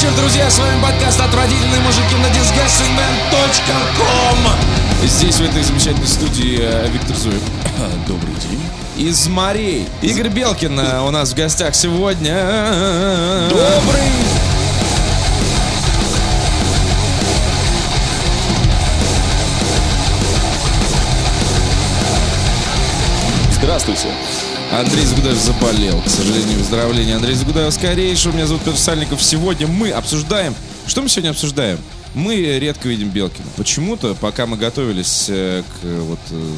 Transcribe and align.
вечер, 0.00 0.16
друзья! 0.16 0.48
С 0.48 0.58
вами 0.58 0.80
подкаст 0.80 1.20
«Отвратительные 1.20 1.80
мужики» 1.80 2.16
на 2.16 2.28
disgustingman.com 2.28 4.38
Здесь, 5.04 5.36
в 5.36 5.42
этой 5.42 5.62
замечательной 5.62 6.06
студии, 6.06 6.58
э, 6.58 6.88
Виктор 6.88 7.14
Зуев. 7.14 7.42
Добрый 8.06 8.32
день. 8.36 8.62
Из 8.96 9.28
морей. 9.28 9.86
Игорь 10.00 10.28
Белкин 10.28 10.80
э, 10.80 11.02
у 11.02 11.10
нас 11.10 11.32
в 11.32 11.34
гостях 11.34 11.74
сегодня. 11.74 13.46
Добрый. 13.50 14.00
Здравствуйте. 23.52 24.08
Андрей 24.72 25.04
Загудаев 25.04 25.36
заболел. 25.38 26.00
К 26.02 26.08
сожалению, 26.08 26.58
выздоровление 26.58 27.16
Андрей 27.16 27.34
Загудаев 27.34 27.72
скорейшего. 27.74 28.32
Меня 28.32 28.46
зовут 28.46 28.62
Петр 28.62 28.78
Сальников. 28.78 29.22
Сегодня 29.22 29.66
мы 29.66 29.90
обсуждаем... 29.90 30.54
Что 30.86 31.02
мы 31.02 31.08
сегодня 31.08 31.30
обсуждаем? 31.30 31.78
Мы 32.14 32.34
редко 32.58 32.88
видим 32.88 33.10
Белкина. 33.10 33.46
Почему-то, 33.56 34.14
пока 34.14 34.46
мы 34.46 34.56
готовились 34.56 35.26
э, 35.28 35.62
к 35.62 35.84
вот 35.84 36.18
э, 36.30 36.52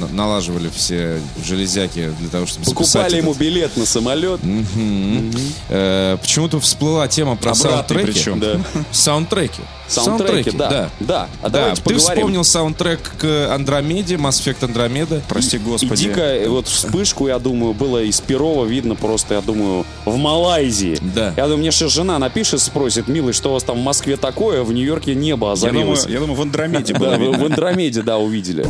на- 0.00 0.08
налаживали 0.08 0.70
все 0.74 1.20
железяки 1.44 2.12
для 2.20 2.28
того, 2.28 2.46
чтобы 2.46 2.64
Покупали 2.66 3.16
ему 3.16 3.30
этот- 3.32 3.40
билет 3.42 3.76
на 3.76 3.84
самолет. 3.86 4.40
Мгм. 4.44 5.32
Э, 5.70 6.16
почему-то 6.20 6.60
всплыла 6.60 7.08
тема 7.08 7.34
про 7.36 7.50
Обратный 7.50 7.70
саундтреки. 7.72 8.12
причем. 8.12 8.38
Да. 8.40 8.60
Саундтреки. 8.92 9.62
Саундтреки, 9.88 10.50
да. 10.52 10.90
Да. 11.00 11.28
А 11.42 11.48
Да, 11.50 11.74
ты 11.74 11.82
поговорим. 11.82 11.98
вспомнил 11.98 12.44
саундтрек 12.44 13.00
к 13.18 13.52
Андромеде, 13.54 14.14
Mass 14.16 14.40
Effect 14.42 14.64
Андромеда. 14.64 15.22
Прости 15.28 15.56
И 15.56 15.60
господи. 15.60 16.04
дико, 16.08 16.20
э, 16.20 16.48
вот 16.48 16.66
вспышку, 16.68 17.28
я 17.28 17.38
думаю, 17.38 17.74
было 17.74 18.02
из 18.02 18.20
Перова 18.20 18.64
видно 18.64 18.94
просто, 18.94 19.34
я 19.34 19.40
думаю, 19.40 19.84
в 20.04 20.16
Малайзии. 20.16 20.98
Да. 21.14 21.34
Я 21.36 21.44
думаю, 21.44 21.58
мне 21.58 21.72
сейчас 21.72 21.92
жена 21.92 22.18
напишет, 22.18 22.60
спросит, 22.60 23.08
милый, 23.08 23.32
что 23.32 23.50
у 23.50 23.52
вас 23.54 23.64
там 23.64 23.78
в 23.78 23.82
Москве 23.82 24.16
такое, 24.16 24.62
в 24.62 24.72
Нью-Йорке 24.72 25.14
небо 25.14 25.54
Я 25.54 25.68
думаю, 25.68 25.92
озарилось. 25.92 26.06
я 26.06 26.20
думаю, 26.20 26.36
в 26.36 26.42
Андромеде 26.42 26.92
Да, 26.98 26.98
было 26.98 27.32
в, 27.32 27.44
Андромеде, 27.44 28.02
да, 28.02 28.18
увидели. 28.18 28.66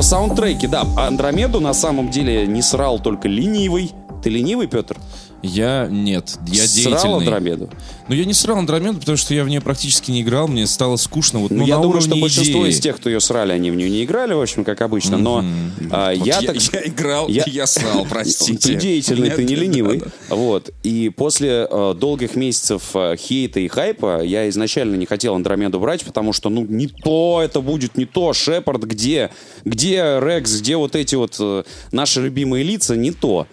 Про 0.00 0.04
саундтреки, 0.04 0.66
да. 0.66 0.86
Андромеду 0.96 1.60
на 1.60 1.74
самом 1.74 2.08
деле 2.08 2.46
не 2.46 2.62
срал 2.62 3.00
только 3.00 3.28
ленивый. 3.28 3.92
Ты 4.22 4.30
ленивый, 4.30 4.66
Петр? 4.66 4.96
Я 5.42 5.88
нет, 5.90 6.36
я 6.48 6.66
Срал 6.66 6.92
деятельный. 6.92 7.16
Андромеду? 7.18 7.70
Ну, 8.08 8.14
я 8.14 8.24
не 8.24 8.34
срал 8.34 8.58
Андромеду, 8.58 8.98
потому 8.98 9.16
что 9.16 9.32
я 9.34 9.42
в 9.44 9.48
нее 9.48 9.60
практически 9.60 10.10
не 10.10 10.22
играл, 10.22 10.48
мне 10.48 10.66
стало 10.66 10.96
скучно. 10.96 11.38
Вот, 11.38 11.50
Ну, 11.50 11.58
ну, 11.58 11.66
я 11.66 11.76
думаю, 11.76 12.00
что 12.00 12.10
уровне 12.10 12.22
большинство 12.22 12.62
идеи. 12.62 12.72
из 12.72 12.80
тех, 12.80 12.96
кто 12.96 13.08
ее 13.08 13.20
срали, 13.20 13.52
они 13.52 13.70
в 13.70 13.76
нее 13.76 13.88
не 13.88 14.04
играли, 14.04 14.34
в 14.34 14.40
общем, 14.40 14.64
как 14.64 14.82
обычно. 14.82 15.16
Но 15.16 15.44
а, 15.90 16.14
Вот 16.14 16.26
я, 16.26 16.40
я, 16.40 16.52
так... 16.52 16.56
я 16.74 16.86
играл, 16.86 17.28
я- 17.28 17.44
я, 17.46 17.66
срал, 17.66 18.06
простите. 18.08 18.68
Ты 18.74 18.74
деятельный, 18.74 19.30
ты 19.30 19.44
не 19.44 19.54
ленивый. 19.54 20.02
Вот. 20.28 20.70
И 20.82 21.08
после 21.08 21.66
э, 21.70 21.94
долгих 21.96 22.36
месяцев 22.36 22.82
э, 22.94 23.16
хейта 23.16 23.60
и 23.60 23.68
хайпа 23.68 24.22
я 24.22 24.48
изначально 24.50 24.96
не 24.96 25.06
хотел 25.06 25.34
Андромеду 25.34 25.80
брать, 25.80 26.04
потому 26.04 26.32
что, 26.32 26.50
ну, 26.50 26.66
не 26.66 26.86
то 26.88 27.40
это 27.42 27.60
будет, 27.60 27.96
не 27.96 28.04
то. 28.04 28.32
Шепард 28.32 28.82
где? 28.84 29.30
Где 29.64 30.18
Рекс? 30.20 30.60
Где 30.60 30.76
вот 30.76 30.96
эти 30.96 31.14
вот 31.14 31.36
э, 31.38 31.62
наши 31.92 32.20
любимые 32.20 32.62
лица? 32.64 32.96
Не 32.96 33.12
то. 33.12 33.46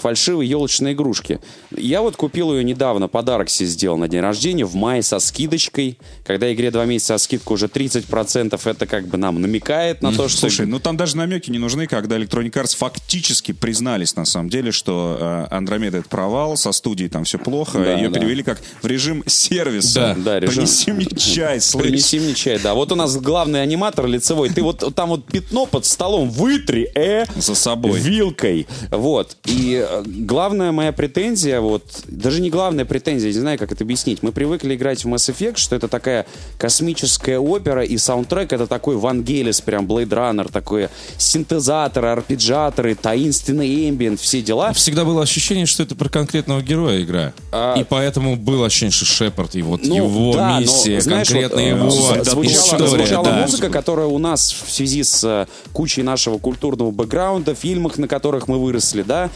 Фальшивые 0.00 0.48
елочные 0.48 0.94
игрушки. 0.94 1.40
Я 1.76 2.02
вот 2.02 2.16
купил 2.16 2.52
ее 2.54 2.64
недавно, 2.64 3.08
подарок 3.08 3.48
себе 3.48 3.68
сделал 3.68 3.96
на 3.96 4.08
день 4.08 4.20
рождения, 4.20 4.64
в 4.64 4.74
мае 4.74 5.02
со 5.02 5.18
скидочкой. 5.18 5.98
Когда 6.26 6.52
игре 6.52 6.70
два 6.70 6.84
месяца, 6.84 7.14
а 7.14 7.18
скидка 7.18 7.52
уже 7.52 7.66
30%, 7.66 8.60
это 8.68 8.86
как 8.86 9.06
бы 9.06 9.16
нам 9.18 9.40
намекает 9.40 10.02
на 10.02 10.12
то, 10.12 10.28
что... 10.28 10.40
Слушай, 10.40 10.66
ну 10.66 10.78
там 10.80 10.96
даже 10.96 11.16
намеки 11.16 11.50
не 11.50 11.58
нужны, 11.58 11.86
когда 11.86 12.16
Electronic 12.18 12.52
Arts 12.52 12.76
фактически 12.76 13.52
признались 13.52 14.16
на 14.16 14.24
самом 14.24 14.48
деле, 14.50 14.72
что 14.72 15.16
э, 15.50 15.54
Андромеда 15.54 15.98
это 15.98 16.08
провал, 16.08 16.56
со 16.56 16.72
студией 16.72 17.08
там 17.08 17.24
все 17.24 17.38
плохо, 17.38 17.78
Да, 17.78 17.94
ее 17.94 18.08
да. 18.08 18.18
перевели 18.20 18.42
как 18.42 18.60
в 18.82 18.86
режим 18.86 19.22
сервиса. 19.26 20.14
Да, 20.18 20.40
режим- 20.40 20.54
Принеси 20.64 20.92
мне 20.92 21.06
чай, 21.16 21.60
слышь. 21.60 21.82
Принеси 21.84 22.18
мне 22.20 22.34
чай, 22.34 22.58
да. 22.62 22.74
Вот 22.74 22.92
у 22.92 22.94
нас 22.94 23.16
главный 23.16 23.62
аниматор 23.62 24.06
лицевой. 24.06 24.48
Ты 24.50 24.62
вот 24.62 24.94
там 24.94 25.10
вот 25.10 25.26
пятно 25.26 25.66
под 25.66 25.84
столом 25.86 26.30
вытри, 26.30 26.90
э, 26.94 27.24
За 27.36 27.54
собой. 27.54 27.98
вилкой. 28.00 28.66
Вот. 28.90 29.36
И 29.44 29.83
э, 29.88 30.02
главная 30.06 30.72
моя 30.72 30.92
претензия, 30.92 31.60
вот, 31.60 31.82
даже 32.06 32.40
не 32.40 32.50
главная 32.50 32.84
претензия, 32.84 33.28
не 33.32 33.38
знаю, 33.38 33.58
как 33.58 33.72
это 33.72 33.84
объяснить. 33.84 34.22
Мы 34.22 34.32
привыкли 34.32 34.74
играть 34.74 35.04
в 35.04 35.08
Mass 35.08 35.32
Effect, 35.32 35.56
что 35.56 35.76
это 35.76 35.88
такая 35.88 36.26
космическая 36.58 37.38
опера, 37.38 37.82
и 37.82 37.96
саундтрек 37.98 38.52
это 38.52 38.66
такой 38.66 38.96
Вангелис, 38.96 39.60
прям 39.60 39.86
Blade 39.86 40.08
Runner, 40.08 40.50
такое 40.50 40.90
синтезаторы, 41.18 42.08
арпеджаторы, 42.08 42.94
таинственный 42.94 43.88
эмбиент, 43.88 44.20
все 44.20 44.40
дела. 44.42 44.72
Всегда 44.72 45.04
было 45.04 45.22
ощущение, 45.22 45.66
что 45.66 45.82
это 45.82 45.94
про 45.94 46.08
конкретного 46.08 46.62
героя 46.62 47.02
игра. 47.02 47.32
А- 47.52 47.74
И 47.78 47.84
поэтому 47.84 48.36
было 48.36 48.66
ощущение, 48.66 48.92
что 48.92 49.04
Шепард 49.04 49.54
и 49.56 49.62
вот 49.62 49.82
Ну, 49.84 49.96
его 49.96 50.32
да, 50.34 50.54
но, 50.54 50.60
миссия, 50.60 51.00
знаешь, 51.00 51.28
конкретно 51.28 51.56
вот, 51.56 51.62
э, 51.62 51.68
его 51.68 51.90
звучала, 51.90 52.44
история. 52.46 52.86
звучала 52.88 53.24
да. 53.24 53.42
музыка, 53.42 53.70
которая 53.70 54.06
у 54.06 54.18
нас 54.18 54.52
в 54.66 54.70
связи 54.70 55.02
с 55.02 55.24
э, 55.24 55.46
кучей 55.72 56.02
нашего 56.02 56.38
культурного 56.38 56.90
бэкграунда, 56.90 57.54
фильмах, 57.54 57.98
на 57.98 58.08
которых 58.08 58.48
мы 58.48 58.58
выросли, 58.62 59.02
да, 59.02 59.30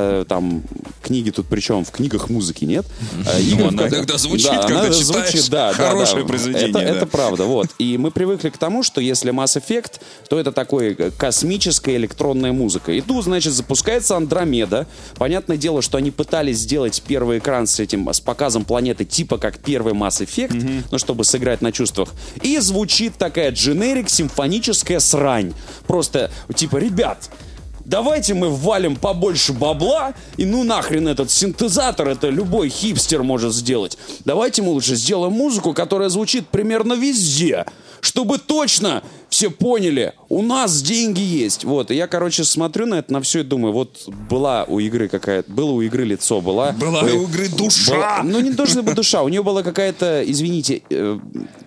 э, 0.00 0.24
там 0.28 0.62
книги 1.02 1.30
тут 1.30 1.46
причем 1.48 1.84
в 1.84 1.90
книгах 1.90 2.30
музыки 2.30 2.64
нет. 2.64 2.86
Э, 3.26 3.40
игры, 3.40 3.68
она 3.68 3.88
иногда 3.88 4.18
звучит, 4.18 4.50
Да, 4.50 4.62
когда 4.62 4.80
она 4.80 4.94
читаешь 4.94 5.30
звучит, 5.30 5.50
да, 5.50 5.72
хорошее 5.72 6.22
да. 6.22 6.28
произведение, 6.28 6.70
Это, 6.70 6.78
да. 6.78 6.84
это 6.84 7.06
правда, 7.06 7.44
вот. 7.44 7.68
И 7.78 7.98
мы 7.98 8.10
привыкли 8.10 8.50
к 8.50 8.58
тому, 8.58 8.82
что 8.82 9.00
если 9.00 9.32
Mass 9.32 9.60
Effect, 9.60 10.00
то 10.28 10.38
это 10.38 10.52
такой 10.52 10.94
э, 10.94 11.10
космическая 11.10 11.96
электронная 11.96 12.52
музыка. 12.52 12.92
И 12.92 13.00
тут, 13.00 13.24
значит, 13.24 13.52
запускается 13.52 14.16
Андромеда. 14.16 14.86
Понятное 15.16 15.56
дело, 15.56 15.82
что 15.82 15.98
они 15.98 16.10
пытались 16.10 16.58
сделать 16.58 17.02
первый 17.06 17.38
экран 17.38 17.66
с 17.66 17.80
этим, 17.80 18.08
с 18.08 18.20
показом 18.20 18.64
планеты 18.64 19.04
типа 19.04 19.38
как 19.38 19.58
первый 19.58 19.94
Mass 19.94 20.24
Effect, 20.24 20.84
ну, 20.90 20.98
чтобы 20.98 21.24
сыграть 21.24 21.62
на 21.62 21.72
чувствах. 21.72 22.10
И 22.42 22.58
звучит 22.58 23.14
такая 23.16 23.50
дженерик, 23.50 24.08
симфоническая 24.08 24.98
срань. 24.98 25.52
Просто, 25.86 26.30
типа, 26.54 26.78
ребят, 26.78 27.30
Давайте 27.84 28.32
мы 28.32 28.48
ввалим 28.48 28.96
побольше 28.96 29.52
бабла, 29.52 30.14
и 30.38 30.46
ну 30.46 30.64
нахрен 30.64 31.06
этот 31.06 31.30
синтезатор, 31.30 32.08
это 32.08 32.30
любой 32.30 32.70
хипстер 32.70 33.22
может 33.22 33.52
сделать. 33.52 33.98
Давайте 34.24 34.62
мы 34.62 34.70
лучше 34.70 34.94
сделаем 34.96 35.32
музыку, 35.32 35.74
которая 35.74 36.08
звучит 36.08 36.48
примерно 36.48 36.94
везде, 36.94 37.66
чтобы 38.00 38.38
точно 38.38 39.02
все 39.34 39.50
поняли, 39.50 40.12
у 40.28 40.42
нас 40.42 40.80
деньги 40.80 41.20
есть. 41.20 41.64
Вот, 41.64 41.90
и 41.90 41.96
я, 41.96 42.06
короче, 42.06 42.44
смотрю 42.44 42.86
на 42.86 42.94
это, 43.00 43.12
на 43.12 43.20
все 43.20 43.40
и 43.40 43.42
думаю, 43.42 43.72
вот 43.72 44.08
была 44.30 44.62
у 44.68 44.78
игры 44.78 45.08
какая-то, 45.08 45.50
было 45.50 45.72
у 45.72 45.82
игры 45.82 46.04
лицо, 46.04 46.40
была... 46.40 46.70
Была 46.70 47.00
Ой, 47.02 47.12
у 47.14 47.24
игры 47.24 47.48
душа. 47.48 47.92
была- 47.92 48.22
ну, 48.22 48.38
не 48.38 48.50
должна 48.50 48.82
быть 48.82 48.94
душа, 48.94 49.22
у 49.24 49.28
нее 49.28 49.42
была 49.42 49.64
какая-то, 49.64 50.22
извините, 50.24 50.82
э, 50.88 51.18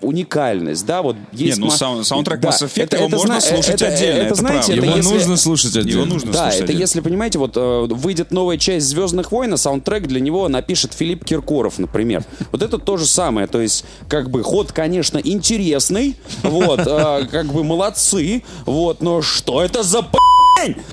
уникальность, 0.01 0.85
да, 0.85 1.01
вот 1.01 1.17
есть... 1.33 1.57
ну, 1.57 1.65
ма- 1.67 1.71
сау- 1.77 2.03
саундтрек 2.05 2.39
Да, 2.39 2.49
Mass 2.49 2.63
Effect, 2.65 2.83
это- 2.83 2.95
его 2.97 3.07
это 3.07 3.17
можно 3.17 3.41
слушать 3.41 3.81
это- 3.81 3.87
отдельно, 3.87 4.17
Это, 4.19 4.25
это 4.27 4.35
знаете, 4.35 4.67
правда. 4.67 4.73
это 4.73 4.85
Его 4.85 4.95
если- 4.97 5.13
нужно 5.13 5.37
слушать 5.37 5.75
отдельно. 5.75 5.97
Его 5.97 6.05
нужно 6.05 6.31
да, 6.31 6.39
слушать 6.43 6.55
это 6.55 6.63
отдельно. 6.65 6.79
если, 6.79 6.99
понимаете, 7.01 7.39
вот 7.39 7.57
э, 7.57 7.87
выйдет 7.89 8.31
новая 8.31 8.57
часть 8.57 8.87
«Звездных 8.87 9.31
войн», 9.33 9.53
а 9.53 9.57
саундтрек 9.57 10.07
для 10.07 10.21
него 10.21 10.47
напишет 10.47 10.93
Филипп 10.93 11.25
Киркоров, 11.25 11.79
например. 11.79 12.23
Вот 12.53 12.61
это 12.61 12.77
то 12.77 12.95
же 12.95 13.05
самое. 13.05 13.47
То 13.47 13.59
есть, 13.59 13.83
как 14.07 14.29
бы, 14.29 14.41
ход, 14.43 14.71
конечно, 14.71 15.17
интересный, 15.17 16.15
вот, 16.43 16.79
э, 16.79 17.27
как 17.29 17.47
бы 17.47 17.56
молодцы, 17.63 18.43
вот, 18.65 19.01
но 19.01 19.21
что 19.21 19.61
это 19.61 19.83
за? 19.83 20.05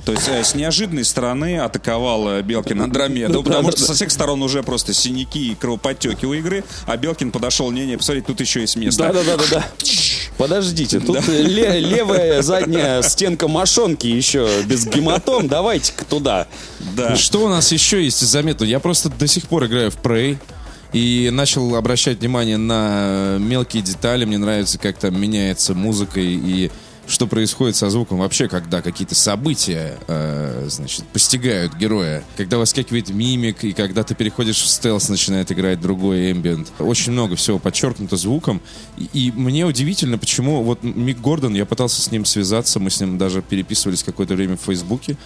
То 0.04 0.12
есть 0.12 0.28
э, 0.28 0.44
с 0.44 0.54
неожиданной 0.54 1.04
стороны 1.04 1.58
атаковал 1.58 2.42
Белкин 2.42 2.82
Андромеду, 2.82 3.42
потому 3.42 3.70
что 3.72 3.80
со 3.80 3.94
всех 3.94 4.10
сторон 4.10 4.42
уже 4.42 4.62
просто 4.62 4.92
синяки 4.92 5.52
и 5.52 5.54
кровоподтеки 5.54 6.26
у 6.26 6.34
игры, 6.34 6.64
а 6.86 6.98
Белкин 6.98 7.30
подошел, 7.30 7.70
не-не, 7.70 7.96
посмотрите, 7.96 8.26
тут 8.26 8.40
еще 8.40 8.60
есть 8.60 8.76
место. 8.76 9.04
Да-да-да-да. 9.12 9.64
Подождите, 10.36 11.00
тут 11.00 11.26
ле- 11.28 11.80
левая 11.80 12.42
задняя 12.42 13.00
стенка 13.02 13.48
мошонки 13.48 14.06
еще 14.06 14.46
без 14.66 14.86
гематом. 14.86 15.48
Давайте-ка 15.48 16.04
туда. 16.04 16.46
Да. 16.96 17.16
Что 17.16 17.44
у 17.44 17.48
нас 17.48 17.72
еще 17.72 18.04
есть 18.04 18.22
из 18.22 18.28
заметного? 18.28 18.68
Я 18.68 18.80
просто 18.80 19.08
до 19.08 19.26
сих 19.26 19.46
пор 19.48 19.64
играю 19.66 19.90
в 19.90 19.96
Prey. 19.96 20.36
И 20.94 21.28
начал 21.32 21.74
обращать 21.74 22.20
внимание 22.20 22.56
на 22.56 23.36
мелкие 23.40 23.82
детали. 23.82 24.24
Мне 24.24 24.38
нравится, 24.38 24.78
как 24.78 24.96
там 24.96 25.20
меняется 25.20 25.74
музыка 25.74 26.20
и, 26.20 26.70
что 27.08 27.26
происходит 27.26 27.74
со 27.74 27.90
звуком 27.90 28.18
вообще, 28.18 28.46
когда 28.46 28.80
какие-то 28.80 29.16
события, 29.16 29.98
э, 30.06 30.68
значит, 30.70 31.04
постигают 31.06 31.74
героя. 31.74 32.22
Когда 32.36 32.58
выскакивает 32.58 33.10
мимик, 33.10 33.64
и 33.64 33.72
когда 33.72 34.04
ты 34.04 34.14
переходишь 34.14 34.62
в 34.62 34.68
стелс, 34.68 35.08
начинает 35.08 35.50
играть 35.50 35.80
другой 35.80 36.30
эмбиент. 36.30 36.70
Очень 36.78 37.10
много 37.10 37.34
всего 37.34 37.58
подчеркнуто 37.58 38.16
звуком. 38.16 38.60
И, 38.96 39.08
и 39.12 39.32
мне 39.32 39.66
удивительно, 39.66 40.16
почему 40.16 40.62
вот 40.62 40.84
Мик 40.84 41.20
Гордон, 41.20 41.54
я 41.54 41.66
пытался 41.66 42.00
с 42.00 42.12
ним 42.12 42.24
связаться, 42.24 42.78
мы 42.78 42.90
с 42.90 43.00
ним 43.00 43.18
даже 43.18 43.42
переписывались 43.42 44.04
какое-то 44.04 44.36
время 44.36 44.56
в 44.56 44.60
Фейсбуке. 44.60 45.16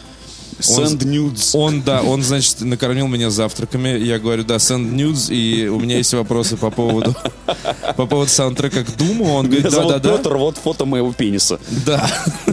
Send 0.58 0.98
nudes. 1.04 1.50
Он, 1.54 1.82
да, 1.82 2.02
он, 2.02 2.22
значит, 2.22 2.60
накормил 2.60 3.06
меня 3.06 3.30
завтраками. 3.30 3.90
Я 3.98 4.18
говорю, 4.18 4.44
да, 4.44 4.56
send 4.56 4.92
nudes, 4.92 5.32
и 5.32 5.68
у 5.68 5.78
меня 5.78 5.98
есть 5.98 6.12
вопросы 6.14 6.56
по 6.56 6.70
поводу, 6.70 7.14
по 7.96 8.06
поводу 8.06 8.30
саундтрека 8.30 8.84
к 8.84 8.96
Думу. 8.96 9.34
Он 9.34 9.46
говорит, 9.46 9.64
Меня 9.64 9.70
зовут 9.70 9.92
да-да-да. 9.92 10.16
Петр, 10.18 10.36
вот 10.36 10.56
фото 10.56 10.84
моего 10.84 11.12
пениса. 11.12 11.60
Да. 11.86 12.10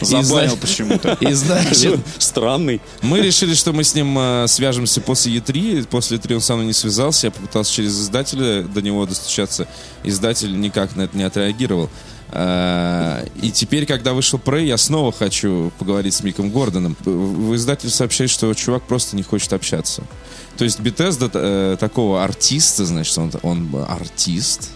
Забанил 0.00 0.24
знаешь- 0.24 0.52
почему-то. 0.60 1.12
И 1.20 1.32
значит, 1.32 2.00
Странный. 2.18 2.80
мы 3.02 3.20
решили, 3.20 3.54
что 3.54 3.72
мы 3.72 3.84
с 3.84 3.94
ним 3.94 4.16
э, 4.18 4.46
свяжемся 4.48 5.00
после 5.00 5.36
E3. 5.36 5.86
После 5.88 6.18
E3 6.18 6.34
он 6.34 6.40
со 6.40 6.54
мной 6.54 6.66
не 6.66 6.72
связался. 6.72 7.28
Я 7.28 7.30
попытался 7.30 7.72
через 7.72 7.98
издателя 8.00 8.62
до 8.62 8.82
него 8.82 9.06
достучаться. 9.06 9.68
Издатель 10.02 10.58
никак 10.58 10.96
на 10.96 11.02
это 11.02 11.16
не 11.16 11.22
отреагировал. 11.24 11.90
А, 12.36 13.24
И 13.40 13.50
теперь, 13.52 13.86
когда 13.86 14.12
вышел 14.12 14.40
Prey, 14.44 14.64
я 14.66 14.76
снова 14.76 15.12
хочу 15.12 15.70
поговорить 15.78 16.14
с 16.14 16.22
Миком 16.24 16.50
Гордоном. 16.50 16.96
В 17.04 17.54
издатель 17.54 17.90
сообщает, 17.90 18.30
что 18.30 18.52
чувак 18.54 18.82
просто 18.82 19.14
не 19.16 19.22
хочет 19.22 19.52
общаться. 19.52 20.02
То 20.56 20.64
есть 20.64 20.80
Bethesda 20.80 21.30
э, 21.32 21.76
такого 21.78 22.22
артиста, 22.24 22.84
значит, 22.86 23.16
он, 23.18 23.30
он 23.42 23.68
артист, 23.88 24.70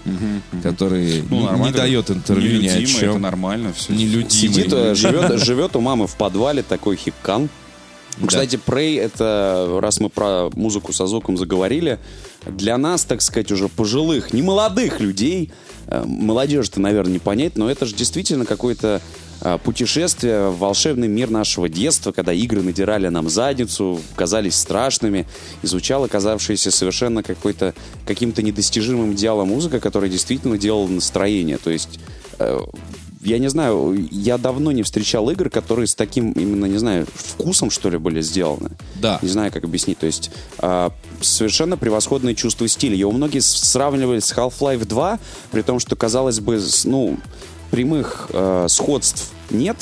который 0.63 1.23
Ну, 1.29 1.57
не- 1.57 1.65
не, 1.67 1.73
дает 1.73 2.11
интервью 2.11 2.61
ни 2.63 2.67
о 2.69 2.75
Нелюдимо, 2.77 2.99
это 2.99 3.13
чем. 3.13 3.21
нормально. 3.23 3.73
Все. 3.73 3.93
Нелюдимый. 3.93 4.31
Сидит, 4.31 4.73
э, 4.73 4.95
живет, 4.97 5.41
живет 5.41 5.77
у 5.77 5.81
мамы 5.81 6.07
в 6.07 6.15
подвале 6.17 6.63
такой 6.63 6.97
хиккан. 6.97 7.49
Кстати, 8.27 8.59
Prey 8.65 9.01
это, 9.01 9.79
раз 9.81 10.01
мы 10.01 10.09
про 10.09 10.51
музыку 10.55 10.93
со 10.93 11.07
звуком 11.07 11.37
заговорили, 11.37 11.99
для 12.47 12.79
нас, 12.79 13.05
так 13.05 13.21
сказать, 13.23 13.53
уже 13.53 13.69
пожилых, 13.69 14.33
не 14.33 14.43
молодых 14.43 15.01
людей, 15.01 15.51
э, 15.87 16.05
молодежи-то, 16.05 16.81
наверное, 16.81 17.13
не 17.13 17.19
понять, 17.19 17.57
но 17.57 17.71
это 17.71 17.87
же 17.87 17.95
действительно 17.95 18.45
какое-то 18.45 19.01
э, 19.41 19.59
путешествие 19.63 20.51
в 20.51 20.59
волшебный 20.59 21.09
мир 21.09 21.31
нашего 21.31 21.69
детства, 21.69 22.13
когда 22.13 22.33
игры 22.33 22.63
надирали 22.63 23.09
нам 23.09 23.29
задницу, 23.29 24.01
казались 24.17 24.57
страшными, 24.57 25.27
изучала 25.63 26.09
казавшаяся 26.09 26.71
совершенно 26.71 27.23
какой-то, 27.23 27.75
каким-то 28.07 28.43
недостижимым 28.43 29.13
идеалом 29.13 29.49
музыка, 29.49 29.81
которая 29.81 30.11
действительно 30.11 30.59
делала 30.59 30.89
настроение. 30.89 31.59
То 31.59 31.71
есть 31.71 32.01
э, 32.39 32.59
я 33.21 33.39
не 33.39 33.49
знаю, 33.49 34.09
я 34.11 34.39
давно 34.39 34.73
не 34.73 34.83
встречал 34.83 35.29
игр, 35.31 35.51
которые 35.51 35.87
с 35.87 35.95
таким, 35.95 36.33
именно, 36.33 36.67
не 36.67 36.79
знаю, 36.79 37.07
вкусом, 37.13 37.71
что 37.71 37.91
ли, 37.91 37.99
были 37.99 38.21
сделаны. 38.21 38.71
Да. 38.97 39.19
Не 39.23 39.29
знаю, 39.29 39.53
как 39.53 39.65
объяснить. 39.65 39.99
То 39.99 40.07
есть 40.07 40.31
а, 40.59 40.93
совершенно 41.21 41.77
превосходное 41.77 42.35
чувство 42.35 42.69
стиля. 42.69 42.97
Его 42.97 43.13
многие 43.13 43.41
сравнивали 43.41 44.21
с 44.21 44.33
Half-Life 44.33 44.85
2, 44.85 45.19
при 45.51 45.63
том, 45.63 45.79
что, 45.81 45.97
казалось 45.97 46.41
бы, 46.41 46.61
ну, 46.85 47.19
прямых 47.71 48.29
э, 48.33 48.67
сходств 48.69 49.33
нет, 49.51 49.77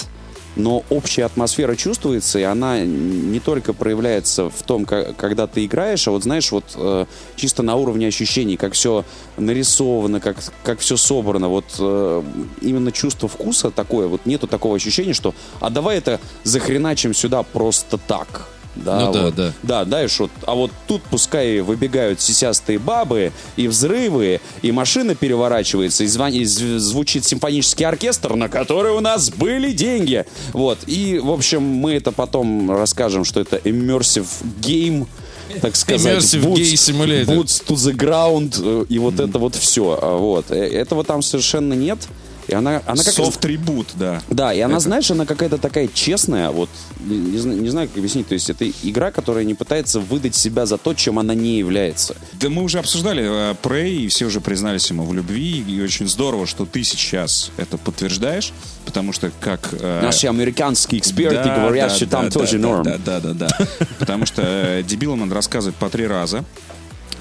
но 0.56 0.82
общая 0.91 1.25
атмосфера 1.25 1.76
чувствуется, 1.76 2.38
и 2.38 2.43
она 2.43 2.81
не 2.81 3.41
только 3.41 3.73
проявляется 3.73 4.50
в 4.50 4.62
том, 4.62 4.85
ка- 4.87 5.14
когда 5.17 5.47
ты 5.47 5.64
играешь, 5.64 6.08
а 6.08 6.11
вот 6.11 6.23
знаешь, 6.23 6.50
вот 6.50 6.64
э, 6.75 7.06
чисто 7.37 7.62
на 7.62 7.76
уровне 7.76 8.08
ощущений, 8.08 8.56
как 8.56 8.73
все 8.73 9.05
нарисовано, 9.37 10.20
как, 10.20 10.37
как 10.64 10.81
все 10.81 10.97
собрано, 10.97 11.49
вот 11.49 11.64
э, 11.79 12.23
именно 12.62 12.91
чувство 12.91 13.29
вкуса 13.29 13.70
такое, 13.70 14.06
вот 14.08 14.26
нету 14.26 14.47
такого 14.47 14.76
ощущения, 14.76 15.12
что 15.12 15.35
а 15.61 15.70
давай 15.70 15.99
это 15.99 16.20
захреначим 16.43 17.14
сюда 17.14 17.43
просто 17.43 17.99
так. 17.99 18.49
Да, 18.76 19.00
Ну 19.00 19.12
да, 19.12 19.23
вот. 19.23 19.34
да. 19.34 19.52
Да, 19.62 19.84
знаешь, 19.84 20.19
вот, 20.20 20.31
а 20.46 20.55
вот 20.55 20.70
тут 20.87 21.02
пускай 21.02 21.61
выбегают 21.61 22.20
сисястые 22.20 22.78
бабы, 22.78 23.32
и 23.56 23.69
взрывы, 23.69 24.40
и 24.62 24.70
машина 24.73 25.14
переворачивается, 25.14 26.05
и, 26.05 26.06
звон- 26.06 26.32
и 26.32 26.43
зв- 26.44 26.78
звучит 26.78 27.25
симфонический 27.25 27.87
оркестр, 27.87 28.34
на 28.34 28.49
который 28.49 28.93
у 28.93 29.00
нас 29.00 29.31
были 29.31 29.73
деньги. 29.73 30.25
Вот, 30.52 30.78
и, 30.87 31.19
в 31.19 31.31
общем, 31.31 31.62
мы 31.62 31.94
это 31.94 32.12
потом 32.12 32.70
расскажем, 32.70 33.25
что 33.25 33.40
это 33.40 33.56
immersive 33.56 34.26
game, 34.61 35.06
так 35.61 35.75
сказать. 35.76 36.22
Immersive 36.22 36.43
Boots-. 36.43 36.56
Boots 37.25 37.64
to 37.67 37.75
the 37.75 37.93
ground, 37.94 38.56
э, 38.62 38.84
и 38.88 38.99
вот 38.99 39.20
это 39.20 39.38
вот 39.38 39.55
все. 39.55 39.99
Вот, 40.19 40.50
Э, 40.50 40.56
этого 40.67 41.02
там 41.05 41.22
совершенно 41.22 41.72
нет. 41.75 41.99
И 42.48 42.54
она, 42.54 42.82
она 42.87 43.02
как 43.02 43.12
Софт-ребут, 43.14 43.88
да. 43.94 44.22
да, 44.31 44.52
и 44.54 44.60
она, 44.60 44.75
Это- 44.75 44.84
знаешь, 44.84 45.10
она 45.10 45.26
какая-то 45.26 45.58
такая 45.58 45.88
честная, 45.93 46.50
вот, 46.50 46.69
не, 47.00 47.16
не 47.19 47.38
зна- 47.38 47.54
не 47.54 47.69
знаю, 47.69 47.88
как 47.88 47.98
объяснить, 47.98 48.28
то 48.28 48.34
есть 48.34 48.48
это 48.50 48.69
игра, 48.82 49.10
которая 49.10 49.44
не 49.44 49.54
пытается 49.54 49.98
выдать 50.00 50.34
себя 50.34 50.64
за 50.66 50.78
то, 50.78 50.94
чем 50.94 51.19
она 51.19 51.34
не 51.34 51.58
является. 51.58 52.14
Да 52.34 52.48
мы 52.48 52.62
уже 52.62 52.78
обсуждали 52.78 53.25
э, 53.25 53.54
Prey, 53.62 53.96
и 53.96 54.08
все 54.08 54.26
уже 54.26 54.40
признались 54.40 54.88
ему 54.90 55.04
в 55.04 55.12
любви, 55.12 55.64
и 55.66 55.81
очень 55.82 56.06
здорово, 56.08 56.46
что 56.46 56.66
ты 56.66 56.84
сейчас 56.84 57.50
это 57.56 57.78
подтверждаешь, 57.78 58.52
потому 58.84 59.12
что 59.12 59.32
как... 59.40 59.70
э, 59.72 60.00
Наши 60.02 60.26
американские 60.28 61.00
эксперты 61.00 61.43
да, 61.43 61.56
говорят, 61.56 61.88
да, 61.90 61.96
что 61.96 62.06
да, 62.06 62.10
там 62.16 62.25
да, 62.26 62.31
тоже 62.31 62.52
да, 62.58 62.69
норм. 62.69 62.82
Да, 62.84 62.98
да, 63.04 63.20
да, 63.20 63.32
да. 63.34 63.58
Потому 63.98 64.25
что 64.26 64.43
э, 64.44 64.82
дебилам 64.84 65.20
надо 65.20 65.34
рассказывать 65.34 65.76
по 65.76 65.88
три 65.90 66.06
раза. 66.06 66.44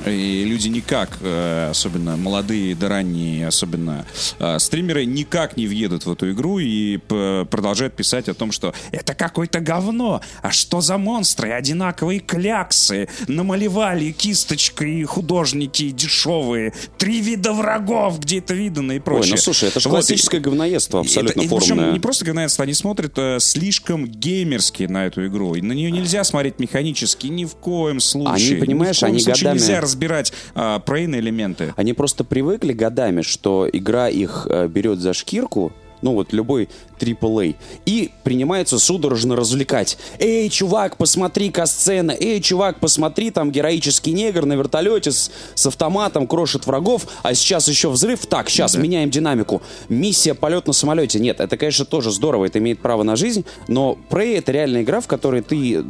И 0.08 0.44
люди 0.46 0.68
никак, 0.68 1.18
э, 1.22 1.70
особенно 1.72 2.18
молодые 2.18 2.76
да 2.76 2.90
ранние, 2.90 3.48
особенно 3.48 4.06
э, 4.40 4.60
стримеры, 4.60 5.06
никак 5.06 5.58
не 5.58 5.68
въедут 5.68 6.06
в 6.06 6.12
эту 6.12 6.32
игру 6.32 6.60
и 6.60 6.98
продолжают 6.98 7.96
писать 7.96 8.30
о 8.30 8.34
том, 8.34 8.52
что 8.52 8.74
это 8.92 9.14
какое-то 9.14 9.60
говно, 9.60 10.22
а 10.42 10.52
что 10.52 10.82
за 10.82 10.98
монстры, 10.98 11.52
одинаковые 11.52 12.20
кляксы, 12.20 13.08
намалевали 13.28 14.12
кисточкой 14.12 15.04
художники 15.04 15.90
дешевые, 15.92 16.74
три 16.98 17.22
вида 17.22 17.54
врагов, 17.54 18.20
где 18.20 18.40
это 18.40 18.54
видано? 18.54 18.92
и 18.94 18.96
Ой, 18.96 19.02
прочее. 19.02 19.32
ну 19.32 19.38
слушай, 19.38 19.70
это 19.70 19.80
же 19.80 19.90
Вот, 19.90 19.96
и- 19.96 20.02
классическое 20.02 20.40
говноедство, 20.42 21.00
абсолютно 21.02 21.42
это, 21.42 21.56
и 21.56 21.58
причем 21.60 21.94
не 21.94 22.00
просто 22.00 22.26
говноедство, 22.26 22.64
они 22.64 22.74
смотрят 22.74 23.14
э, 23.18 23.40
слишком 23.40 24.06
геймерски 24.06 24.84
на 24.84 25.06
эту 25.08 25.26
игру. 25.28 25.56
И 25.56 25.62
на 25.62 25.74
нее 25.74 25.92
нельзя 25.92 26.24
смотреть 26.24 26.60
механически 26.60 27.28
ни 27.28 27.46
в 27.46 27.56
коем 27.56 28.00
случае. 28.00 28.52
Они, 28.54 28.60
понимаешь, 28.62 29.02
они 29.04 29.20
годами- 29.20 29.58
разбирать 29.96 30.34
а, 30.56 30.80
прейн 30.80 31.16
элементы. 31.16 31.74
Они 31.78 31.94
просто 31.94 32.24
привыкли 32.26 32.74
годами, 32.74 33.22
что 33.22 33.68
игра 33.72 34.10
их 34.10 34.46
э, 34.50 34.68
берет 34.68 35.00
за 35.00 35.14
шкирку, 35.14 35.72
ну 36.02 36.14
вот 36.14 36.34
любой 36.34 36.68
AAA, 37.00 37.56
и 37.86 38.12
принимается 38.24 38.80
судорожно 38.80 39.36
развлекать. 39.36 39.98
Эй, 40.20 40.50
чувак, 40.50 40.98
посмотри 40.98 41.52
сцена, 41.66 42.12
эй, 42.12 42.42
чувак, 42.42 42.80
посмотри, 42.80 43.32
там 43.32 43.52
героический 43.52 44.12
негр 44.12 44.46
на 44.46 44.54
вертолете 44.54 45.12
с, 45.12 45.32
с 45.54 45.66
автоматом 45.66 46.28
крошит 46.28 46.66
врагов, 46.68 47.08
а 47.24 47.34
сейчас 47.34 47.68
еще 47.68 47.90
взрыв. 47.90 48.26
Так, 48.26 48.50
сейчас 48.50 48.76
меняем 48.76 49.10
динамику. 49.10 49.62
Миссия 49.90 50.34
полет 50.34 50.68
на 50.68 50.74
самолете. 50.74 51.20
Нет, 51.20 51.40
это, 51.40 51.58
конечно, 51.58 51.86
тоже 51.86 52.12
здорово, 52.12 52.46
это 52.46 52.60
имеет 52.60 52.80
право 52.80 53.04
на 53.04 53.16
жизнь, 53.16 53.46
но 53.68 53.98
Prey 54.10 54.38
это 54.38 54.52
реальная 54.52 54.82
игра, 54.84 55.02
в 55.02 55.08
которой 55.08 55.42
ты, 55.42 55.84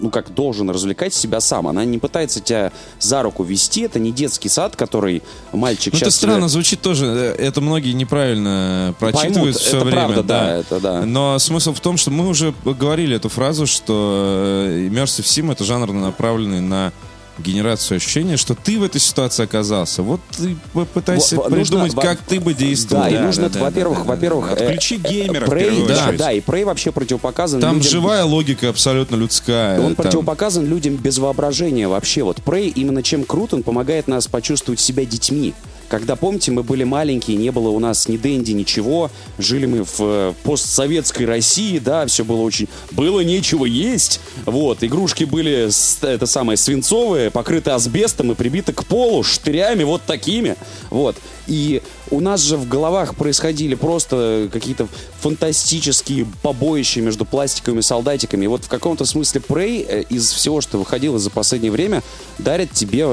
ну 0.00 0.10
как, 0.10 0.34
должен 0.34 0.70
развлекать 0.70 1.14
себя 1.14 1.40
сам. 1.40 1.66
Она 1.68 1.84
не 1.84 1.98
пытается 1.98 2.40
тебя 2.40 2.72
за 3.00 3.22
руку 3.22 3.42
вести, 3.44 3.82
это 3.82 3.98
не 3.98 4.12
детский 4.12 4.48
сад, 4.48 4.76
который 4.76 5.22
мальчик 5.52 5.92
Ну, 5.92 5.96
это 5.98 6.06
сейчас... 6.06 6.16
странно 6.16 6.48
звучит 6.48 6.80
тоже. 6.80 7.06
э, 7.06 7.34
Это 7.46 7.60
многие 7.60 7.92
неправильно 7.92 8.94
прочитывают 8.98 9.34
Поймут, 9.34 9.56
все 9.56 9.76
это 9.76 9.84
время. 9.86 10.02
правда, 10.04 10.22
да, 10.22 10.37
это 10.46 10.80
да. 10.80 11.02
Но 11.04 11.38
смысл 11.38 11.72
в 11.74 11.80
том, 11.80 11.96
что 11.96 12.10
мы 12.10 12.28
уже 12.28 12.54
говорили 12.64 13.16
эту 13.16 13.28
фразу, 13.28 13.66
что 13.66 14.66
э, 14.68 14.88
Immersive 14.90 15.24
Sim 15.24 15.52
это 15.52 15.64
жанр, 15.64 15.92
направленный 15.92 16.60
на 16.60 16.92
генерацию 17.38 17.96
ощущения, 17.98 18.36
что 18.36 18.56
ты 18.56 18.80
в 18.80 18.82
этой 18.82 19.00
ситуации 19.00 19.44
оказался. 19.44 20.02
Вот 20.02 20.20
ты 20.36 20.56
попытайся 20.72 21.36
Во- 21.36 21.44
во- 21.44 21.50
нужно 21.50 21.64
придумать, 21.64 21.94
во- 21.94 22.02
как 22.02 22.18
ты 22.22 22.40
бы 22.40 22.52
действовал. 22.52 23.04
Да, 23.04 23.08
и 23.10 23.14
Да, 23.14 23.22
нужно, 23.22 23.48
да, 23.48 23.58
да, 23.60 23.64
во-первых, 23.66 23.98
да, 23.98 24.04
да. 24.04 24.10
во-первых... 24.10 24.50
э, 24.50 24.52
Отключи 24.54 24.96
геймера 24.96 25.46
в 25.46 25.48
Prey, 25.48 25.86
да, 25.86 26.12
да, 26.18 26.32
и 26.32 26.40
Prey 26.40 26.64
вообще 26.64 26.90
противопоказан 26.90 27.60
Там 27.60 27.76
людям... 27.76 27.88
живая 27.92 28.24
логика 28.24 28.68
абсолютно 28.70 29.14
людская. 29.14 29.78
Он 29.78 29.94
Там- 29.94 30.04
противопоказан 30.04 30.66
людям 30.66 30.96
без 30.96 31.18
воображения 31.18 31.86
вообще. 31.86 32.24
Вот 32.24 32.38
Prey 32.44 32.70
именно 32.74 33.04
чем 33.04 33.22
крут, 33.22 33.54
он 33.54 33.62
помогает 33.62 34.08
нас 34.08 34.26
почувствовать 34.26 34.80
себя 34.80 35.04
детьми. 35.04 35.54
Когда, 35.88 36.16
помните, 36.16 36.52
мы 36.52 36.62
были 36.62 36.84
маленькие, 36.84 37.36
не 37.36 37.50
было 37.50 37.70
у 37.70 37.78
нас 37.78 38.08
ни 38.08 38.16
Дэнди, 38.16 38.52
ничего, 38.52 39.10
жили 39.38 39.66
мы 39.66 39.84
в 39.84 40.00
э, 40.00 40.34
постсоветской 40.42 41.24
России, 41.24 41.78
да, 41.78 42.06
все 42.06 42.24
было 42.24 42.42
очень... 42.42 42.68
Было 42.90 43.20
нечего 43.20 43.64
есть, 43.64 44.20
вот, 44.44 44.84
игрушки 44.84 45.24
были, 45.24 45.70
это 46.02 46.26
самое, 46.26 46.58
свинцовые, 46.58 47.30
покрыты 47.30 47.70
асбестом 47.70 48.32
и 48.32 48.34
прибиты 48.34 48.72
к 48.72 48.84
полу 48.84 49.22
штырями 49.22 49.84
вот 49.84 50.02
такими, 50.02 50.56
вот. 50.90 51.16
И 51.46 51.80
у 52.10 52.20
нас 52.20 52.42
же 52.42 52.58
в 52.58 52.68
головах 52.68 53.14
происходили 53.14 53.74
просто 53.74 54.50
какие-то 54.52 54.88
фантастические 55.20 56.26
побоища 56.42 57.00
между 57.00 57.24
пластиковыми 57.24 57.80
солдатиками. 57.80 58.44
И 58.44 58.48
вот 58.48 58.64
в 58.64 58.68
каком-то 58.68 59.06
смысле 59.06 59.40
Prey 59.46 59.86
э, 59.88 60.02
из 60.10 60.30
всего, 60.30 60.60
что 60.60 60.76
выходило 60.76 61.18
за 61.18 61.30
последнее 61.30 61.72
время, 61.72 62.02
дарит 62.38 62.72
тебе 62.72 63.06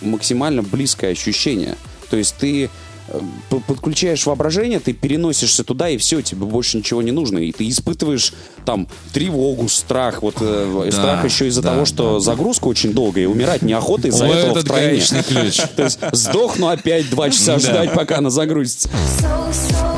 максимально 0.00 0.64
близкое 0.64 1.12
ощущение. 1.12 1.76
То 2.08 2.16
есть 2.16 2.34
ты 2.38 2.70
э, 3.08 3.20
подключаешь 3.66 4.26
воображение, 4.26 4.80
ты 4.80 4.92
переносишься 4.92 5.64
туда, 5.64 5.88
и 5.88 5.96
все, 5.96 6.22
тебе 6.22 6.46
больше 6.46 6.78
ничего 6.78 7.02
не 7.02 7.12
нужно. 7.12 7.38
И 7.38 7.52
ты 7.52 7.68
испытываешь 7.68 8.32
там 8.64 8.88
тревогу, 9.12 9.68
страх. 9.68 10.22
Вот 10.22 10.36
э, 10.40 10.82
Да, 10.84 10.92
страх 10.92 11.24
еще 11.24 11.48
из-за 11.48 11.62
да, 11.62 11.72
того, 11.72 11.84
что 11.84 12.20
загрузка 12.20 12.66
очень 12.68 12.92
долгая, 12.92 13.24
и 13.24 13.26
умирать 13.26 13.62
неохота 13.62 14.08
из-за 14.08 14.26
этого 14.26 14.52
этот 14.52 14.64
втройне. 14.64 14.88
гаечный 14.88 15.22
ключ. 15.22 15.56
То 15.76 15.84
есть 15.84 15.98
сдохну 16.12 16.68
опять 16.68 17.08
два 17.10 17.30
часа 17.30 17.58
ждать, 17.58 17.94
пока 17.94 18.18
она 18.18 18.30
загрузится. 18.30 18.88
So, 19.20 19.52
so 19.52 19.95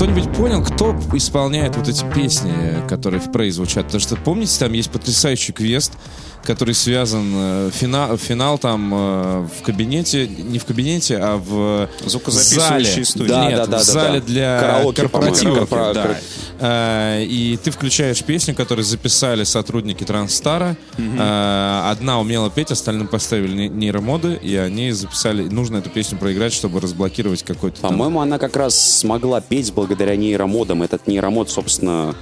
кто-нибудь 0.00 0.32
понял, 0.32 0.64
кто 0.64 0.98
исполняет 1.12 1.76
вот 1.76 1.86
эти 1.86 2.06
песни, 2.14 2.54
которые 2.88 3.20
в 3.20 3.28
Prey 3.28 3.50
звучат? 3.50 3.84
Потому 3.84 4.00
что, 4.00 4.16
помните, 4.16 4.58
там 4.58 4.72
есть 4.72 4.90
потрясающий 4.90 5.52
квест, 5.52 5.92
который 6.44 6.74
связан, 6.74 7.30
э, 7.34 7.70
финал, 7.72 8.16
финал 8.16 8.58
там 8.58 8.92
э, 8.94 9.46
в 9.60 9.62
кабинете, 9.62 10.26
не 10.26 10.58
в 10.58 10.64
кабинете, 10.64 11.18
а 11.18 11.36
в 11.36 11.88
зале. 12.94 13.04
студии. 13.04 13.28
Да, 13.28 13.46
Нет, 13.48 13.56
да, 13.56 13.66
да, 13.66 13.66
в 13.66 13.70
да, 13.70 13.92
зале 13.92 14.20
да. 14.20 14.26
для 14.26 14.60
Караоке, 14.60 15.02
корпоративов. 15.02 15.68
по-моему, 15.68 15.94
да. 15.94 16.16
Э, 16.60 17.24
И 17.24 17.58
ты 17.62 17.70
включаешь 17.70 18.22
песню, 18.22 18.54
которую 18.54 18.84
записали 18.84 19.44
сотрудники 19.44 20.04
Транстара. 20.04 20.76
Э, 20.98 21.90
Одна 21.90 22.20
умела 22.20 22.50
петь, 22.50 22.70
остальным 22.70 23.08
поставили 23.08 23.54
не- 23.54 23.68
нейромоды, 23.68 24.34
и 24.34 24.56
они 24.56 24.92
записали... 24.92 25.48
Нужно 25.48 25.78
эту 25.78 25.90
песню 25.90 26.18
проиграть, 26.18 26.52
чтобы 26.52 26.80
разблокировать 26.80 27.42
какой-то 27.42 27.80
там... 27.80 27.90
По-моему, 27.92 28.20
она 28.20 28.38
как 28.38 28.56
раз 28.56 28.74
смогла 28.98 29.40
петь 29.40 29.72
благодаря 29.72 30.16
нейромодам. 30.16 30.82
Этот 30.82 31.06
нейромод, 31.06 31.50
собственно, 31.50 32.14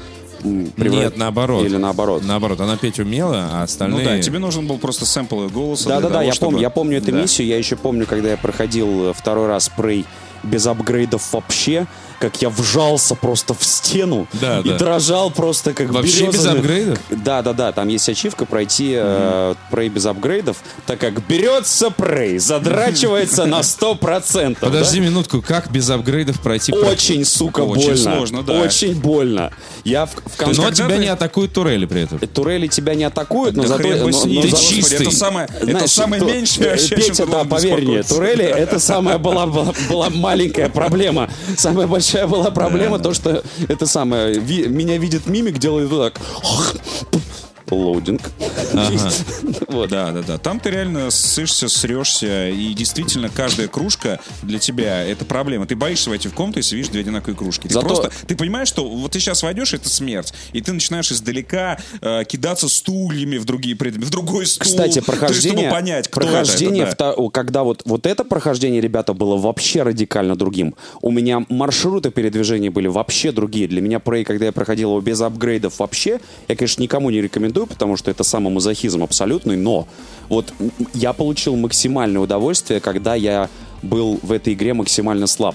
м, 0.45 0.67
превра- 0.77 0.91
Нет, 1.05 1.17
наоборот. 1.17 1.65
Или 1.65 1.77
наоборот. 1.77 2.23
Наоборот, 2.25 2.61
она 2.61 2.77
петь 2.77 2.99
умела, 3.01 3.49
а 3.53 3.59
Ну 3.59 3.63
остальные... 3.65 4.05
да, 4.05 4.19
тебе 4.21 4.39
нужен 4.39 4.67
был 4.67 4.79
просто 4.79 5.05
сэмпл 5.07 5.43
ее 5.45 5.49
голоса. 5.49 5.89
Да, 5.89 6.01
для 6.01 6.03
да, 6.03 6.09
да, 6.09 6.15
того, 6.15 6.25
я 6.27 6.33
чтобы- 6.33 6.47
помню, 6.53 6.63
я 6.63 6.71
помню 6.71 6.99
эту 6.99 7.13
Да. 7.13 7.21
миссию. 7.23 7.47
Я 7.49 7.59
еще 7.59 7.77
помню, 7.77 8.07
когда 8.07 8.31
я 8.31 8.37
проходил 8.37 9.11
э, 9.11 9.13
второй 9.15 9.47
раз 9.49 9.71
Prey 9.77 10.05
без 10.43 10.67
апгрейдов 10.67 11.33
вообще, 11.33 11.87
как 12.19 12.43
я 12.43 12.49
вжался 12.51 13.15
просто 13.15 13.55
в 13.55 13.65
стену 13.65 14.27
Да, 14.35 14.61
и 14.61 14.69
да. 14.71 14.79
дрожал 14.79 15.31
просто 15.31 15.73
как 15.73 15.91
Вообще 15.91 16.27
без 16.27 16.35
березовый- 16.37 16.59
апгрейдов? 16.61 16.99
Да, 17.11 17.43
да, 17.43 17.53
да, 17.53 17.73
там 17.73 17.89
есть 17.89 18.09
ачивка 18.09 18.45
пройти 18.45 18.93
э, 18.97 19.55
Prey 19.71 19.89
без 19.89 20.07
апгрейдов, 20.07 20.57
так 20.87 20.99
как 20.99 21.25
берется 21.27 21.87
Prey, 21.89 22.39
задрачивается 22.39 23.47
на 23.47 23.61
100%. 23.61 24.57
Подожди 24.61 24.99
да? 25.01 25.07
минутку, 25.07 25.43
как 25.43 25.71
без 25.71 25.89
апгрейдов 25.91 26.41
пройти? 26.41 26.73
Очень, 26.73 27.25
сука, 27.25 27.61
Очень 27.61 27.89
больно. 27.89 27.97
сложно, 28.17 28.43
да. 28.43 28.53
Очень 28.61 28.95
больно. 29.01 29.53
Я 29.85 30.07
в, 30.07 30.11
в 30.15 30.37
конце... 30.37 30.61
Но 30.61 30.71
тебя 30.71 30.89
ты- 30.89 30.99
не 30.99 31.07
атакуют 31.09 31.53
турели 31.53 31.87
при 31.87 32.03
этом. 32.03 32.19
Турели 32.19 32.67
тебя 32.67 32.95
не 32.95 33.05
атакуют, 33.05 33.57
но 33.57 33.63
Да 33.63 33.69
зато... 33.69 33.89
но- 33.89 33.97
но 33.97 34.05
господи, 34.07 34.51
чистый. 34.57 34.95
Это 35.03 35.11
самое, 35.11 35.49
это 35.61 35.87
самое 35.89 36.21
ту- 36.21 36.29
меньшее 36.29 36.71
вообще, 36.71 36.97
Петя, 36.97 37.25
ты 37.27 37.33
да, 37.33 37.45
поверь 37.45 37.85
мне, 37.85 38.03
турели 38.03 38.45
это 38.45 38.79
самая 38.79 39.19
была, 39.19 39.47
была, 39.47 39.73
была 39.89 40.11
маленькая 40.11 40.69
проблема. 40.69 41.31
Самая 41.57 41.87
большая 41.87 42.08
была 42.27 42.51
проблема 42.51 42.99
то, 42.99 43.15
что 43.15 43.43
это 43.69 43.87
самое, 43.87 44.39
ви- 44.39 44.69
меня 44.69 44.99
видит 44.99 45.27
мимик, 45.27 45.59
делает 45.59 45.91
вот 45.91 46.15
так. 46.15 46.21
Лоудинг. 47.75 48.21
Вот. 49.69 49.91
Да, 49.91 50.13
да, 50.13 50.23
да. 50.23 50.39
Там 50.39 50.61
ты 50.61 50.71
реально 50.71 51.11
ссышься, 51.11 51.69
срешься, 51.69 52.49
и 52.49 52.73
действительно 52.75 53.29
каждая 53.29 53.69
кружка 53.69 54.19
для 54.43 54.59
тебя 54.59 55.03
это 55.05 55.25
проблема. 55.25 55.67
Ты 55.67 55.77
боишься 55.77 56.11
войти 56.11 56.29
в 56.29 56.35
комнату, 56.35 56.59
если 56.59 56.77
видишь 56.77 56.91
две 56.91 57.01
одинаковые 57.03 57.37
кружки. 57.37 57.69
Ты 57.69 57.75
Зато- 57.75 57.87
просто, 57.87 58.11
ты 58.27 58.37
понимаешь, 58.37 58.69
что 58.69 58.89
вот 58.89 59.13
ты 59.13 59.21
сейчас 59.21 59.43
войдешь, 59.43 59.75
это 59.75 59.89
смерть, 59.89 60.33
и 60.53 60.61
ты 60.61 60.73
начинаешь 60.73 61.11
издалека 61.13 61.79
э, 62.01 62.25
кидаться 62.27 62.69
стульями 62.69 63.37
в 63.39 63.45
другие 63.45 63.77
предметы, 63.77 64.07
в 64.07 64.11
другой 64.11 64.47
стул. 64.47 64.65
Кстати, 64.65 64.95
То 64.95 64.97
есть, 65.01 65.07
прохождение, 65.07 65.59
чтобы 65.69 65.71
понять, 65.71 66.09
кто 66.09 66.21
прохождение 66.21 66.83
это. 66.85 66.93
это, 66.93 66.99
да. 66.99 67.15
вто- 67.23 67.31
когда 67.31 67.63
вот, 67.63 67.83
вот 67.85 68.07
это 68.07 68.25
прохождение, 68.25 68.81
ребята, 68.81 69.13
было 69.15 69.37
вообще 69.37 69.83
радикально 69.83 70.37
другим. 70.37 70.75
У 71.03 71.11
меня 71.11 71.45
маршруты 71.49 72.11
передвижения 72.11 72.71
были 72.71 72.87
вообще 72.89 73.33
другие. 73.33 73.69
Для 73.69 73.81
меня 73.81 73.99
Prey, 73.99 74.25
когда 74.25 74.47
я 74.47 74.53
проходил 74.53 74.91
его 74.91 75.01
без 75.01 75.21
апгрейдов 75.21 75.79
вообще, 75.79 76.21
я, 76.49 76.57
конечно, 76.57 76.83
никому 76.83 77.11
не 77.11 77.21
рекомендую, 77.21 77.58
потому 77.67 77.97
что 77.97 78.11
это 78.11 78.25
самомазохизм 78.25 79.03
абсолютный, 79.03 79.57
но 79.57 79.87
вот 80.29 80.53
я 80.95 81.13
получил 81.13 81.57
максимальное 81.57 82.21
удовольствие, 82.21 82.81
когда 82.81 83.15
я 83.15 83.49
был 83.83 84.19
в 84.23 84.33
этой 84.33 84.55
игре 84.55 84.75
максимально 84.75 85.27
слаб. 85.27 85.55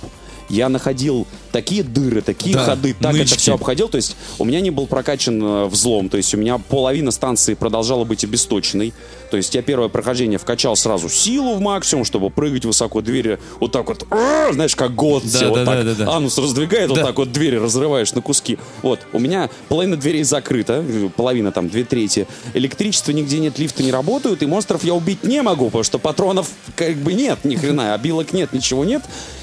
Я 0.50 0.70
находил 0.70 1.28
такие 1.52 1.84
дыры, 1.84 2.22
такие 2.22 2.56
Да, 2.56 2.66
ходы, 2.66 2.94
так 2.94 3.12
это 3.12 3.20
нычки. 3.20 3.38
все 3.38 3.54
обходил. 3.56 3.88
То 3.90 3.98
есть 3.98 4.16
у 4.40 4.46
меня 4.46 4.62
не 4.62 4.72
был 4.72 4.88
прокачан 4.88 5.42
э, 5.44 5.66
взлом. 5.66 6.10
То 6.10 6.18
есть 6.18 6.34
у 6.34 6.38
меня 6.38 6.58
половина 6.58 7.12
станции 7.12 7.54
продолжала 7.54 8.04
быть 8.04 8.24
обесточенной. 8.24 8.94
То 9.32 9.38
есть 9.38 9.54
я 9.56 9.62
первое 9.62 9.90
прохождение 9.90 10.38
вкачал 10.38 10.76
сразу 10.76 11.10
силу 11.10 11.56
в 11.56 11.62
максимум, 11.62 12.06
чтобы 12.06 12.30
прыгать 12.30 12.66
высоко 12.66 13.02
двери. 13.02 13.40
Вот 13.60 13.72
так 13.72 13.88
вот, 13.88 14.06
знаешь, 14.52 14.76
как 14.76 14.94
год. 14.96 15.24
Да, 15.26 15.50
вот 15.50 15.56
да, 15.56 15.66
так 15.66 15.86
да, 15.86 15.94
да, 16.06 16.12
анус 16.12 16.38
раздвигает, 16.38 16.90
вот 16.90 17.00
Да. 17.00 17.06
так 17.06 17.18
вот 17.18 17.32
двери 17.32 17.58
разрываешь 17.58 18.14
на 18.14 18.22
куски. 18.22 18.58
Вот, 18.82 19.00
у 19.12 19.20
меня 19.20 19.50
половина 19.70 19.98
дверей 19.98 20.24
закрыта, 20.24 20.84
половина 21.16 21.52
там, 21.52 21.70
две 21.70 21.84
трети. 21.84 22.28
Электричества 22.54 23.12
нигде 23.12 23.40
нет, 23.40 23.58
лифты 23.58 23.84
не 23.84 23.92
работают, 23.92 24.44
и 24.44 24.46
монстров 24.46 24.84
я 24.84 24.94
убить 24.94 25.24
не 25.24 25.42
могу, 25.42 25.66
потому 25.66 25.84
что 25.84 25.98
патронов 26.00 26.50
как 26.76 26.96
бы 26.98 27.14
нет 27.14 27.40
ни 27.44 27.56
хрена, 27.56 27.94
обилок 27.96 28.34
нет, 28.34 28.54
ничего 28.54 28.86
нет. 28.86 29.02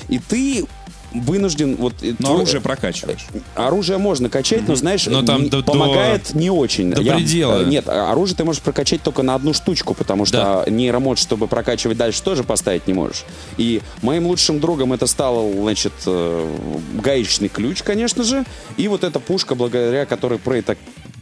И 0.09 0.19
ты 0.19 0.67
вынужден 1.13 1.77
вот 1.77 1.95
э, 2.03 2.15
Но 2.19 2.27
твой- 2.27 2.37
оружие 2.39 2.61
прокачиваешь. 2.61 3.27
Оружие 3.55 3.99
можно 3.99 4.29
качать, 4.29 4.67
но 4.69 4.75
знаешь, 4.77 5.07
Но 5.07 5.23
там 5.23 5.45
не- 5.45 5.49
до- 5.49 5.63
помогает 5.63 6.35
не 6.35 6.51
очень. 6.51 6.91
до 6.91 7.03
предела. 7.03 7.63
э, 7.63 7.65
Нет, 7.67 7.89
а 7.89 8.11
оружие 8.13 8.37
ты 8.37 8.45
можешь 8.45 8.63
прокачать 8.63 9.03
только 9.03 9.23
на 9.23 9.35
одну 9.35 9.53
штучку, 9.53 9.95
потому 9.95 10.25
что 10.25 10.65
нейромод, 10.69 11.19
чтобы 11.19 11.47
прокачивать 11.49 11.97
дальше, 11.97 12.23
тоже 12.23 12.45
поставить 12.45 12.87
не 12.87 12.95
можешь. 12.95 13.25
И 13.57 13.81
моим 14.03 14.27
лучшим 14.27 14.61
другом 14.61 14.93
это 14.93 15.07
стал, 15.07 15.51
значит, 15.53 15.93
э, 16.07 16.57
гаечный 17.03 17.49
ключ, 17.49 17.83
конечно 17.83 18.23
же, 18.25 18.45
и 18.77 18.89
вот 18.89 19.05
эта 19.05 19.19
пушка, 19.21 19.55
благодаря 19.55 20.07
которой 20.07 20.39
Prey 20.39 20.63
так 20.63 20.79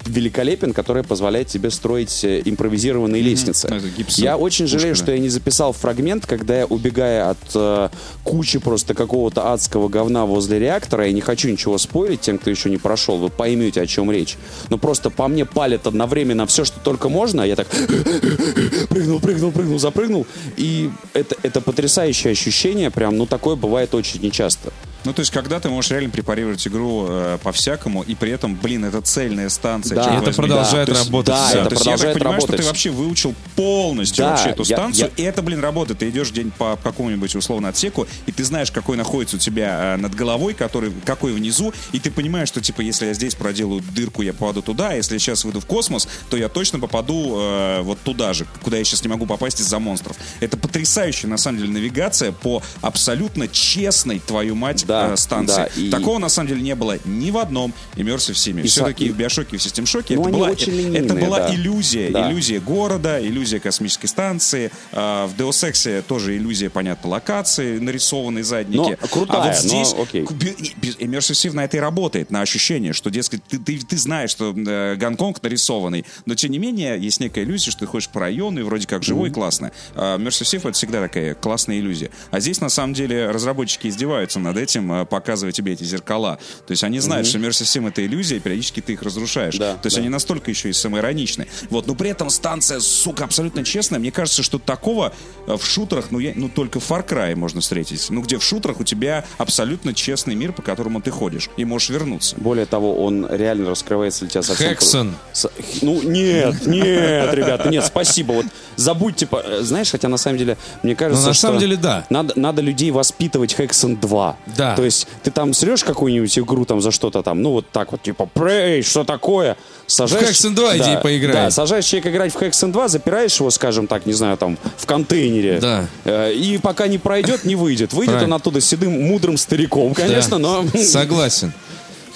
великолепен, 0.09 0.73
которая 0.73 1.05
позволяет 1.05 1.49
тебе 1.49 1.71
строить 1.71 2.25
э, 2.25 2.43
импровизированные 2.45 3.23
лестницы. 3.23 3.69
Ну, 3.71 3.77
это 3.77 3.89
гипсом 3.89 4.25
Я 4.25 4.37
очень 4.37 4.67
жалею, 4.67 4.91
пушка, 4.91 5.05
что 5.05 5.07
да. 5.07 5.13
я 5.13 5.19
не 5.19 5.29
записал 5.29 5.73
фрагмент, 5.73 6.27
когда 6.27 6.59
я, 6.59 6.67
убегая 6.67 7.31
от 7.31 7.39
э, 7.55 7.89
кучи 8.25 8.59
просто 8.59 8.95
какого-то 8.95 9.53
адского 9.53 9.89
говна 9.89 10.27
возле 10.27 10.59
реактора, 10.59 11.07
я 11.07 11.13
не 11.13 11.21
хочу 11.21 11.49
ничего 11.49 11.79
спойлить 11.79 12.21
тем, 12.21 12.39
кто 12.39 12.51
еще 12.51 12.71
не 12.71 12.79
прошел, 12.79 13.19
вы 13.19 13.29
поймете, 13.29 13.81
о 13.81 13.87
чем 13.87 14.11
речь. 14.11 14.37
Но 14.71 14.79
просто 14.79 15.11
по 15.11 15.29
мне 15.29 15.45
палят 15.45 15.87
одновременно 15.87 16.47
все, 16.47 16.65
что 16.65 16.81
только 16.81 17.09
можно, 17.09 17.43
а 17.43 17.47
я 17.47 17.57
так 17.57 17.69
прыгнул, 18.89 19.21
прыгнул, 19.21 19.53
прыгнул, 19.53 19.79
запрыгнул. 19.79 20.27
И 20.57 20.91
это, 21.13 21.37
это 21.43 21.61
потрясающее 21.61 22.33
ощущение, 22.33 22.91
прям, 22.91 23.17
ну, 23.17 23.27
такое 23.27 23.57
бывает 23.57 23.95
очень 23.95 24.21
нечасто. 24.21 24.73
Ну, 25.05 25.13
то 25.13 25.21
есть, 25.21 25.31
когда 25.31 25.61
ты 25.61 25.69
можешь 25.69 25.91
реально 25.91 26.11
препарировать 26.11 26.67
игру 26.67 27.07
э, 27.09 27.39
по-всякому, 27.43 28.03
и 28.03 28.15
при 28.15 28.31
этом, 28.33 28.57
блин, 28.57 28.85
это 28.85 29.01
цельная 29.01 29.49
станция. 29.49 29.95
Да. 29.97 30.15
это 30.15 30.25
возьми. 30.27 30.35
продолжает 30.35 30.89
есть, 30.89 31.05
работать. 31.05 31.27
Да, 31.35 31.47
всё. 31.49 31.59
это 31.61 31.69
То 31.71 31.75
есть 31.75 31.87
я 31.87 31.93
так 31.97 32.01
понимаю, 32.01 32.19
что 32.19 32.25
работать. 32.49 32.57
ты 32.57 32.63
вообще 32.67 32.91
выучил 32.91 33.35
полностью 33.57 34.25
Да, 34.25 34.31
вообще 34.31 34.51
эту 34.51 34.63
я- 34.65 34.77
станцию, 34.77 35.11
я- 35.17 35.25
и 35.25 35.27
это, 35.27 35.43
блин, 35.43 35.61
работает. 35.61 36.01
Ты 36.01 36.11
идешь 36.11 36.31
день 36.31 36.51
по 36.51 36.77
какому-нибудь 36.83 37.35
условно 37.37 37.69
отсеку, 37.69 38.07
и 38.27 38.33
ты 38.33 38.45
знаешь, 38.45 38.71
какой 38.71 38.97
находится 38.97 39.37
у 39.37 39.39
тебя 39.39 39.95
э, 39.95 39.97
над 39.97 40.15
головой, 40.15 40.55
который, 40.55 40.93
какой 41.05 41.33
внизу, 41.33 41.73
и 41.93 42.01
ты 42.01 42.11
понимаешь, 42.11 42.49
что, 42.49 42.61
типа, 42.61 42.81
если 42.81 43.07
я 43.07 43.15
здесь 43.15 43.35
проделаю 43.35 43.83
дырку, 43.95 44.23
я 44.23 44.33
попаду 44.33 44.63
туда, 44.63 44.91
а 44.91 44.95
если 44.95 45.15
я 45.15 45.19
сейчас 45.21 45.45
выйду 45.45 45.61
в 45.61 45.67
космос, 45.67 46.09
то 46.31 46.37
я 46.37 46.49
точно 46.49 46.81
попаду 46.81 47.37
э, 47.39 47.81
вот 47.83 47.99
туда 48.01 48.33
же, 48.33 48.47
куда 48.63 48.77
я 48.79 48.85
сейчас 48.85 49.03
не 49.03 49.09
могу 49.09 49.27
попасть 49.27 49.61
из-за 49.61 49.79
монстров. 49.79 50.17
Это 50.41 50.57
потрясающая, 50.57 51.29
на 51.29 51.37
самом 51.39 51.59
деле, 51.59 51.71
навигация 51.73 52.33
по 52.33 52.63
абсолютно 52.81 53.49
честной, 53.49 54.19
твою 54.19 54.55
мать, 54.55 54.85
Да, 54.89 55.13
э, 55.13 55.17
станции. 55.17 55.55
да, 55.57 55.67
и- 55.77 55.91
Такого, 55.91 56.19
на 56.19 56.29
самом 56.29 56.49
деле, 56.49 56.63
не 56.63 56.75
было 56.75 56.99
ни 57.05 57.31
в 57.31 57.39
одном 57.39 57.73
Immersive 57.95 58.33
Sim. 58.35 58.61
И 58.63 58.67
Все-таки 58.67 59.07
са- 59.09 59.13
в 59.13 59.17
Биошоке 59.17 59.57
и 59.57 59.59
в 59.59 59.63
Систем 59.63 59.87
Шоке 59.87 60.17
Ну, 60.17 60.23
это, 60.23 60.31
была, 60.31 60.49
очень 60.49 60.73
это 60.73 60.77
линейные, 60.83 61.25
была 61.27 61.39
да. 61.41 61.55
иллюзия. 61.55 62.11
Да. 62.11 62.31
Иллюзия 62.31 62.59
города, 62.61 63.25
иллюзия 63.25 63.61
космической 63.61 64.07
станции. 64.07 64.71
А, 64.93 65.27
в 65.27 65.35
Deus 65.37 65.51
Ex 65.71 66.03
тоже 66.03 66.37
иллюзия, 66.37 66.71
понятно, 66.71 67.11
локации, 67.11 67.79
нарисованные 67.79 68.45
задники. 68.45 68.97
Но 69.01 69.09
крутая, 69.09 69.37
а 69.39 69.45
вот 69.45 69.55
но 69.65 69.69
здесь 69.85 69.95
окей. 70.01 70.27
би- 70.31 70.75
би- 70.77 70.97
Immersive 71.07 71.33
Sim 71.33 71.53
на 71.53 71.65
это 71.65 71.77
и 71.77 71.81
работает, 71.81 72.31
на 72.31 72.41
ощущение, 72.41 72.93
что, 72.93 73.11
дескать, 73.11 73.43
ты, 73.45 73.59
ты, 73.59 73.79
ты 73.79 73.97
знаешь, 73.99 74.31
что 74.31 74.55
э, 74.57 74.97
Гонконг 74.97 75.43
нарисованный, 75.43 76.05
но, 76.27 76.35
тем 76.35 76.51
не 76.51 76.59
менее, 76.59 76.99
есть 76.99 77.21
некая 77.21 77.45
иллюзия, 77.45 77.71
что 77.71 77.81
ты 77.81 77.87
ходишь 77.87 78.09
по 78.09 78.21
району 78.21 78.61
и 78.61 78.63
вроде 78.63 78.87
как 78.87 79.03
живой 79.03 79.29
и 79.29 79.33
классно. 79.33 79.71
А 79.95 80.17
Immersive 80.19 80.45
Sim 80.45 80.59
это 80.61 80.73
всегда 80.73 81.01
такая 81.03 81.35
классная 81.35 81.79
иллюзия. 81.79 82.11
А 82.31 82.41
здесь, 82.41 82.61
на 82.61 82.69
самом 82.69 82.95
деле, 82.95 83.31
разработчики 83.31 83.89
издеваются 83.89 84.39
над 84.39 84.57
этим, 84.57 84.78
э, 84.93 85.05
показывая 85.07 85.53
тебе 85.53 85.73
эти 85.73 85.85
зеркала. 85.85 86.39
То 86.67 86.73
есть 86.73 86.85
они 86.85 87.01
знают, 87.01 87.27
что 87.27 87.39
Immersive 87.39 87.65
Sim 87.65 87.89
это 87.89 88.05
иллюзия, 88.05 88.37
и 88.37 88.41
периодически 88.41 88.81
ты 88.81 88.93
их 88.95 89.03
разрушаешь. 89.03 89.57
Да, 89.57 89.75
То 89.75 89.87
есть 89.87 89.97
да. 89.97 90.01
они 90.03 90.09
настолько 90.09 90.51
еще 90.51 90.71
и 90.71 90.73
самоироничны. 90.73 91.47
Вот, 91.71 91.87
но 91.87 91.95
при 91.95 92.11
этом 92.11 92.31
станция, 92.31 92.81
сука, 92.81 93.25
абсолютно 93.25 93.65
честная. 93.65 93.99
Мне 94.01 94.13
кажется, 94.13 94.43
что 94.43 94.59
такого 94.59 95.13
э, 95.47 95.57
в 95.57 95.65
шутерах, 95.65 96.07
ну, 96.11 96.19
я, 96.19 96.33
ну 96.35 96.49
только 96.49 96.81
в 96.81 96.91
Far 96.91 97.07
Cry 97.07 97.35
можно 97.35 97.61
встретить. 97.61 98.07
Ну, 98.11 98.23
где 98.23 98.39
в 98.39 98.45
шутерах 98.45 98.81
у 98.81 98.85
тебя 98.85 99.25
абсолютно 99.39 99.95
честный 99.95 100.35
мир, 100.35 100.53
по 100.53 100.63
которому 100.63 101.01
ты 101.01 101.11
ходишь, 101.11 101.49
и 101.57 101.65
можешь 101.65 101.91
вернуться. 101.91 102.37
Более 102.39 102.67
того, 102.67 103.03
он 103.05 103.27
реально 103.31 103.71
раскрывается 103.71 104.21
для 104.21 104.29
тебя 104.31 104.43
совсем... 104.43 104.69
Хексон. 104.71 105.15
С- 105.33 105.51
Ну, 105.83 106.03
нет, 106.03 106.67
нет, 106.67 107.33
ребята, 107.35 107.69
нет, 107.69 107.85
спасибо. 107.85 108.33
Вот 108.33 108.47
забудьте, 108.77 109.27
по- 109.27 109.43
э, 109.45 109.63
знаешь, 109.63 109.91
хотя 109.91 110.09
на 110.09 110.17
самом 110.17 110.39
деле, 110.39 110.57
мне 110.83 110.95
кажется, 110.95 111.23
Ну, 111.23 111.29
на 111.29 111.35
что 111.35 111.43
самом 111.49 111.59
деле, 111.61 111.77
да. 111.77 112.05
Надо, 112.11 112.33
надо 112.37 112.63
людей 112.63 112.91
воспитывать 112.91 113.55
Хексон 113.55 113.97
2. 113.97 114.37
Да, 114.57 114.68
Да. 114.71 114.77
То 114.77 114.85
есть 114.85 115.07
ты 115.23 115.31
там 115.31 115.53
срешь 115.55 115.85
какую-нибудь 115.85 116.39
игру 116.39 116.65
там 116.65 116.81
за 116.81 116.91
что-то 116.91 117.23
там, 117.23 117.43
ну 117.43 117.51
вот 117.53 117.71
так 117.71 117.93
вот, 117.93 118.03
типа, 118.03 118.27
прей, 118.27 118.83
что 118.83 119.05
такое? 119.05 119.57
Сажаешь, 119.87 120.29
Hexen 120.37 120.55
2 120.55 120.77
иди 120.77 120.85
да, 120.95 121.01
поиграй. 121.01 121.33
Да, 121.33 121.51
сажаешь 121.51 121.85
человека 121.87 122.11
играть 122.11 122.33
в 122.35 122.37
Hexen 122.37 122.73
2, 122.73 122.89
запираешь 122.89 123.39
его, 123.41 123.51
скажем 123.51 123.87
так, 123.87 124.07
не 124.07 124.13
знаю, 124.13 124.37
там, 124.37 124.59
в 124.77 124.87
контейнере. 124.87 125.59
Да. 125.61 125.87
Э, 126.05 126.33
И 126.33 126.59
пока 126.59 126.87
не 126.89 126.99
пройдет, 126.99 127.45
не 127.45 127.57
выйдет. 127.57 127.93
Выйдет 127.93 128.15
Правильно. 128.15 128.35
он 128.35 128.41
оттуда 128.41 128.61
седым, 128.61 129.01
мудрым 129.09 129.37
стариком, 129.37 129.95
конечно, 129.95 130.39
Да. 130.39 130.63
но... 130.63 130.65
Согласен. 130.83 131.53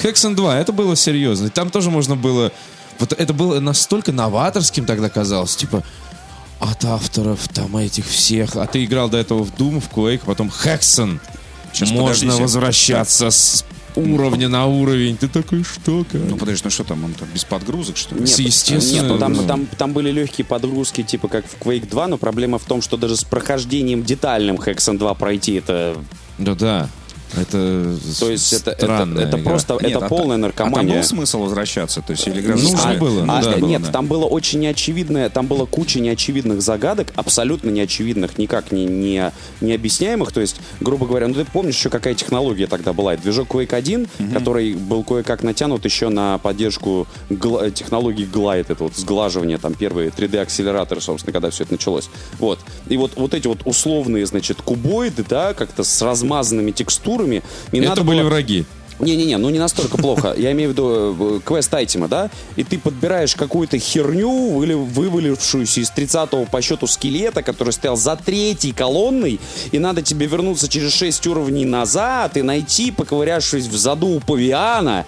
Hexen 0.02 0.34
2, 0.34 0.58
это 0.58 0.72
было 0.72 0.96
серьезно. 0.96 1.48
Там 1.50 1.70
тоже 1.70 1.90
можно 1.90 2.16
было... 2.16 2.52
Вот 2.98 3.12
это 3.12 3.32
было 3.32 3.58
настолько 3.60 4.12
новаторским 4.12 4.84
тогда 4.84 5.08
казалось. 5.08 5.56
Типа, 5.56 5.82
от 6.60 6.84
авторов 6.84 7.48
там 7.48 7.76
этих 7.76 8.06
всех. 8.06 8.54
А 8.56 8.66
ты 8.66 8.84
играл 8.84 9.08
до 9.08 9.18
этого 9.18 9.42
в 9.42 9.52
Doom, 9.54 9.80
в 9.80 9.90
Quake, 9.90 10.22
потом 10.24 10.48
Hexen. 10.64 11.18
Сейчас, 11.72 11.90
Можно 11.90 12.02
подождите. 12.04 12.42
возвращаться 12.42 13.30
с 13.30 13.64
уровня 13.96 14.48
на 14.48 14.66
уровень. 14.66 15.16
Ты 15.16 15.28
такой, 15.28 15.64
что 15.64 16.04
как? 16.10 16.20
Ну, 16.20 16.36
подожди, 16.36 16.62
ну 16.64 16.70
что 16.70 16.84
там, 16.84 17.04
он 17.04 17.12
там 17.14 17.28
без 17.32 17.44
подгрузок, 17.44 17.96
что 17.96 18.14
ли? 18.14 18.22
Нет, 18.22 18.38
естественно, 18.38 19.02
Нет, 19.02 19.04
ну, 19.08 19.18
там, 19.18 19.32
ну. 19.32 19.46
там, 19.46 19.66
там 19.66 19.92
были 19.92 20.10
легкие 20.10 20.44
подгрузки, 20.44 21.02
типа 21.02 21.28
как 21.28 21.44
в 21.46 21.58
Quake 21.60 21.88
2, 21.88 22.08
но 22.08 22.18
проблема 22.18 22.58
в 22.58 22.64
том, 22.64 22.82
что 22.82 22.96
даже 22.96 23.16
с 23.16 23.24
прохождением 23.24 24.02
детальным 24.02 24.56
Hexen 24.56 24.98
2 24.98 25.14
пройти 25.14 25.54
это... 25.54 25.96
Да-да. 26.38 26.88
Это 27.40 27.96
То 28.20 28.30
есть 28.30 28.52
это, 28.52 28.72
это, 28.72 29.08
это 29.18 29.38
просто 29.38 29.74
Нет, 29.74 29.96
это 29.96 30.06
а 30.06 30.08
полная 30.08 30.38
та- 30.38 30.48
А 30.48 30.52
там 30.52 30.70
наркомания. 30.70 30.96
был 30.96 31.02
смысл 31.02 31.40
возвращаться? 31.42 32.02
То 32.02 32.12
есть, 32.12 32.26
или 32.26 32.40
игра 32.40 32.52
Нужно 32.54 32.70
заставляет? 32.70 33.00
было, 33.00 33.22
А, 33.28 33.42
да, 33.42 33.50
нет, 33.52 33.60
было, 33.60 33.78
да. 33.78 33.90
там 33.92 34.06
было 34.06 34.24
очень 34.26 34.60
неочевидное, 34.60 35.30
там 35.30 35.46
было 35.46 35.64
куча 35.64 36.00
неочевидных 36.00 36.60
загадок, 36.60 37.08
абсолютно 37.16 37.70
неочевидных, 37.70 38.36
никак 38.38 38.70
не, 38.72 38.84
не, 38.84 39.32
не 39.60 39.72
объясняемых. 39.72 40.32
То 40.32 40.40
есть, 40.40 40.56
грубо 40.80 41.06
говоря, 41.06 41.28
ну 41.28 41.34
ты 41.34 41.44
помнишь 41.46 41.76
еще 41.76 41.88
какая 41.88 42.14
технология 42.14 42.66
тогда 42.66 42.92
была? 42.92 43.14
Это 43.14 43.22
Движок 43.22 43.48
Quake 43.54 43.74
1, 43.74 44.08
который 44.34 44.74
был 44.74 45.02
кое-как 45.04 45.42
натянут 45.42 45.84
еще 45.84 46.08
на 46.10 46.38
поддержку 46.38 47.06
гла- 47.30 47.70
технологии 47.70 48.26
Glide, 48.30 48.66
это 48.68 48.84
вот 48.84 48.96
сглаживание, 48.96 49.58
там 49.58 49.74
первые 49.74 50.10
3D-акселераторы, 50.10 51.00
собственно, 51.00 51.32
когда 51.32 51.50
все 51.50 51.64
это 51.64 51.72
началось. 51.72 52.10
Вот. 52.38 52.58
И 52.88 52.96
вот, 52.96 53.12
вот 53.16 53.32
эти 53.34 53.46
вот 53.46 53.60
условные, 53.64 54.26
значит, 54.26 54.60
кубоиды, 54.62 55.24
да, 55.28 55.54
как-то 55.54 55.82
с 55.84 56.02
размазанными 56.02 56.72
текстурами. 56.72 57.21
Не 57.26 57.78
Это 57.80 57.88
надо 57.88 58.02
были 58.04 58.20
было- 58.22 58.28
враги. 58.28 58.64
не-не-не, 59.00 59.36
ну 59.38 59.50
не 59.50 59.58
настолько 59.58 59.96
плохо. 59.98 60.32
Я 60.36 60.52
имею 60.52 60.70
в 60.70 60.72
виду 60.72 61.16
э, 61.36 61.40
квест 61.44 61.74
айтема, 61.74 62.06
да? 62.08 62.30
И 62.54 62.62
ты 62.62 62.78
подбираешь 62.78 63.34
какую-то 63.34 63.78
херню, 63.78 64.62
или 64.62 64.74
вывалившуюся 64.74 65.80
из 65.80 65.90
30-го 65.90 66.44
по 66.44 66.62
счету 66.62 66.86
скелета, 66.86 67.42
который 67.42 67.72
стоял 67.72 67.96
за 67.96 68.14
третьей 68.16 68.72
колонной, 68.72 69.40
и 69.72 69.78
надо 69.80 70.02
тебе 70.02 70.26
вернуться 70.26 70.68
через 70.68 70.92
6 70.92 71.26
уровней 71.26 71.64
назад 71.64 72.36
и 72.36 72.42
найти, 72.42 72.92
поковырявшись 72.92 73.66
в 73.66 73.76
заду 73.76 74.06
у 74.08 74.20
павиана, 74.20 75.04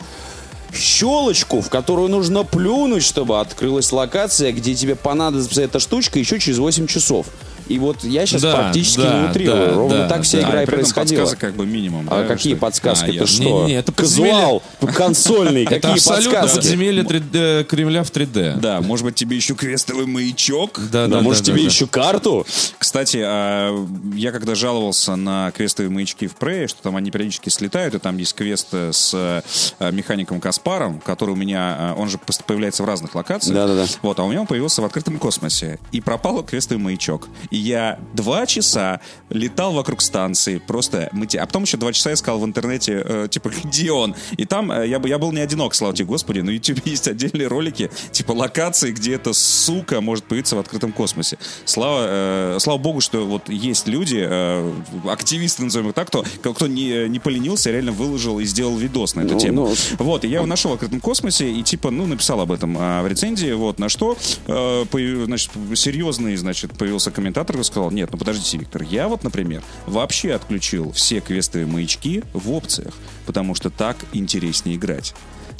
щелочку, 0.76 1.61
в 1.61 1.68
которую 1.68 2.09
нужно 2.09 2.42
плюнуть, 2.42 3.04
чтобы 3.04 3.38
открылась 3.38 3.92
локация, 3.92 4.50
где 4.52 4.75
тебе 4.75 4.97
понадобится 4.97 5.62
эта 5.62 5.78
штучка 5.78 6.18
еще 6.18 6.40
через 6.40 6.59
8 6.59 6.87
часов. 6.88 7.26
И 7.68 7.78
вот 7.78 8.04
я 8.04 8.26
сейчас 8.26 8.42
Да, 8.42 8.54
практически 8.56 9.00
да, 9.00 9.21
не 9.23 9.30
утрирую. 9.30 9.66
да, 9.68 9.75
Ровно 9.75 9.97
да, 9.99 10.09
так 10.09 10.23
вся 10.23 10.40
да. 10.40 10.49
игра 10.49 10.59
А, 10.61 10.62
и 10.62 10.66
происходила. 10.66 11.21
подсказок 11.23 11.38
как 11.40 11.54
бы 11.54 11.66
минимум. 11.66 12.06
А 12.11 12.23
да, 12.23 12.28
какие 12.28 12.54
что- 12.54 12.61
подсказки? 12.61 13.04
А, 13.04 13.09
Ты 13.09 13.14
я- 13.14 13.26
что? 13.26 13.42
Не-не-не, 13.42 13.75
это 13.75 13.92
Казуал 13.92 14.62
консольный. 14.94 15.62
Это 15.64 15.75
Какие 15.76 15.92
абсолютно 15.92 16.30
подсказки? 16.40 16.56
подземелье 16.56 17.02
3D, 17.04 17.64
Кремля 17.64 18.02
в 18.04 18.11
3D. 18.11 18.56
Да, 18.61 18.80
может 18.80 19.04
быть, 19.04 19.14
тебе 19.14 19.37
еще 19.37 19.54
квестовый 19.54 20.06
маячок? 20.06 20.78
Да, 20.90 21.06
Да, 21.06 21.16
да, 21.16 21.21
может, 21.21 21.42
да, 21.44 21.52
тебе 21.52 21.62
да. 21.62 21.68
еще 21.68 21.87
карту? 21.87 22.47
Кстати, 22.78 23.23
а, 23.25 23.87
я 24.14 24.33
когда 24.33 24.54
жаловался 24.54 25.16
на 25.16 25.50
квестовые 25.52 25.90
маячки 25.90 26.26
в 26.26 26.37
Prey, 26.37 26.66
что 26.68 26.83
там 26.83 26.97
они 26.97 27.11
периодически 27.11 27.49
слетают, 27.49 27.94
и 27.94 27.99
там 27.99 28.16
есть 28.18 28.35
квест 28.35 28.68
э, 28.73 28.90
с 28.92 29.14
э, 29.78 29.90
механиком 29.92 30.40
Каспаром, 30.40 31.00
который 31.00 31.30
у 31.30 31.37
меня, 31.37 31.94
э, 31.97 32.00
он 32.00 32.09
же 32.09 32.18
появляется 32.47 32.83
в 32.83 32.87
разных 32.87 33.14
локациях. 33.14 33.54
Да-да-да. 33.56 33.87
Вот, 34.02 34.18
а 34.18 34.25
у 34.25 34.28
меня 34.28 34.40
он 34.40 34.47
появился 34.47 34.83
в 34.83 34.85
открытом 34.85 35.18
космосе. 35.18 35.78
И 35.92 36.00
пропал 36.00 36.42
квестовый 36.42 36.83
маячок. 36.83 37.28
Я 37.56 37.99
два 38.14 38.46
часа 38.46 39.00
летал 39.30 39.73
вокруг 39.73 40.00
станции, 40.00 40.58
просто 40.58 41.08
мыти- 41.12 41.38
А 41.38 41.46
потом 41.46 41.62
еще 41.64 41.76
два 41.76 41.92
часа 41.92 42.12
искал 42.12 42.38
в 42.38 42.44
интернете, 42.44 43.02
э, 43.04 43.28
типа, 43.30 43.50
где 43.64 43.92
он. 43.92 44.14
И 44.37 44.44
там 44.44 44.70
э, 44.73 44.87
я, 44.88 45.00
я 45.04 45.18
был 45.18 45.32
не 45.32 45.40
одинок, 45.40 45.75
слава 45.75 45.94
тебе, 45.94 46.06
Господи, 46.06 46.40
на 46.40 46.50
YouTube 46.50 46.80
есть 46.84 47.08
отдельные 47.08 47.46
ролики, 47.49 47.90
типа, 48.12 48.33
локации, 48.33 48.92
где 48.92 49.14
эта 49.14 49.33
сука 49.33 50.00
может 50.00 50.24
появиться 50.24 50.57
в 50.57 50.59
открытом 50.59 50.92
космосе. 50.92 51.38
Слава, 51.64 52.05
э, 52.09 52.57
слава 52.61 52.79
богу, 52.79 53.00
что 53.00 53.24
вот 53.26 53.48
есть 53.48 53.87
люди, 53.87 54.18
э, 54.20 54.72
активисты, 55.09 55.64
назовем 55.64 55.88
их 55.90 55.94
так, 55.94 56.09
кто, 56.09 56.24
кто 56.42 56.66
не, 56.66 57.09
не 57.09 57.18
поленился, 57.18 57.70
реально 57.70 57.92
выложил 57.92 58.38
и 58.40 58.44
сделал 58.44 58.76
видос 58.76 59.14
на 59.14 59.20
эту 59.20 59.35
Ну, 59.35 59.40
тему. 59.40 59.68
ну, 59.68 60.05
Вот, 60.05 60.24
и 60.24 60.29
я 60.29 60.37
его 60.38 60.46
нашел 60.46 60.70
в 60.72 60.74
открытом 60.74 61.00
космосе 61.00 61.50
и 61.50 61.62
типа, 61.62 61.90
ну, 61.90 62.07
написал 62.07 62.40
об 62.40 62.52
этом 62.52 62.76
а, 62.79 63.02
в 63.02 63.07
рецензии, 63.09 63.52
вот, 63.52 63.79
на 63.79 63.88
что, 63.88 64.16
э, 64.46 64.85
значит, 65.26 65.50
серьезный, 65.74 66.37
значит, 66.37 66.72
появился 66.76 67.11
комментатор 67.11 67.43
и 67.50 67.64
сказал, 67.64 67.90
нет, 67.90 68.11
ну, 68.12 68.18
подождите, 68.18 68.59
Виктор, 68.59 68.83
я 68.83 69.09
вот, 69.09 69.24
например, 69.24 69.62
вообще 69.87 70.35
отключил 70.35 70.92
все 70.92 71.20
квестовые 71.20 71.66
маячки 71.66 72.22
в 72.33 72.50
опциях, 72.52 72.94
потому 73.26 73.54
что 73.54 73.70
так 73.70 73.96
интереснее 74.12 74.76
играть. 74.76 75.14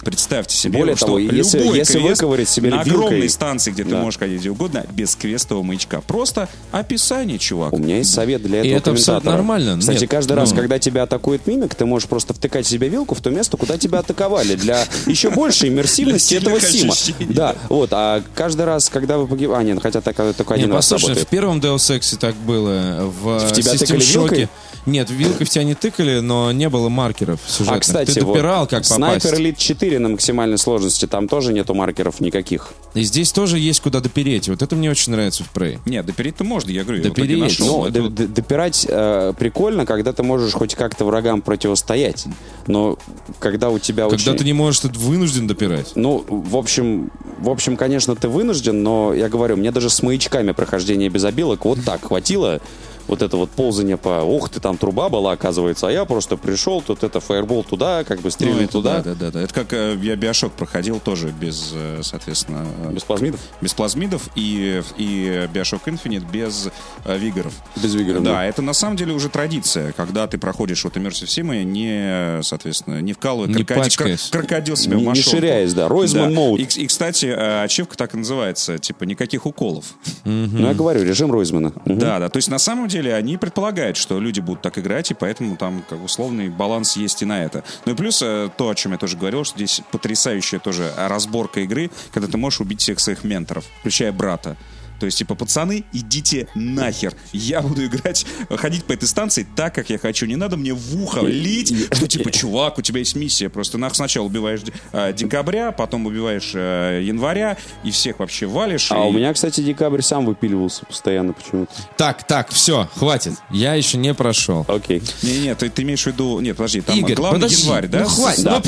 Представьте 0.05 0.57
себе, 0.57 0.79
Более 0.79 0.97
что 0.97 1.07
того, 1.07 1.19
если- 1.19 1.59
любой 1.59 1.79
если 1.79 1.99
квест 1.99 2.21
выковырять 2.23 2.49
себе 2.49 2.71
на 2.71 2.83
вилкой- 2.83 3.07
огромной 3.07 3.29
станции, 3.29 3.71
где 3.71 3.85
ты 3.85 3.91
Да. 3.91 3.99
можешь 4.01 4.19
ходить 4.19 4.41
где 4.41 4.51
угодно, 4.51 4.85
без 4.93 5.15
квестового 5.17 5.63
маячка. 5.63 6.01
Просто 6.03 6.49
описание, 6.73 7.39
чувак. 7.39 7.73
У 7.73 7.79
меня 7.79 7.99
есть 7.99 8.13
совет 8.13 8.43
для 8.43 8.63
И 8.63 8.69
этого 8.69 8.79
это 8.79 8.91
абсолютно 8.93 9.33
нормально. 9.33 9.79
Кстати, 9.79 10.01
Нет, 10.03 10.11
каждый 10.11 10.33
раз, 10.35 10.51
ну. 10.51 10.57
когда 10.57 10.79
тебя 10.79 11.05
атакует 11.05 11.47
мимик, 11.47 11.75
ты 11.75 11.85
можешь 11.87 12.09
просто 12.09 12.35
втыкать 12.35 12.67
себе 12.67 12.89
вилку 12.89 13.15
в 13.15 13.21
то 13.21 13.31
место, 13.31 13.57
куда 13.57 13.79
тебя 13.79 14.01
атаковали, 14.01 14.55
для 14.57 14.85
еще 15.07 15.31
большей 15.31 15.69
иммерсивности 15.71 16.39
Для 16.39 16.53
этого 16.53 16.61
сима. 16.61 16.95
Да, 17.31 17.57
вот, 17.69 17.91
а 17.93 18.23
каждый 18.35 18.67
раз, 18.67 18.89
когда 18.89 19.19
вы 19.19 19.27
погибаете... 19.27 19.61
А, 19.61 19.63
нет, 19.63 19.79
хотя 19.83 20.01
так, 20.01 20.17
только 20.17 20.55
Не, 20.55 20.61
один 20.63 20.73
раз 20.73 20.89
послушай, 20.89 21.15
в 21.17 21.27
первом 21.27 21.61
Deus 21.61 21.77
Ex 21.77 22.17
так 22.19 22.35
было. 22.37 23.11
В, 23.23 23.39
В 23.49 23.53
тебя 23.53 23.73
тыкали 23.73 24.03
вилкой? 24.05 24.49
Нет, 24.87 25.09
вилкой 25.11 25.47
в 25.47 25.51
тебя 25.51 25.65
не 25.65 25.75
тыкали, 25.75 26.21
но 26.21 26.53
не 26.53 26.69
было 26.69 26.91
маркеров 26.91 27.41
сюжетных. 27.47 27.77
А, 27.79 27.81
кстати, 27.81 28.11
Ты 28.13 28.21
допирал, 28.21 28.67
как 28.67 28.83
попасть. 28.83 28.95
Снайпер 28.95 29.35
Elite 29.35 29.57
4 29.57 29.94
на 29.99 30.09
максимальной 30.09 30.59
сложности, 30.59 31.07
там 31.07 31.29
тоже 31.29 31.53
нету 31.53 31.75
маркеров 31.75 32.21
никаких. 32.21 32.73
И 32.95 33.03
здесь 33.03 33.33
тоже 33.33 33.59
есть 33.59 33.81
куда 33.81 34.01
допереть. 34.01 34.49
Вот 34.49 34.63
это 34.63 34.77
мне 34.77 34.91
очень 34.91 35.13
нравится 35.13 35.45
в 35.45 35.53
Prey. 35.55 35.79
Нет, 35.87 36.07
допереть-то 36.07 36.45
можно, 36.45 36.71
я 36.71 36.83
говорю, 36.85 36.99
я 37.03 37.11
в 37.11 37.13
итоге 37.13 37.35
Допереть. 37.35 37.59
нашел. 37.59 37.79
Ну, 37.79 37.85
Это 37.85 37.93
д- 37.95 38.01
вот- 38.03 38.15
д- 38.15 38.27
допирать 38.29 38.87
э, 38.89 39.33
прикольно, 39.39 39.87
когда 39.87 40.13
ты 40.13 40.23
можешь 40.23 40.53
хоть 40.53 40.75
как-то 40.75 41.05
врагам 41.05 41.43
противостоять. 41.43 42.27
Но 42.67 42.99
когда 43.39 43.71
у 43.71 43.79
тебя 43.79 44.05
Когда 44.09 44.15
очень... 44.31 44.37
ты 44.39 44.45
не 44.45 44.53
можешь, 44.53 44.81
ты 44.81 44.89
вынужден 44.89 45.47
допирать. 45.47 45.93
Ну, 45.95 46.25
в 46.29 46.57
общем, 46.57 47.11
в 47.41 47.49
общем, 47.49 47.77
конечно, 47.77 48.15
ты 48.17 48.29
вынужден, 48.29 48.83
но 48.83 49.13
я 49.15 49.29
говорю, 49.29 49.57
мне 49.57 49.71
даже 49.73 49.91
с 49.91 50.03
маячками 50.03 50.53
прохождение 50.53 51.09
без 51.09 51.25
обилок 51.25 51.65
вот 51.65 51.79
так 51.85 52.05
хватило. 52.05 52.61
Вот 53.07 53.23
это 53.23 53.37
вот 53.37 53.51
ползание 53.51 53.97
по... 53.97 54.23
Ух 54.23 54.49
ты, 54.49 54.61
там 54.61 54.79
труба 54.79 55.09
была, 55.09 55.33
оказывается, 55.33 55.89
а 55.89 55.91
я 55.93 56.05
просто 56.07 56.37
пришел, 56.37 56.81
тут 56.81 57.05
это 57.05 57.21
фаербол 57.21 57.63
туда, 57.65 58.03
как 58.05 58.19
бы 58.19 58.25
Ну, 58.25 58.31
стрельнул 58.31 58.61
это 58.63 58.73
туда. 58.73 58.97
Да, 59.03 59.03
да, 59.03 59.15
да, 59.15 59.31
да. 59.31 59.43
Это 59.43 59.53
как 59.55 59.73
э, 59.73 59.99
я 60.03 60.17
Биошок 60.17 60.53
проходил 60.53 61.01
тоже 61.01 61.29
без, 61.29 61.73
э, 61.75 62.01
соответственно, 62.03 62.67
э, 62.89 62.93
Без 62.93 63.03
плазмидов? 63.05 63.41
без 63.61 63.75
плазмидов 63.75 64.29
и, 64.37 64.83
и 64.97 65.49
Bioshock 65.53 65.83
Infinite 65.87 66.31
без 66.33 66.69
э, 67.05 67.19
вигоров. 67.19 67.53
Без 67.83 67.95
вигоров, 67.95 68.23
Да, 68.23 68.33
да. 68.35 68.45
это 68.47 68.63
на 68.63 68.73
самом 68.73 68.97
деле 68.97 69.13
уже 69.13 69.29
традиция, 69.29 69.93
когда 69.93 70.27
ты 70.27 70.39
проходишь 70.39 70.83
вот 70.85 70.97
Immersive 70.97 71.27
Sim, 71.27 71.63
не, 71.65 72.43
соответственно, 72.43 73.01
не 73.03 73.13
вкалывая 73.13 73.49
Не 73.49 73.55
крокодил, 73.65 73.83
пачкаясь. 73.85 74.29
кр- 74.31 74.41
крокодил 74.47 74.77
себя 74.77 74.95
Не- 74.95 75.01
в 75.01 75.03
не 75.03 75.09
мошонку. 75.11 75.31
ширяясь, 75.31 75.75
да. 75.75 75.89
Ройзман 75.89 76.35
Да. 76.35 76.41
mode. 76.41 76.57
И, 76.59 76.83
и, 76.83 76.87
кстати, 76.87 77.27
ачивка 77.27 77.97
так 77.99 78.15
и 78.15 78.17
называется, 78.17 78.79
типа 78.79 79.05
никаких 79.05 79.45
уколов. 79.45 79.85
Ну, 80.25 80.67
я 80.69 80.73
говорю, 80.75 81.03
режим 81.05 81.31
Ройзмана. 81.31 81.73
Мгм. 81.85 81.99
Да, 81.99 82.19
да. 82.19 82.29
То 82.31 82.39
есть 82.39 82.49
на 82.49 82.59
самом 82.59 82.89
деле 82.89 82.94
они 83.11 83.37
предполагают, 83.37 83.97
что 83.97 84.21
люди 84.21 84.41
будут 84.41 84.63
так 84.63 84.79
играть, 84.79 85.11
и 85.11 85.15
поэтому 85.15 85.57
там 85.57 85.85
как 85.89 86.03
условный 86.03 86.49
баланс 86.49 86.97
есть 86.97 87.23
и 87.23 87.25
на 87.25 87.45
это. 87.45 87.65
Ну 87.85 87.93
и 87.93 87.97
плюс 87.97 88.23
э, 88.23 88.51
то, 88.57 88.69
о 88.69 88.75
чем 88.75 88.93
я 88.93 88.99
тоже 88.99 89.17
говорил, 89.17 89.45
что 89.45 89.57
здесь 89.57 89.81
потрясающая 89.91 90.59
тоже 90.59 90.93
разборка 90.97 91.61
игры, 91.61 91.91
когда 92.13 92.29
ты 92.29 92.37
можешь 92.37 92.61
убить 92.61 92.81
всех 92.81 93.01
своих 93.01 93.25
менторов, 93.25 93.65
включая 93.81 94.13
брата. 94.13 94.57
То 95.01 95.07
есть, 95.07 95.19
типа, 95.19 95.35
пацаны, 95.35 95.85
идите 95.93 96.49
нахер. 96.55 97.15
Я 97.33 97.61
буду 97.63 97.85
играть, 97.87 98.25
ходить 98.51 98.85
по 98.85 98.93
этой 98.93 99.07
станции 99.09 99.47
так, 99.57 99.75
как 99.75 99.91
я 99.91 99.99
хочу. 99.99 100.27
Не 100.27 100.37
надо 100.37 100.57
мне 100.57 100.73
в 100.73 101.03
ухо 101.03 101.21
лить, 101.21 101.75
что, 101.93 102.07
типа, 102.07 102.31
чувак, 102.31 102.79
у 102.79 102.83
тебя 102.83 103.01
есть 103.01 103.17
миссия. 103.17 103.49
Просто 103.49 103.79
нах 103.79 103.95
сначала 103.95 104.27
убиваешь 104.27 104.61
э, 104.93 105.13
декабря, 105.13 105.73
потом 105.73 106.07
убиваешь 106.07 106.53
э, 106.55 107.01
января, 107.05 107.57
и 107.83 107.91
всех 107.91 108.19
вообще 108.21 108.47
валишь. 108.47 108.91
А 108.93 108.97
и- 109.05 109.09
у 109.09 109.13
меня, 109.13 109.33
кстати, 109.35 109.61
декабрь 109.61 110.03
сам 110.03 110.25
выпиливался 110.27 110.87
постоянно 110.87 111.33
почему-то. 111.33 111.73
Так, 111.97 112.27
так, 112.27 112.51
все, 112.51 112.89
хватит. 112.95 113.35
Я 113.51 113.75
еще 113.75 113.99
не 113.99 114.15
прошел. 114.15 114.65
Окей. 114.69 115.03
Не-не, 115.23 115.55
ты, 115.55 115.69
ты 115.71 115.83
имеешь 115.83 116.03
в 116.05 116.07
виду... 116.07 116.41
Нет, 116.41 116.57
подожди, 116.57 116.81
там 116.81 116.97
Игорь, 116.99 117.15
главный 117.17 117.41
подожди. 117.41 117.63
январь, 117.65 117.87
да? 117.89 118.01
Ну 118.01 118.07
хватит, 118.07 118.45
Да, 118.45 118.51
ну 118.53 118.63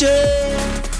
да. 0.00 0.97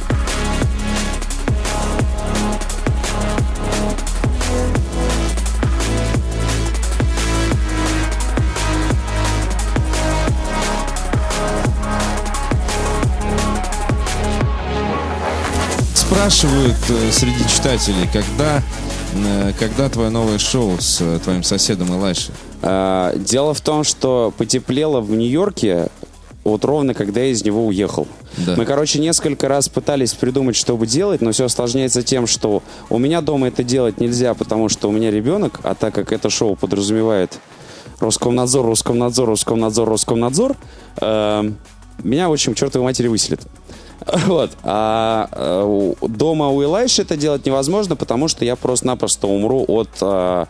Спрашивают 16.19 16.77
э, 16.89 17.13
среди 17.13 17.49
читателей, 17.49 18.09
когда, 18.13 18.61
э, 19.15 19.53
когда 19.57 19.89
твое 19.89 20.11
новое 20.11 20.39
шоу 20.39 20.77
с 20.81 21.01
э, 21.01 21.21
твоим 21.23 21.45
соседом 21.45 21.95
Илайшей? 21.95 22.35
А, 22.61 23.15
Дело 23.15 23.55
в 23.55 23.61
том, 23.61 23.85
что 23.85 24.35
потеплело 24.37 25.01
в 25.01 25.13
Нью-Йорке 25.13 25.87
вот 26.43 26.65
ровно 26.65 26.95
когда 26.95 27.21
я 27.21 27.31
из 27.31 27.45
него 27.45 27.65
уехал. 27.65 28.09
Да. 28.37 28.57
Мы, 28.57 28.65
короче, 28.65 28.99
несколько 28.99 29.47
раз 29.47 29.69
пытались 29.69 30.13
придумать, 30.15 30.57
что 30.57 30.77
бы 30.77 30.89
делать, 30.89 31.21
но 31.21 31.31
все 31.31 31.45
осложняется 31.45 32.03
тем, 32.03 32.27
что 32.27 32.65
у 32.91 32.99
меня 32.99 33.21
дома 33.21 33.47
это 33.47 33.63
делать 33.63 34.01
нельзя, 34.01 34.35
потому 34.35 34.69
что 34.69 34.89
у 34.89 34.93
меня 34.93 35.13
ребенок, 35.13 35.61
а 35.63 35.77
так 35.77 35.95
как 35.95 36.11
это 36.13 36.31
шоу 36.31 36.57
подразумевает 36.57 37.39
Роскомнадзор, 38.01 38.67
Роскомнадзор, 38.67 39.29
Роскомнадзор, 39.29 39.89
Роскомнадзор, 39.89 40.57
э, 41.01 41.51
меня, 42.03 42.29
в 42.29 42.33
общем, 42.33 42.55
чертовой 42.55 42.87
матери 42.87 43.07
выселят. 43.07 43.41
Вот. 44.27 44.51
А 44.63 45.29
э, 45.33 45.93
дома 46.09 46.49
у 46.49 46.63
Илайши 46.63 47.03
это 47.03 47.17
делать 47.17 47.47
невозможно, 47.47 47.97
потому 47.97 48.29
что 48.29 48.45
я 48.45 48.57
просто-напросто 48.57 49.27
умру 49.27 49.65
от 49.67 49.91
э, 50.01 50.47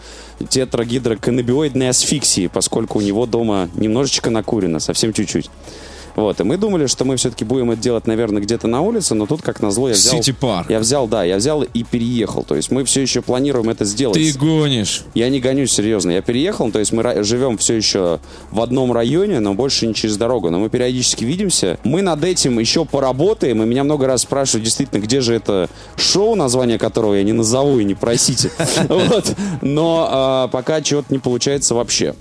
тетрагидроканнабиоидной 0.49 1.91
асфиксии, 1.91 2.47
поскольку 2.49 2.99
у 2.99 3.03
него 3.03 3.27
дома 3.27 3.69
немножечко 3.75 4.31
накурено, 4.31 4.81
совсем 4.81 5.13
чуть-чуть. 5.13 5.51
Вот, 6.17 6.41
и 6.41 6.45
мы 6.45 6.57
думали, 6.57 6.87
что 6.87 7.05
мы 7.05 7.17
все-таки 7.17 7.45
будем 7.45 7.71
это 7.71 7.81
делать, 7.81 8.07
наверное, 8.07 8.43
где-то 8.43 8.67
на 8.67 8.81
улице, 8.81 9.15
но 9.15 9.27
тут, 9.27 9.43
как 9.43 9.61
назло, 9.61 9.89
я 9.89 9.95
взял... 9.95 10.15
Сити 10.15 10.33
Парк. 10.33 10.71
Я 10.71 10.79
взял, 10.79 11.07
да, 11.07 11.25
я 11.25 11.37
взял 11.37 11.63
и 11.63 11.83
переехал. 11.85 12.43
То 12.43 12.55
есть 12.55 12.71
мы 12.71 12.85
все 12.85 13.03
еще 13.03 13.23
планируем 13.23 13.69
это 13.71 13.85
сделать. 13.85 14.17
Ты 14.17 14.33
гонишь. 14.33 15.05
Я 15.15 15.29
не 15.29 15.41
гонюсь, 15.41 15.73
серьезно. 15.73 16.11
Я 16.11 16.23
переехал, 16.23 16.71
то 16.71 16.79
есть 16.79 16.93
мы 16.93 17.25
живем 17.25 17.59
все 17.59 17.75
еще 17.75 18.21
в 18.51 18.61
одном 18.61 18.93
районе, 18.93 19.41
но 19.41 19.55
больше 19.55 19.87
не 19.87 19.95
через 19.95 20.17
дорогу. 20.17 20.51
Но 20.51 20.59
мы 20.59 20.69
периодически 20.69 21.25
видимся. 21.25 21.79
Мы 21.85 22.03
над 22.03 22.25
этим 22.25 22.59
еще 22.59 22.85
поработаем, 22.85 23.63
и 23.63 23.67
меня 23.67 23.85
много 23.85 24.07
раз 24.07 24.23
спрашивают, 24.23 24.65
действительно, 24.65 25.01
где 25.01 25.21
же 25.21 25.35
это 25.35 25.69
шоу, 25.97 26.35
название 26.35 26.79
которого 26.79 27.15
я 27.15 27.23
не 27.23 27.33
назову 27.33 27.79
и 27.79 27.85
не 27.85 27.95
просите. 27.95 28.51
Но 29.63 30.09
а, 30.11 30.49
пока 30.49 30.81
чего-то 30.81 31.13
не 31.13 31.19
получается 31.19 31.75
вообще. 31.75 32.15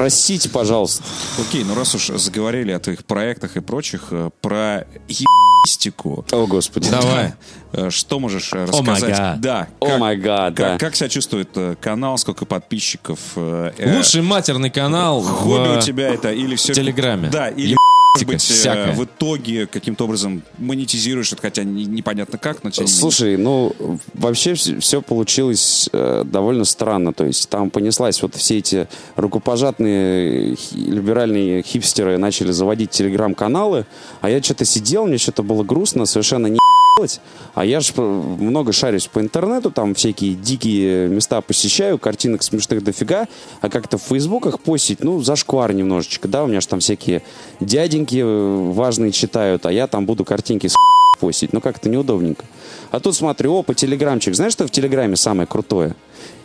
Простите, 0.00 0.48
пожалуйста. 0.48 1.02
Окей, 1.38 1.62
ну 1.62 1.74
раз 1.74 1.94
уж 1.94 2.06
заговорили 2.06 2.72
о 2.72 2.80
твоих 2.80 3.04
проектах 3.04 3.58
и 3.58 3.60
прочих, 3.60 4.04
э, 4.12 4.30
про 4.40 4.86
ебистику. 5.08 6.24
О, 6.32 6.46
Господи. 6.46 6.88
Давай. 6.88 7.34
Э, 7.74 7.90
Что 7.90 8.18
можешь 8.18 8.50
э, 8.54 8.64
рассказать? 8.64 9.10
God. 9.10 9.36
Да. 9.40 9.68
О, 9.78 9.86
как- 9.88 10.00
май 10.00 10.16
гад, 10.16 10.54
как, 10.56 10.66
да. 10.66 10.78
как 10.78 10.96
себя 10.96 11.10
чувствует 11.10 11.50
канал, 11.82 12.16
сколько 12.16 12.46
подписчиков? 12.46 13.18
Лучший 13.36 14.22
матерный 14.22 14.70
канал 14.70 15.20
Хобби 15.20 15.68
в... 15.74 15.76
у 15.76 15.80
тебя 15.82 16.08
это 16.14 16.32
или 16.32 16.56
все... 16.56 16.72
Телеграме. 16.72 17.28
Да, 17.28 17.50
или 17.50 17.76
быть, 18.18 18.50
э, 18.50 18.54
всякое. 18.54 18.92
в 18.92 19.04
итоге 19.04 19.66
каким-то 19.66 20.04
образом 20.04 20.42
монетизируешь 20.58 21.32
это, 21.32 21.42
хотя 21.42 21.64
не- 21.64 21.84
непонятно 21.86 22.38
как, 22.38 22.64
но 22.64 22.70
тем 22.70 22.84
не. 22.84 22.90
Слушай, 22.90 23.36
ну, 23.36 23.74
вообще 24.14 24.54
все 24.54 25.00
получилось 25.02 25.88
э, 25.92 26.22
довольно 26.24 26.64
странно. 26.64 27.12
То 27.12 27.24
есть 27.24 27.48
там 27.48 27.70
понеслась 27.70 28.20
вот 28.22 28.34
все 28.34 28.58
эти 28.58 28.88
рукопожатные 29.16 30.56
хи- 30.56 30.76
либеральные 30.76 31.62
хипстеры 31.62 32.18
начали 32.18 32.52
заводить 32.52 32.90
телеграм-каналы, 32.90 33.86
а 34.20 34.30
я 34.30 34.42
что-то 34.42 34.64
сидел, 34.64 35.06
мне 35.06 35.18
что-то 35.18 35.42
было 35.42 35.62
грустно, 35.62 36.06
совершенно 36.06 36.46
не 36.46 36.58
делать. 36.96 37.20
А 37.54 37.64
я 37.64 37.80
же 37.80 37.92
много 38.00 38.72
шарюсь 38.72 39.06
по 39.06 39.20
интернету, 39.20 39.70
там 39.70 39.94
всякие 39.94 40.34
дикие 40.34 41.08
места 41.08 41.40
посещаю, 41.40 41.98
картинок 41.98 42.42
смешных 42.42 42.82
дофига, 42.84 43.26
а 43.60 43.68
как-то 43.68 43.96
в 43.98 44.02
фейсбуках 44.02 44.60
постить, 44.60 45.02
ну, 45.02 45.20
зашквар 45.22 45.72
немножечко, 45.72 46.28
да, 46.28 46.44
у 46.44 46.46
меня 46.46 46.60
же 46.60 46.68
там 46.68 46.80
всякие 46.80 47.22
дяденьки 47.60 47.99
э, 48.08 48.72
важные 48.72 49.12
читают, 49.12 49.66
а 49.66 49.72
я 49.72 49.86
там 49.86 50.06
буду 50.06 50.24
картинки 50.24 50.66
с 50.66 50.74
постить. 51.20 51.52
Ну, 51.52 51.60
как-то 51.60 51.88
неудобненько. 51.88 52.44
А 52.90 53.00
тут 53.00 53.14
смотрю, 53.14 53.58
опа, 53.58 53.74
телеграмчик. 53.74 54.34
Знаешь, 54.34 54.52
что 54.52 54.66
в 54.66 54.70
телеграме 54.70 55.16
самое 55.16 55.46
крутое? 55.46 55.94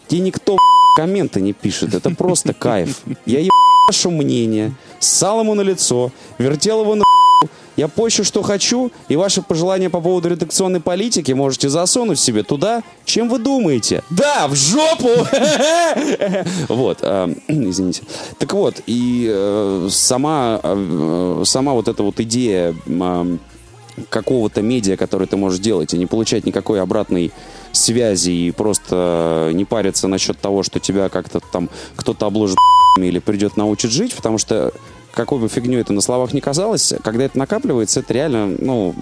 Тебе 0.07 0.21
никто 0.21 0.57
комменты 0.95 1.41
не 1.41 1.53
пишет. 1.53 1.93
Это 1.93 2.09
просто 2.11 2.53
кайф. 2.53 3.01
Я 3.25 3.39
еб 3.41 3.51
ваше 3.87 4.09
мнение, 4.09 4.73
ссал 4.99 5.41
ему 5.41 5.53
на 5.53 5.61
лицо, 5.61 6.11
вертел 6.37 6.81
его 6.81 6.95
на 6.95 7.05
я 7.75 7.87
пощу, 7.87 8.23
что 8.23 8.41
хочу, 8.41 8.91
и 9.09 9.15
ваши 9.15 9.41
пожелания 9.41 9.89
по 9.89 9.99
поводу 9.99 10.29
редакционной 10.29 10.79
политики 10.79 11.31
можете 11.33 11.69
засунуть 11.69 12.19
себе 12.19 12.43
туда, 12.43 12.83
чем 13.03 13.29
вы 13.29 13.39
думаете. 13.39 14.03
Да, 14.09 14.47
в 14.47 14.55
жопу! 14.55 15.09
Вот, 16.69 16.99
э, 17.01 17.35
извините. 17.47 18.03
Так 18.37 18.53
вот, 18.53 18.81
и 18.85 19.29
э, 19.29 19.87
сама, 19.91 20.59
э, 20.63 21.43
сама 21.45 21.73
вот 21.73 21.87
эта 21.87 22.03
вот 22.03 22.19
идея 22.19 22.75
м, 22.85 23.39
какого-то 24.09 24.61
медиа, 24.61 24.97
который 24.97 25.27
ты 25.27 25.37
можешь 25.37 25.59
делать, 25.59 25.93
и 25.93 25.97
не 25.97 26.05
получать 26.05 26.45
никакой 26.45 26.81
обратной 26.81 27.31
связи, 27.71 28.31
и 28.31 28.51
просто 28.51 29.51
не 29.53 29.65
париться 29.65 30.07
насчет 30.07 30.39
того, 30.39 30.63
что 30.63 30.79
тебя 30.79 31.09
как-то 31.09 31.39
там 31.39 31.69
кто-то 31.95 32.25
обложит 32.25 32.57
или 32.97 33.19
придет 33.19 33.57
научит 33.57 33.91
жить, 33.91 34.13
потому 34.15 34.37
что 34.37 34.71
какой 35.15 35.39
бы 35.39 35.49
фигню 35.49 35.79
это 35.79 35.93
на 35.93 36.01
словах 36.01 36.33
не 36.33 36.41
казалось, 36.41 36.93
когда 37.03 37.23
это 37.25 37.37
накапливается, 37.37 38.01
это 38.01 38.13
реально, 38.13 38.47
ну, 38.59 38.93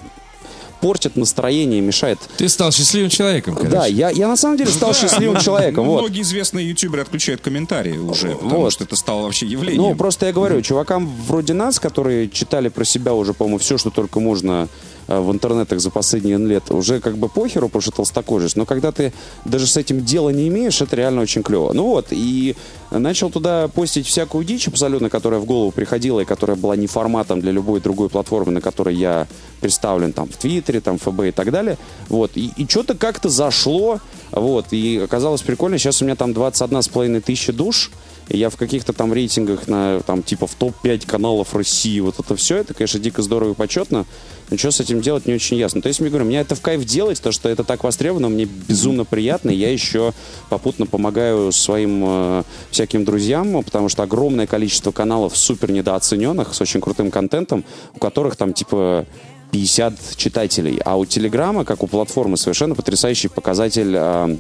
портит 0.84 1.15
настроение, 1.15 1.80
мешает. 1.80 2.19
Ты 2.38 2.49
стал 2.49 2.71
счастливым 2.73 3.10
человеком, 3.10 3.56
короче. 3.56 3.71
Да, 3.71 3.86
я, 3.86 4.10
я 4.10 4.28
на 4.28 4.36
самом 4.36 4.58
деле 4.58 4.69
стал 4.69 4.91
Да, 4.91 4.99
счастливым 4.99 5.36
ну, 5.36 5.41
человеком. 5.41 5.86
Вот. 5.86 6.02
Многие 6.02 6.21
известные 6.23 6.67
ютуберы 6.67 7.02
отключают 7.04 7.39
комментарии 7.39 7.97
уже, 7.97 8.36
потому 8.36 8.62
Вот. 8.62 8.73
что 8.73 8.84
это 8.84 8.97
стало 8.97 9.23
вообще 9.23 9.45
явлением. 9.45 9.82
Ну, 9.82 9.95
просто 9.95 10.26
я 10.26 10.34
говорю, 10.34 10.62
чувакам 10.62 11.10
вроде 11.26 11.54
нас, 11.54 11.80
которые 11.80 12.28
читали 12.30 12.67
про 12.67 12.84
себя 12.84 13.13
уже, 13.13 13.34
по-моему, 13.34 13.60
все, 13.60 13.78
что 13.78 13.91
только 13.91 14.19
можно 14.19 14.67
в 15.08 15.32
интернетах 15.32 15.80
за 15.80 15.89
последние 15.89 16.38
лет, 16.38 16.72
уже 16.72 17.00
как 17.00 17.18
бы 17.18 17.30
похеру, 17.30 17.68
потому 17.68 17.82
что 17.82 17.92
толстокожесть. 17.92 18.56
Но 18.56 18.66
когда 18.66 18.92
ты 18.92 19.13
даже 19.46 19.68
с 19.68 19.78
этим 19.78 20.04
дела 20.04 20.30
не 20.30 20.48
имеешь, 20.48 20.82
это 20.82 20.96
реально 20.96 21.22
очень 21.22 21.44
клево. 21.44 21.74
Ну 21.74 21.88
вот, 21.88 22.08
и 22.12 22.56
начал 22.92 23.30
туда 23.30 23.68
постить 23.68 24.08
всякую 24.08 24.46
дичь 24.46 24.68
абсолютно, 24.68 25.10
которая 25.10 25.39
в 25.39 25.46
голову 25.46 25.72
приходила 25.72 26.22
и 26.22 26.26
которая 26.26 26.58
была 26.58 26.76
не 26.76 26.88
форматом 26.88 27.42
для 27.42 27.52
любой 27.52 27.82
другой 27.82 28.10
платформы, 28.10 28.52
на 28.52 28.62
которой 28.62 28.96
я 28.96 29.28
представлен 29.62 30.13
там 30.13 30.28
в 30.28 30.38
Твиттере, 30.38 30.80
там 30.82 30.98
ФБ 30.98 31.22
и 31.28 31.32
так 31.32 31.52
далее. 31.52 31.78
Вот, 32.10 32.32
и, 32.36 32.52
и 32.56 32.68
что-то 32.68 32.96
как-то 32.96 33.30
зашло, 33.30 34.00
вот, 34.32 34.68
и 34.72 35.02
оказалось 35.04 35.42
прикольно. 35.42 35.78
Сейчас 35.78 36.02
у 36.02 36.06
меня 36.06 36.16
там 36.16 36.32
21,5 36.32 37.22
тысячи 37.22 37.52
душ, 37.52 37.92
я 38.29 38.49
в 38.49 38.57
каких-то 38.57 38.93
там 38.93 39.13
рейтингах 39.13 39.67
на, 39.67 40.01
там, 40.01 40.23
типа, 40.23 40.47
в 40.47 40.55
топ-5 40.55 41.05
каналов 41.05 41.55
России, 41.55 41.99
вот 41.99 42.19
это 42.19 42.36
все, 42.36 42.57
это, 42.57 42.73
конечно, 42.73 42.99
дико 42.99 43.21
здорово 43.21 43.51
и 43.51 43.55
почетно, 43.55 44.05
но 44.49 44.57
что 44.57 44.71
с 44.71 44.79
этим 44.79 45.01
делать 45.01 45.25
не 45.25 45.33
очень 45.33 45.57
ясно. 45.57 45.81
То 45.81 45.88
есть, 45.88 45.99
я 45.99 46.09
говорю, 46.09 46.25
мне 46.25 46.39
это 46.39 46.55
в 46.55 46.62
кайф 46.62 46.86
делать, 46.86 47.21
то, 47.21 47.31
что 47.31 47.49
это 47.49 47.63
так 47.63 47.83
востребовано, 47.83 48.29
мне 48.29 48.45
безумно 48.45 49.05
приятно, 49.05 49.49
я 49.49 49.71
еще 49.71 50.13
попутно 50.49 50.86
помогаю 50.86 51.51
своим 51.51 52.03
э, 52.05 52.43
всяким 52.71 53.05
друзьям, 53.05 53.63
потому 53.63 53.89
что 53.89 54.03
огромное 54.03 54.47
количество 54.47 54.91
каналов 54.91 55.38
супер 55.38 55.71
недооцененных, 55.71 56.53
с 56.53 56.62
очень 56.62 56.81
крутым 56.81 57.12
контентом, 57.12 57.63
у 57.95 57.99
которых 57.99 58.36
там, 58.36 58.53
типа, 58.53 59.05
50 59.51 60.15
читателей. 60.15 60.79
А 60.83 60.97
у 60.97 61.05
Телеграма, 61.05 61.63
как 61.63 61.83
у 61.83 61.88
платформы, 61.88 62.38
совершенно 62.38 62.73
потрясающий 62.73 63.27
показатель 63.27 63.93
э, 63.95 64.38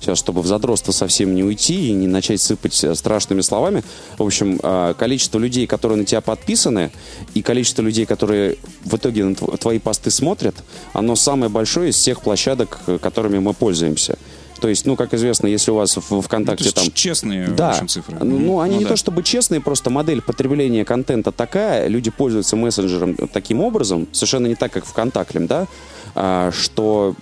сейчас, 0.00 0.18
чтобы 0.18 0.42
в 0.42 0.46
задротство 0.46 0.92
совсем 0.92 1.34
не 1.34 1.42
уйти 1.42 1.88
и 1.88 1.92
не 1.92 2.06
начать 2.06 2.40
сыпать 2.40 2.82
э, 2.84 2.94
страшными 2.94 3.40
словами. 3.40 3.82
В 4.18 4.22
общем, 4.22 4.58
э, 4.62 4.94
количество 4.98 5.38
людей, 5.38 5.66
которые 5.66 5.98
на 5.98 6.04
тебя 6.04 6.20
подписаны, 6.20 6.90
и 7.34 7.42
количество 7.42 7.82
людей, 7.82 8.06
которые 8.06 8.56
в 8.84 8.96
итоге 8.96 9.24
на 9.24 9.34
тв- 9.34 9.58
твои 9.58 9.78
посты 9.78 10.10
смотрят, 10.10 10.54
оно 10.92 11.16
самое 11.16 11.50
большое 11.50 11.90
из 11.90 11.96
всех 11.96 12.22
площадок, 12.22 12.80
э, 12.86 12.98
которыми 13.00 13.38
мы 13.38 13.54
пользуемся. 13.54 14.18
То 14.60 14.68
есть, 14.68 14.86
ну, 14.86 14.96
как 14.96 15.12
известно, 15.14 15.46
если 15.46 15.70
у 15.70 15.74
вас 15.74 15.96
в 15.96 16.02
Ну, 16.10 16.16
то 16.16 16.22
ВКонтакте 16.22 16.64
есть 16.64 16.76
там... 16.76 16.90
честные, 16.92 17.46
в 17.48 17.54
Да. 17.56 17.70
общем, 17.70 17.88
цифры. 17.88 18.16
Ну, 18.24 18.60
они 18.60 18.78
не 18.78 18.84
да. 18.84 18.90
то 18.90 18.96
чтобы 18.96 19.22
честные, 19.22 19.60
просто 19.60 19.90
модель 19.90 20.22
потребления 20.22 20.84
контента 20.84 21.32
такая, 21.32 21.88
люди 21.88 22.10
пользуются 22.10 22.56
мессенджером 22.56 23.16
таким 23.32 23.60
образом, 23.60 24.08
совершенно 24.12 24.46
не 24.46 24.54
так, 24.54 24.72
как 24.72 24.84
ВКонтакте, 24.86 25.40
да, 25.40 25.66
а, 26.14 26.50
что 26.52 27.14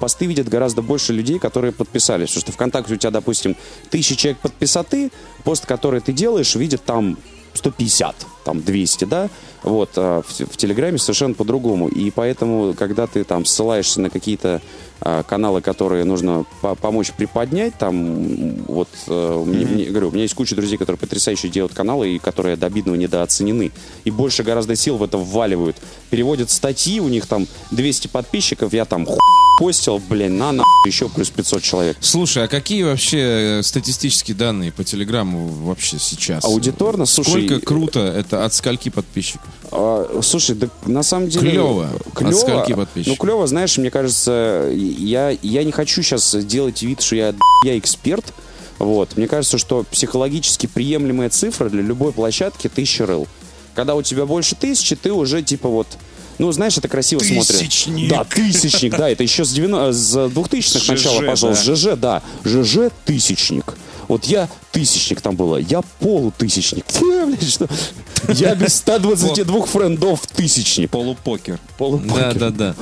посты 0.00 0.26
видят 0.26 0.48
гораздо 0.48 0.82
больше 0.82 1.12
людей, 1.12 1.38
которые 1.38 1.72
подписались. 1.72 2.28
Потому 2.30 2.40
что 2.42 2.52
ВКонтакте 2.52 2.94
у 2.94 2.96
тебя, 2.96 3.10
допустим, 3.10 3.56
тысяча 3.90 4.16
человек 4.16 4.38
подписаты, 4.40 5.10
пост, 5.44 5.66
который 5.66 6.00
ты 6.00 6.12
делаешь, 6.12 6.54
видят 6.56 6.82
там 6.84 7.16
150, 7.54 8.14
там 8.44 8.62
200, 8.62 9.04
да, 9.04 9.28
вот, 9.62 9.90
а 9.96 10.22
в, 10.22 10.26
в 10.30 10.56
Телеграме 10.56 10.98
совершенно 10.98 11.34
по-другому, 11.34 11.88
и 11.88 12.10
поэтому, 12.10 12.74
когда 12.74 13.06
ты 13.06 13.24
там 13.24 13.44
ссылаешься 13.44 14.00
на 14.00 14.08
какие-то 14.08 14.62
каналы, 15.26 15.60
которые 15.60 16.04
нужно 16.04 16.44
по- 16.60 16.74
помочь 16.74 17.12
приподнять, 17.12 17.76
там, 17.78 18.54
вот, 18.66 18.88
э, 19.06 19.44
мне- 19.46 19.66
мне- 19.66 19.84
говорю, 19.86 20.08
у 20.08 20.12
меня 20.12 20.22
есть 20.22 20.34
куча 20.34 20.54
друзей, 20.54 20.76
которые 20.78 20.98
потрясающе 20.98 21.48
делают 21.48 21.74
каналы, 21.74 22.10
и 22.14 22.18
которые 22.18 22.56
до 22.56 22.66
обидного 22.66 22.96
недооценены, 22.96 23.70
и 24.04 24.10
больше 24.10 24.42
гораздо 24.42 24.76
сил 24.76 24.96
в 24.96 25.02
это 25.02 25.18
вваливают, 25.18 25.76
переводят 26.10 26.50
статьи, 26.50 27.00
у 27.00 27.08
них 27.08 27.26
там 27.26 27.46
200 27.70 28.08
подписчиков, 28.08 28.72
я 28.72 28.84
там 28.84 29.06
ху 29.06 29.18
постил, 29.58 30.00
блин, 30.08 30.38
на 30.38 30.52
на 30.52 30.64
еще 30.86 31.08
плюс 31.10 31.28
500 31.28 31.62
человек. 31.62 31.96
Слушай, 32.00 32.44
а 32.44 32.48
какие 32.48 32.82
вообще 32.82 33.58
э, 33.58 33.62
статистические 33.62 34.34
данные 34.34 34.72
по 34.72 34.84
Телеграмму 34.84 35.48
вообще 35.48 35.98
сейчас? 35.98 36.44
Аудиторно, 36.44 37.04
слушай, 37.04 37.46
Сколько 37.46 37.60
круто, 37.66 38.00
это 38.00 38.46
от 38.46 38.54
скольки 38.54 38.88
подписчиков? 38.88 39.46
А, 39.70 40.20
слушай, 40.22 40.56
да 40.56 40.68
на 40.86 41.02
самом 41.02 41.28
деле... 41.28 41.50
Клево. 41.50 41.88
Клево. 42.14 42.30
От 42.30 42.36
скольки 42.38 42.72
подписчиков? 42.74 43.18
Ну, 43.18 43.22
клево, 43.22 43.46
знаешь, 43.46 43.76
мне 43.76 43.90
кажется, 43.90 44.70
я, 44.90 45.30
я 45.42 45.64
не 45.64 45.72
хочу 45.72 46.02
сейчас 46.02 46.34
делать 46.44 46.82
вид, 46.82 47.00
что 47.02 47.16
я, 47.16 47.34
я 47.64 47.78
эксперт. 47.78 48.32
Вот. 48.78 49.16
Мне 49.16 49.28
кажется, 49.28 49.58
что 49.58 49.84
психологически 49.90 50.66
приемлемая 50.66 51.28
цифра 51.30 51.68
для 51.68 51.82
любой 51.82 52.12
площадки 52.12 52.68
тысяча 52.68 53.06
рыл. 53.06 53.26
Когда 53.74 53.94
у 53.94 54.02
тебя 54.02 54.26
больше 54.26 54.54
тысячи, 54.56 54.96
ты 54.96 55.12
уже 55.12 55.42
типа 55.42 55.68
вот... 55.68 55.86
Ну, 56.38 56.50
знаешь, 56.52 56.78
это 56.78 56.88
красиво 56.88 57.20
Тысячник. 57.20 57.72
смотрит. 57.84 58.08
Да, 58.08 58.24
тысячник, 58.24 58.96
да, 58.96 59.10
это 59.10 59.22
еще 59.22 59.44
с, 59.44 59.52
90, 59.52 59.92
с 59.92 60.16
2000-х 60.16 60.78
С 60.80 60.88
начала 60.88 61.20
ЖЖ, 61.20 61.26
пошло. 61.26 61.48
да. 61.50 61.54
ЖЖ, 61.62 61.86
да. 61.98 62.22
ЖЖ 62.46 62.78
тысячник. 63.04 63.74
Вот 64.08 64.24
я 64.24 64.48
тысячник 64.72 65.20
там 65.20 65.36
было, 65.36 65.58
я 65.58 65.82
полутысячник. 66.00 66.84
Фу, 66.88 67.26
блядь, 67.26 67.42
что? 67.46 67.68
Я 68.28 68.54
без 68.54 68.74
122 68.76 69.66
френдов 69.66 70.26
тысячник. 70.28 70.90
Полупокер. 70.90 71.56
Да, 71.56 71.60
Полупокер. 71.76 72.34
да, 72.38 72.50
да. 72.50 72.74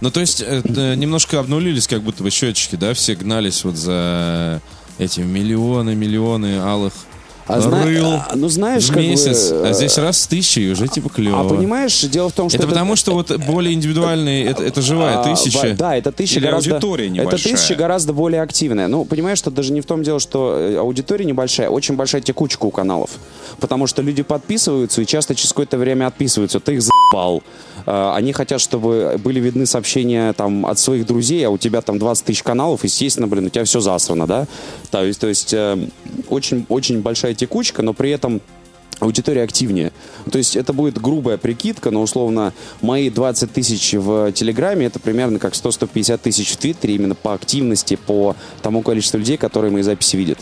Ну, 0.00 0.10
то 0.10 0.20
есть, 0.20 0.40
э, 0.40 0.62
э, 0.64 0.94
немножко 0.94 1.38
обнулились, 1.38 1.86
как 1.86 2.02
будто 2.02 2.22
бы 2.22 2.30
счетчики, 2.30 2.76
да? 2.76 2.94
Все 2.94 3.14
гнались 3.14 3.64
вот 3.64 3.76
за 3.76 4.60
эти 4.98 5.20
миллионы, 5.20 5.94
миллионы 5.94 6.58
алых 6.58 6.92
А 7.46 7.60
зна- 7.60 7.84
рыл 7.84 8.06
а, 8.06 8.28
ну, 8.34 8.48
знаешь, 8.48 8.84
в 8.84 8.88
как 8.88 8.96
бы, 8.96 9.02
месяц. 9.08 9.50
э, 9.52 9.68
а 9.68 9.72
здесь 9.74 9.98
раз 9.98 10.22
с 10.22 10.26
тысячи, 10.26 10.60
и 10.60 10.70
уже 10.72 10.88
типа 10.88 11.10
клево. 11.10 11.40
А 11.40 11.44
понимаешь, 11.48 12.00
дело 12.02 12.30
в 12.30 12.32
том, 12.32 12.48
что 12.48 12.56
это, 12.58 12.66
потому, 12.66 12.96
что 12.96 13.12
вот 13.12 13.36
более 13.46 13.74
индивидуальные, 13.74 14.46
это, 14.46 14.62
это 14.64 14.80
живая 14.80 15.20
А, 15.20 15.24
тысяча. 15.24 15.74
Да, 15.74 15.94
это 15.96 16.10
тысяча 16.10 16.38
Или 16.38 16.46
гораздо... 16.46 16.74
аудитория 16.74 17.06
Это 17.08 17.14
небольшая. 17.16 17.52
тысяча 17.54 17.74
гораздо 17.74 18.12
более 18.14 18.40
активная. 18.40 18.88
Ну, 18.88 19.04
понимаешь, 19.04 19.38
что 19.38 19.50
даже 19.50 19.72
не 19.72 19.82
в 19.82 19.86
том 19.86 20.02
дело, 20.02 20.20
что 20.20 20.56
э, 20.58 20.76
аудитория 20.78 21.26
небольшая, 21.26 21.68
очень 21.68 21.96
большая 21.96 22.22
текучка 22.22 22.64
у 22.64 22.70
каналов. 22.70 23.10
Потому 23.60 23.86
что 23.86 24.00
люди 24.00 24.22
подписываются 24.22 25.02
и 25.02 25.06
часто 25.06 25.34
через 25.34 25.50
какое-то 25.50 25.76
время 25.76 26.06
отписываются. 26.06 26.60
Ты 26.60 26.74
их 26.74 26.82
заебал. 26.82 27.42
Э, 27.86 28.12
Они 28.14 28.32
хотят, 28.32 28.60
чтобы 28.62 29.20
были 29.22 29.38
видны 29.40 29.66
сообщения 29.66 30.32
там 30.32 30.64
от 30.64 30.78
своих 30.78 31.06
друзей, 31.06 31.46
а 31.46 31.50
у 31.50 31.58
тебя 31.58 31.82
там 31.82 31.98
20 31.98 32.24
тысяч 32.24 32.42
каналов, 32.42 32.84
естественно, 32.84 33.26
блин, 33.28 33.46
у 33.46 33.48
тебя 33.50 33.64
все 33.64 33.80
засрано, 33.80 34.26
да? 34.26 34.46
То 34.90 35.04
есть, 35.04 35.20
то 35.20 35.26
есть 35.26 35.52
э, 35.52 35.76
очень, 36.30 36.64
очень 36.70 37.02
большая 37.02 37.33
текучка, 37.34 37.82
но 37.82 37.92
при 37.92 38.10
этом 38.10 38.40
аудитория 39.00 39.42
активнее. 39.42 39.90
То 40.30 40.38
есть 40.38 40.54
это 40.54 40.72
будет 40.72 41.00
грубая 41.00 41.36
прикидка, 41.36 41.90
но 41.90 42.00
условно 42.00 42.52
мои 42.80 43.10
20 43.10 43.52
тысяч 43.52 43.92
в 43.94 44.30
Телеграме 44.32 44.86
это 44.86 45.00
примерно 45.00 45.40
как 45.40 45.54
100-150 45.54 46.18
тысяч 46.18 46.52
в 46.52 46.56
Твиттере 46.58 46.94
именно 46.94 47.16
по 47.16 47.34
активности, 47.34 47.96
по 47.96 48.36
тому 48.62 48.82
количеству 48.82 49.18
людей, 49.18 49.36
которые 49.36 49.72
мои 49.72 49.82
записи 49.82 50.14
видят. 50.16 50.38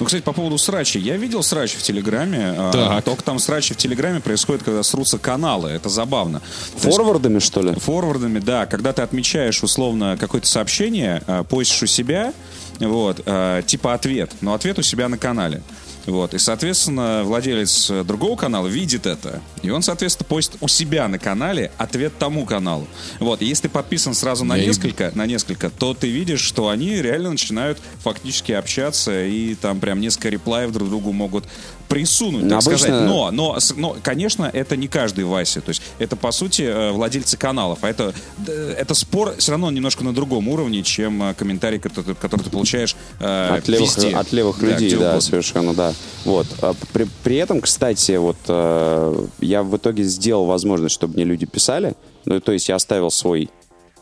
Ну, 0.00 0.04
кстати, 0.04 0.22
по 0.22 0.32
поводу 0.32 0.58
срачи. 0.58 0.98
Я 0.98 1.16
видел 1.16 1.44
срачи 1.44 1.76
в 1.76 1.82
Телеграме. 1.82 2.54
а, 2.58 2.72
Так. 2.72 3.04
Только 3.04 3.22
там 3.22 3.38
срачи 3.38 3.74
в 3.74 3.76
Телеграме 3.76 4.20
происходит, 4.20 4.64
когда 4.64 4.82
срутся 4.82 5.18
каналы. 5.18 5.70
Это 5.70 5.88
забавно. 5.88 6.40
То 6.80 6.88
есть- 6.88 6.96
Форвардами, 6.96 7.38
что 7.38 7.62
ли? 7.62 7.72
Форвардами, 7.74 8.40
да, 8.40 8.66
когда 8.66 8.92
ты 8.92 9.02
отмечаешь 9.02 9.62
условно 9.62 10.16
какое-то 10.18 10.48
сообщение, 10.48 11.22
а, 11.28 11.44
постишь 11.44 11.82
у 11.84 11.86
себя, 11.86 12.32
вот, 12.80 13.22
а, 13.26 13.62
типа 13.62 13.94
ответ, 13.94 14.32
но 14.40 14.54
ответ 14.54 14.78
у 14.78 14.82
себя 14.82 15.08
на 15.08 15.18
канале. 15.18 15.62
Вот, 16.06 16.34
и, 16.34 16.38
соответственно, 16.38 17.22
владелец 17.24 17.90
э, 17.90 18.04
другого 18.04 18.36
канала 18.36 18.66
видит 18.66 19.06
это, 19.06 19.40
и 19.62 19.70
он, 19.70 19.82
соответственно, 19.82 20.26
постит 20.28 20.56
у 20.60 20.68
себя 20.68 21.06
на 21.08 21.18
канале 21.18 21.70
ответ 21.78 22.16
тому 22.18 22.46
каналу. 22.46 22.86
Вот, 23.18 23.42
и 23.42 23.46
если 23.46 23.62
ты 23.64 23.68
подписан 23.68 24.14
сразу 24.14 24.44
на 24.44 24.56
Я 24.56 24.64
и- 24.64 24.66
несколько, 24.66 25.12
на 25.14 25.26
несколько, 25.26 25.70
то 25.70 25.94
ты 25.94 26.08
видишь, 26.08 26.40
что 26.40 26.68
они 26.68 27.00
реально 27.02 27.32
начинают 27.32 27.78
фактически 28.02 28.52
общаться, 28.52 29.24
и 29.24 29.54
там 29.54 29.78
прям 29.80 30.00
несколько 30.00 30.30
реплаев 30.30 30.72
друг 30.72 30.88
другу 30.88 31.12
могут 31.12 31.44
присунуть, 31.90 32.48
так 32.48 32.62
Обычно- 32.62 32.78
сказать. 32.78 33.06
Но, 33.06 33.30
но, 33.32 33.58
но, 33.76 33.96
конечно, 34.02 34.48
это 34.50 34.76
не 34.76 34.88
каждый 34.88 35.24
Вася. 35.24 35.60
То 35.60 35.68
есть 35.70 35.82
это, 35.98 36.16
по 36.16 36.30
сути, 36.30 36.62
э, 36.62 36.92
владельцы 36.92 37.36
каналов. 37.36 37.80
А 37.82 37.90
это, 37.90 38.14
д- 38.38 38.52
это 38.78 38.94
спор 38.94 39.34
все 39.36 39.50
равно 39.50 39.70
немножко 39.70 40.04
на 40.04 40.14
другом 40.14 40.48
уровне, 40.48 40.82
чем 40.82 41.22
э, 41.22 41.34
комментарий, 41.34 41.78
который, 41.80 42.14
который 42.14 42.44
ты 42.44 42.50
получаешь 42.50 42.96
э, 43.18 43.56
От 43.58 43.68
левых, 43.68 43.96
везде. 43.96 44.16
от 44.16 44.32
левых 44.32 44.60
Да, 44.60 44.66
людей, 44.68 44.90
да, 44.92 44.96
угодно. 44.96 45.20
совершенно, 45.20 45.74
да. 45.74 45.92
Вот. 46.24 46.46
А 46.62 46.74
При, 46.92 47.06
при 47.24 47.36
этом, 47.36 47.60
кстати, 47.60 48.16
вот 48.16 48.36
э, 48.48 49.26
я 49.40 49.62
в 49.64 49.76
итоге 49.76 50.04
сделал 50.04 50.46
возможность, 50.46 50.94
чтобы 50.94 51.14
мне 51.14 51.24
люди 51.24 51.44
писали. 51.44 51.94
Ну, 52.24 52.40
то 52.40 52.52
есть 52.52 52.68
я 52.68 52.76
оставил 52.76 53.10
свой 53.10 53.50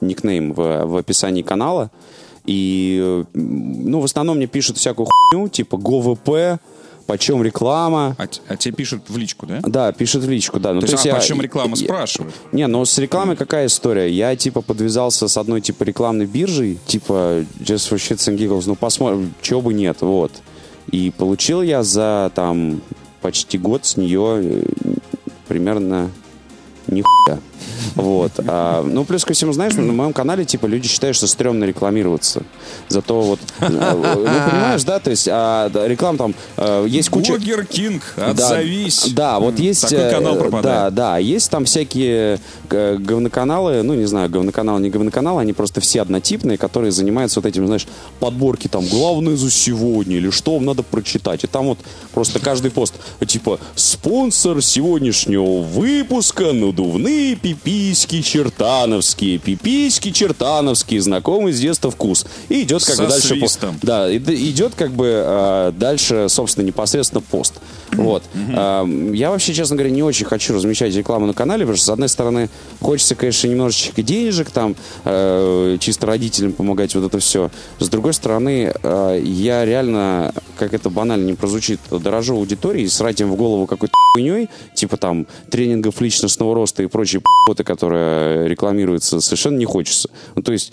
никнейм 0.03 0.53
в, 0.53 0.85
в 0.85 0.96
описании 0.96 1.42
канала. 1.42 1.90
И, 2.46 2.98
э, 3.03 3.24
ну, 3.35 4.01
в 4.01 4.05
основном 4.05 4.37
мне 4.37 4.46
пишут 4.46 4.77
всякую 4.79 5.07
хуйню, 5.07 5.48
типа 5.48 5.77
ГОВП, 5.77 6.61
почем 7.09 7.42
реклама. 7.42 8.14
А, 8.18 8.27
а 8.49 8.57
тебе 8.57 8.75
пишут 8.77 9.03
в 9.09 9.16
личку, 9.16 9.47
да? 9.47 9.61
Да, 9.62 9.92
пишут 9.92 10.25
в 10.25 10.31
личку, 10.31 10.61
да. 10.61 10.75
Ну, 10.75 10.81
То 10.83 10.87
есть, 10.92 11.05
а 11.07 11.09
я- 11.09 11.14
почем 11.16 11.40
реклама 11.40 11.75
я- 11.77 11.85
спрашивают? 11.87 12.35
Не, 12.53 12.66
ну 12.68 12.85
с 12.85 12.97
рекламой 12.99 13.35
какая 13.35 13.66
история? 13.66 14.11
Я, 14.11 14.37
типа, 14.37 14.61
подвязался 14.61 15.27
с 15.27 15.37
одной, 15.38 15.62
типа, 15.62 15.85
рекламной 15.85 16.27
биржей, 16.27 16.79
типа, 16.87 17.44
just 17.61 17.90
for 17.90 17.97
shits 17.97 18.29
and 18.29 18.37
giggles, 18.37 18.64
ну, 18.66 18.77
посмотрим, 18.77 19.33
чего 19.40 19.62
бы 19.62 19.73
нет, 19.75 19.97
вот. 20.03 20.33
И 20.92 21.11
получил 21.16 21.62
я 21.62 21.83
за, 21.83 22.31
там, 22.35 22.83
почти 23.23 23.57
год 23.59 23.87
с 23.87 23.97
нее 23.97 24.40
э, 24.42 24.62
примерно 25.49 26.11
нихуя. 26.88 27.38
Вот. 27.94 28.33
А, 28.46 28.83
ну, 28.83 29.05
плюс 29.05 29.24
ко 29.24 29.33
всему, 29.33 29.53
знаешь, 29.53 29.74
на 29.74 29.83
моем 29.92 30.12
канале, 30.12 30.44
типа, 30.44 30.66
люди 30.66 30.88
считают, 30.88 31.16
что 31.16 31.27
стрёмно 31.27 31.64
рекламироваться. 31.64 32.42
Зато 32.88 33.20
вот, 33.20 33.40
ну, 33.61 33.68
понимаешь, 33.68 34.85
да, 34.85 34.98
то 34.98 35.11
есть 35.11 35.29
а, 35.31 35.68
да, 35.68 35.88
реклама 35.88 36.18
там, 36.18 36.35
э, 36.57 36.87
есть 36.88 37.09
куча... 37.11 37.33
Бургер 37.33 37.64
Кинг, 37.66 38.03
отзовись. 38.16 39.09
Да, 39.12 39.33
да, 39.35 39.40
вот 39.40 39.59
есть... 39.59 39.83
Такой 39.83 39.98
э, 39.98 40.11
канал 40.12 40.35
Да, 40.35 40.40
пропадает. 40.40 40.94
да, 40.94 41.18
есть 41.18 41.51
там 41.51 41.64
всякие 41.64 42.40
говноканалы, 42.68 43.83
ну, 43.83 43.94
не 43.94 44.07
знаю, 44.07 44.31
говноканалы, 44.31 44.81
не 44.81 44.90
говноканалы, 44.90 45.40
они 45.40 45.53
просто 45.53 45.81
все 45.81 46.03
однотипные, 46.03 46.59
которые 46.59 46.92
занимаются 46.92 47.40
вот 47.40 47.46
этим, 47.46 47.66
знаешь, 47.66 47.87
подборки 48.20 48.68
там, 48.68 48.87
главное 48.87 49.37
за 49.37 49.51
сегодня, 49.51 50.16
или 50.16 50.31
что 50.31 50.55
вам 50.55 50.64
надо 50.66 50.83
прочитать. 50.83 51.44
И 51.44 51.46
там 51.46 51.66
вот 51.66 51.79
просто 52.12 52.38
каждый 52.38 52.70
пост, 52.70 52.94
типа, 53.27 53.59
спонсор 53.74 54.62
сегодняшнего 54.62 55.62
выпуска 55.62 56.53
надувные 56.79 57.35
пиписьки 57.35 58.23
чертановские, 58.23 59.38
пиписьки 59.38 60.11
чертановские, 60.11 61.01
знакомый 61.01 61.53
с 61.53 61.61
детства 61.61 61.91
вкус. 61.91 62.25
И 62.49 62.62
идет 62.62 62.85
как 62.85 62.95
Со 62.95 63.03
бы 63.03 63.09
дальше... 63.09 63.29
свистом. 63.29 63.79
да, 63.83 64.14
идет 64.14 64.75
как 64.77 64.93
бы 64.93 65.23
э, 65.25 65.73
дальше, 65.77 66.29
собственно, 66.29 66.67
непосредственно 66.67 67.21
пост. 67.21 67.55
Вот. 67.98 68.22
Эм, 68.34 69.12
Я 69.12 69.30
вообще, 69.30 69.52
честно 69.54 69.76
говоря, 69.76 69.90
не 69.90 70.02
очень 70.02 70.26
хочу 70.26 70.54
размещать 70.54 70.94
рекламу 70.94 71.26
на 71.26 71.34
канале, 71.34 71.64
потому 71.64 71.76
что, 71.76 71.87
с 71.87 71.90
одной 71.90 72.08
стороны, 72.08 72.48
хочется, 72.80 73.14
конечно, 73.14 73.48
немножечко 73.48 74.02
денежек 74.02 74.50
там, 74.50 74.76
э, 75.04 75.76
чисто 75.80 76.06
родителям 76.06 76.52
помогать, 76.52 76.94
вот 76.94 77.04
это 77.04 77.18
все. 77.18 77.50
С 77.78 77.88
другой 77.88 78.14
стороны, 78.14 78.72
э, 78.82 79.20
я 79.22 79.64
реально, 79.64 80.32
как 80.58 80.74
это 80.74 80.90
банально 80.90 81.26
не 81.26 81.34
прозвучит, 81.34 81.80
дорожу 81.90 82.37
аудиторией, 82.37 82.88
срать 82.88 83.20
им 83.20 83.30
в 83.30 83.37
голову 83.37 83.66
какой-то 83.66 83.94
хуйней, 84.14 84.48
типа 84.74 84.96
там 84.96 85.26
тренингов 85.50 86.00
личностного 86.00 86.54
роста 86.54 86.82
и 86.82 86.87
прочие 86.87 87.20
п***оты, 87.20 87.64
которые 87.64 88.48
рекламируются, 88.48 89.20
совершенно 89.20 89.56
не 89.58 89.64
хочется. 89.64 90.08
Ну, 90.34 90.42
то 90.42 90.52
есть, 90.52 90.72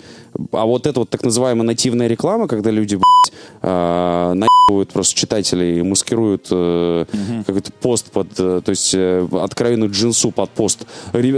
а 0.52 0.64
вот 0.64 0.86
эта 0.86 1.00
вот 1.00 1.10
так 1.10 1.22
называемая 1.24 1.66
нативная 1.66 2.06
реклама, 2.06 2.46
когда 2.48 2.70
люди, 2.70 2.94
блядь, 2.96 3.34
э, 3.62 4.32
наебывают 4.34 4.92
просто 4.92 5.14
читателей, 5.14 5.82
маскируют 5.82 6.48
э, 6.50 7.04
какой-то 7.46 7.72
пост 7.72 8.10
под, 8.10 8.28
э, 8.38 8.60
то 8.64 8.70
есть, 8.70 8.94
э, 8.94 9.26
откровенную 9.32 9.90
джинсу 9.90 10.30
под 10.30 10.50
пост. 10.50 10.86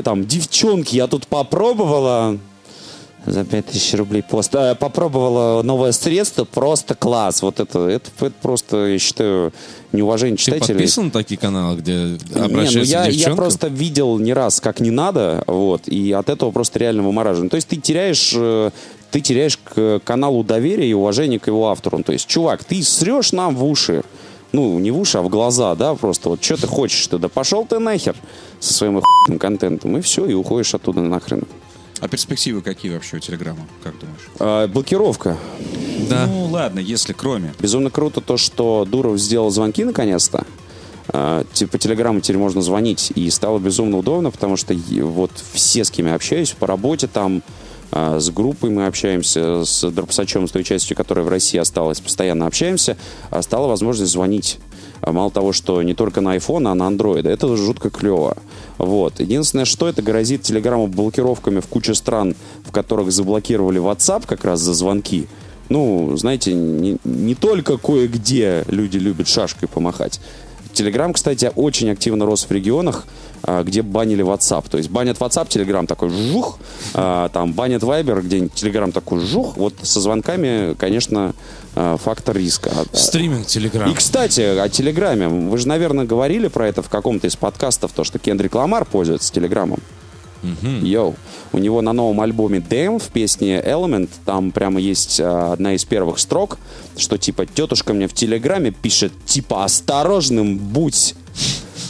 Там, 0.04 0.26
девчонки, 0.26 0.96
я 0.96 1.06
тут 1.06 1.26
попробовала, 1.26 2.38
за 3.26 3.44
5000 3.44 3.94
рублей 3.94 4.22
пост. 4.22 4.54
Э, 4.54 4.74
попробовала 4.74 5.62
новое 5.62 5.92
средство, 5.92 6.44
просто 6.44 6.94
класс. 6.94 7.42
Вот 7.42 7.60
это, 7.60 7.88
это, 7.88 8.10
это 8.20 8.34
просто, 8.40 8.86
я 8.86 8.98
считаю, 8.98 9.52
неуважение 9.92 10.36
Ты 10.36 10.44
читателей. 10.44 10.74
подписан 10.74 11.06
на 11.06 11.10
такие 11.10 11.38
каналы, 11.38 11.78
где 11.78 11.92
Не, 11.92 12.18
ну 12.34 12.44
обращаются 12.44 12.92
я, 12.92 13.06
я 13.06 13.34
просто 13.34 13.68
видел 13.68 14.18
не 14.18 14.32
раз, 14.32 14.60
как 14.60 14.80
не 14.80 14.90
надо, 14.90 15.42
вот, 15.46 15.88
и 15.88 16.12
от 16.12 16.28
этого 16.28 16.50
просто 16.50 16.78
реально 16.78 17.02
вымораживаю. 17.02 17.50
То 17.50 17.56
есть 17.56 17.68
ты 17.68 17.76
теряешь, 17.76 18.30
ты 19.10 19.20
теряешь 19.20 19.58
к 19.58 20.00
каналу 20.04 20.44
доверие 20.44 20.90
и 20.90 20.94
уважение 20.94 21.38
к 21.38 21.46
его 21.46 21.68
автору. 21.70 22.02
То 22.02 22.12
есть, 22.12 22.26
чувак, 22.26 22.64
ты 22.64 22.82
срешь 22.82 23.32
нам 23.32 23.56
в 23.56 23.64
уши, 23.64 24.02
ну, 24.52 24.78
не 24.78 24.90
в 24.90 24.98
уши, 24.98 25.18
а 25.18 25.22
в 25.22 25.28
глаза, 25.28 25.74
да, 25.74 25.94
просто 25.94 26.30
вот 26.30 26.42
что 26.42 26.56
ты 26.56 26.66
хочешь-то, 26.66 27.18
да 27.18 27.28
пошел 27.28 27.66
ты 27.66 27.78
нахер 27.78 28.16
со 28.60 28.72
своим 28.72 28.98
охуенным 28.98 29.38
контентом, 29.38 29.96
и 29.96 30.00
все, 30.00 30.26
и 30.26 30.34
уходишь 30.34 30.74
оттуда 30.74 31.00
нахрен. 31.00 31.44
А 32.00 32.08
перспективы 32.08 32.62
какие 32.62 32.92
вообще 32.92 33.16
у 33.16 33.18
Телеграма, 33.18 33.66
как 33.82 33.98
думаешь? 33.98 34.20
А, 34.38 34.68
блокировка. 34.68 35.36
Да. 36.08 36.26
Ну, 36.26 36.46
ладно, 36.46 36.78
если 36.78 37.12
кроме. 37.12 37.52
Безумно 37.58 37.90
круто 37.90 38.20
то, 38.20 38.36
что 38.36 38.86
Дуров 38.88 39.18
сделал 39.18 39.50
звонки 39.50 39.84
наконец-то. 39.84 40.46
А, 41.08 41.44
Типа 41.52 41.72
по 41.72 41.78
телеграмму 41.78 42.20
теперь 42.20 42.38
можно 42.38 42.62
звонить. 42.62 43.12
И 43.16 43.28
стало 43.30 43.58
безумно 43.58 43.98
удобно, 43.98 44.30
потому 44.30 44.56
что 44.56 44.74
вот 45.02 45.32
все, 45.52 45.82
с 45.82 45.90
кем 45.90 46.06
я 46.06 46.14
общаюсь, 46.14 46.52
по 46.52 46.68
работе 46.68 47.08
там, 47.08 47.42
с 47.92 48.30
группой 48.30 48.70
мы 48.70 48.86
общаемся, 48.86 49.64
с 49.64 49.88
Дропсачом, 49.90 50.46
с 50.46 50.50
той 50.50 50.64
частью, 50.64 50.96
которая 50.96 51.24
в 51.24 51.28
России 51.28 51.58
осталась, 51.58 52.00
постоянно 52.00 52.46
общаемся, 52.46 52.96
а 53.30 53.42
стала 53.42 53.66
возможность 53.66 54.12
звонить. 54.12 54.58
а 55.00 55.12
мало 55.12 55.30
того, 55.30 55.52
что 55.52 55.82
не 55.82 55.94
только 55.94 56.20
на 56.20 56.36
iPhone, 56.36 56.70
а 56.70 56.74
на 56.74 56.82
Android. 56.88 57.28
Это 57.28 57.56
жутко 57.56 57.88
клево. 57.88 58.36
Вот. 58.78 59.20
Единственное, 59.20 59.64
что 59.64 59.88
это 59.88 60.02
грозит 60.02 60.42
телеграмму 60.42 60.86
блокировками 60.86 61.60
в 61.60 61.66
куче 61.66 61.94
стран, 61.94 62.34
в 62.64 62.72
которых 62.72 63.10
заблокировали 63.12 63.80
WhatsApp 63.80 64.24
как 64.26 64.44
раз 64.44 64.60
за 64.60 64.74
звонки. 64.74 65.28
Ну, 65.68 66.16
знаете, 66.16 66.54
не, 66.54 66.96
не 67.04 67.34
только 67.34 67.76
кое-где 67.76 68.64
люди 68.68 68.98
любят 68.98 69.28
шашкой 69.28 69.68
помахать. 69.68 70.20
Телеграм, 70.78 71.12
кстати, 71.12 71.50
очень 71.56 71.90
активно 71.90 72.24
рос 72.24 72.46
в 72.48 72.52
регионах, 72.52 73.04
а, 73.42 73.64
где 73.64 73.82
банили 73.82 74.24
WhatsApp. 74.24 74.66
То 74.70 74.78
есть 74.78 74.90
банят 74.90 75.18
WhatsApp, 75.18 75.48
Telegram 75.48 75.84
такой 75.88 76.08
жух, 76.08 76.60
а, 76.94 77.28
там 77.30 77.52
банят 77.52 77.82
Viber, 77.82 78.22
где 78.22 78.38
Telegram 78.38 78.92
такой 78.92 79.18
жух. 79.18 79.56
Вот 79.56 79.74
со 79.82 80.00
звонками, 80.00 80.74
конечно, 80.74 81.34
а, 81.74 81.96
фактор 81.96 82.36
риска. 82.36 82.70
Стриминг 82.92 83.48
Телеграм. 83.48 83.90
И, 83.90 83.94
кстати, 83.94 84.40
о 84.40 84.68
Телеграме. 84.68 85.26
Вы 85.26 85.58
же, 85.58 85.66
наверное, 85.66 86.04
говорили 86.04 86.46
про 86.46 86.68
это 86.68 86.80
в 86.80 86.88
каком-то 86.88 87.26
из 87.26 87.34
подкастов, 87.34 87.90
то, 87.92 88.04
что 88.04 88.20
Кендрик 88.20 88.54
Ламар 88.54 88.84
пользуется 88.84 89.32
Телеграмом. 89.32 89.80
Йоу. 90.62 91.14
У 91.52 91.58
него 91.58 91.82
на 91.82 91.92
новом 91.92 92.20
альбоме 92.20 92.58
Damn 92.58 92.98
в 92.98 93.08
песне 93.08 93.60
Element 93.60 94.08
там 94.24 94.50
прямо 94.52 94.80
есть 94.80 95.20
а, 95.20 95.52
одна 95.52 95.74
из 95.74 95.84
первых 95.84 96.18
строк, 96.18 96.58
что 96.96 97.16
типа 97.18 97.46
тетушка 97.46 97.94
мне 97.94 98.06
в 98.08 98.12
Телеграме 98.12 98.70
пишет 98.70 99.12
типа 99.26 99.64
осторожным 99.64 100.58
будь. 100.58 101.14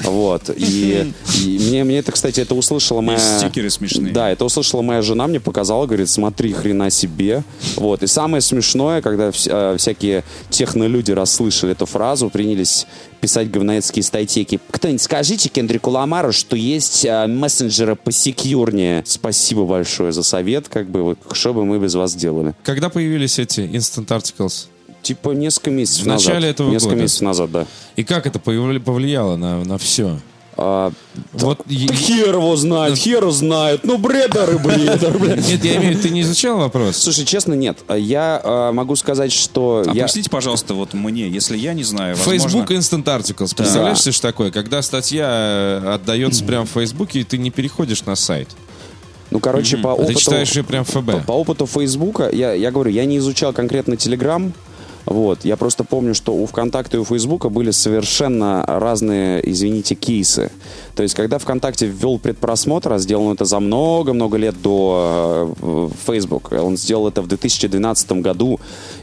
Вот. 0.05 0.51
И, 0.57 1.13
и 1.45 1.59
мне, 1.59 1.83
мне 1.83 1.99
это, 1.99 2.13
кстати, 2.13 2.41
это 2.41 2.55
услышала 2.55 3.01
моя... 3.01 3.19
Есть 3.19 3.39
стикеры 3.39 3.69
смешные. 3.69 4.13
Да, 4.13 4.31
это 4.31 4.45
услышала 4.45 4.81
моя 4.83 5.03
жена, 5.03 5.27
мне 5.27 5.41
показала, 5.41 5.87
говорит, 5.87 6.09
смотри, 6.09 6.53
хрена 6.53 6.91
себе. 6.91 7.43
Вот. 7.77 8.03
И 8.03 8.07
самое 8.07 8.41
смешное, 8.41 9.03
когда 9.03 9.31
вс- 9.31 9.49
э, 9.51 9.77
всякие 9.77 10.23
технолюди 10.51 11.11
расслышали 11.11 11.73
эту 11.73 11.87
фразу, 11.87 12.31
принялись 12.31 12.87
писать 13.21 13.51
говноедские 13.51 14.03
статейки. 14.03 14.61
Кто-нибудь 14.71 15.03
скажите 15.03 15.49
Кендрику 15.49 15.91
Ламару, 15.91 16.33
что 16.33 16.57
есть 16.57 17.05
э, 17.05 17.27
мессенджеры 17.27 17.97
посекьюрнее. 17.97 19.03
Спасибо 19.07 19.65
большое 19.65 20.13
за 20.13 20.23
совет, 20.23 20.69
как 20.69 20.89
бы, 20.89 21.03
вот, 21.03 21.19
что 21.33 21.53
бы 21.55 21.65
мы 21.65 21.79
без 21.79 21.95
вас 21.95 22.15
делали. 22.15 22.55
Когда 22.63 22.89
появились 22.89 23.39
эти 23.39 23.61
Instant 23.61 24.07
Articles? 24.07 24.67
Типа 25.03 25.31
несколько 25.31 25.71
месяцев 25.71 26.03
В 26.05 26.07
назад. 26.09 26.27
начале 26.35 26.49
этого 26.51 26.71
Несколько 26.71 26.91
года. 26.91 27.03
месяцев 27.03 27.23
назад, 27.23 27.51
да. 27.53 27.67
И 27.97 28.05
как 28.05 28.27
это 28.27 28.39
повли- 28.39 28.81
повлияло 28.81 29.37
на, 29.37 29.63
на 29.65 29.79
все? 29.79 30.19
А, 30.61 30.91
Вот 31.35 31.61
да 31.65 31.95
хер 31.95 32.35
его 32.35 32.57
знает, 32.57 32.99
хер 32.99 33.31
знает. 33.31 33.85
Ну, 33.85 33.97
бредеры, 33.97 34.59
бредеры, 34.59 35.17
блядь. 35.19 35.49
Нет, 35.49 35.65
я 35.65 35.77
имею 35.77 35.93
в 35.93 35.97
виду, 35.97 36.03
ты 36.03 36.11
не 36.11 36.23
изучал 36.23 36.59
вопрос? 36.59 36.97
Слушай, 36.97 37.25
честно, 37.25 37.55
нет. 37.55 37.79
Я 37.89 38.41
а, 38.43 38.73
могу 38.73 38.97
сказать, 38.97 39.31
что 39.31 39.85
я... 39.87 39.91
Объясните, 39.93 40.29
пожалуйста, 40.29 40.75
вот 40.75 40.95
мне, 40.95 41.29
если 41.29 41.57
я 41.57 41.75
не 41.75 41.85
знаю, 41.85 42.17
возможно... 42.17 42.41
Facebook 42.41 42.71
Instant 42.73 43.05
Articles. 43.05 43.55
Представляешь 43.57 44.01
себе, 44.01 44.13
что 44.13 44.23
такое? 44.23 44.51
Когда 44.51 44.83
статья 44.83 45.29
э, 45.85 45.95
отдается 45.95 46.45
прямо 46.45 46.67
в 46.67 46.71
Фейсбуке, 46.71 47.21
и 47.21 47.25
ты 47.25 47.39
не 47.39 47.51
переходишь 47.51 48.05
на 48.05 48.17
сайт. 48.17 48.49
Ну, 49.31 49.39
короче, 49.41 49.77
по 49.77 49.91
А 49.93 49.95
опыту... 49.95 50.15
ты 50.15 50.19
читаешь 50.19 50.51
ее 50.53 50.65
прям 50.65 50.85
в 50.85 50.91
По, 50.91 51.01
ФБ. 51.01 51.27
по 51.27 51.33
опыту 51.33 51.67
Фейсбука, 51.67 52.31
я, 52.31 52.53
я 52.53 52.71
говорю, 52.73 52.91
я 52.91 53.05
не 53.05 53.19
изучал 53.19 53.53
конкретно 53.53 53.97
Телеграм, 53.97 54.53
вот, 55.09 55.45
я 55.45 55.57
просто 55.57 55.85
помню, 55.85 56.15
что 56.15 56.35
у 56.35 56.47
ВКонтакте 56.47 56.99
и 56.99 57.01
у 57.01 57.05
Фейсбука 57.05 57.49
были 57.49 57.71
совершенно 57.71 58.65
разные, 58.67 59.41
извините, 59.51 59.95
кейсы. 59.95 60.51
То 60.99 61.05
есть, 61.05 61.15
когда 61.15 61.39
ВКонтакте 61.39 61.87
ввел 61.87 62.19
предпросмотр, 62.19 62.93
а 62.93 62.99
сделал 62.99 63.33
это 63.33 63.45
за 63.45 63.61
много-много 63.61 64.37
лет 64.37 64.61
до 64.61 65.55
э, 65.63 65.89
Facebook, 66.09 66.51
он 66.51 66.77
сделал 66.77 67.07
это 67.07 67.23
в 67.23 67.29
2012 67.29 68.13
году, 68.15 68.59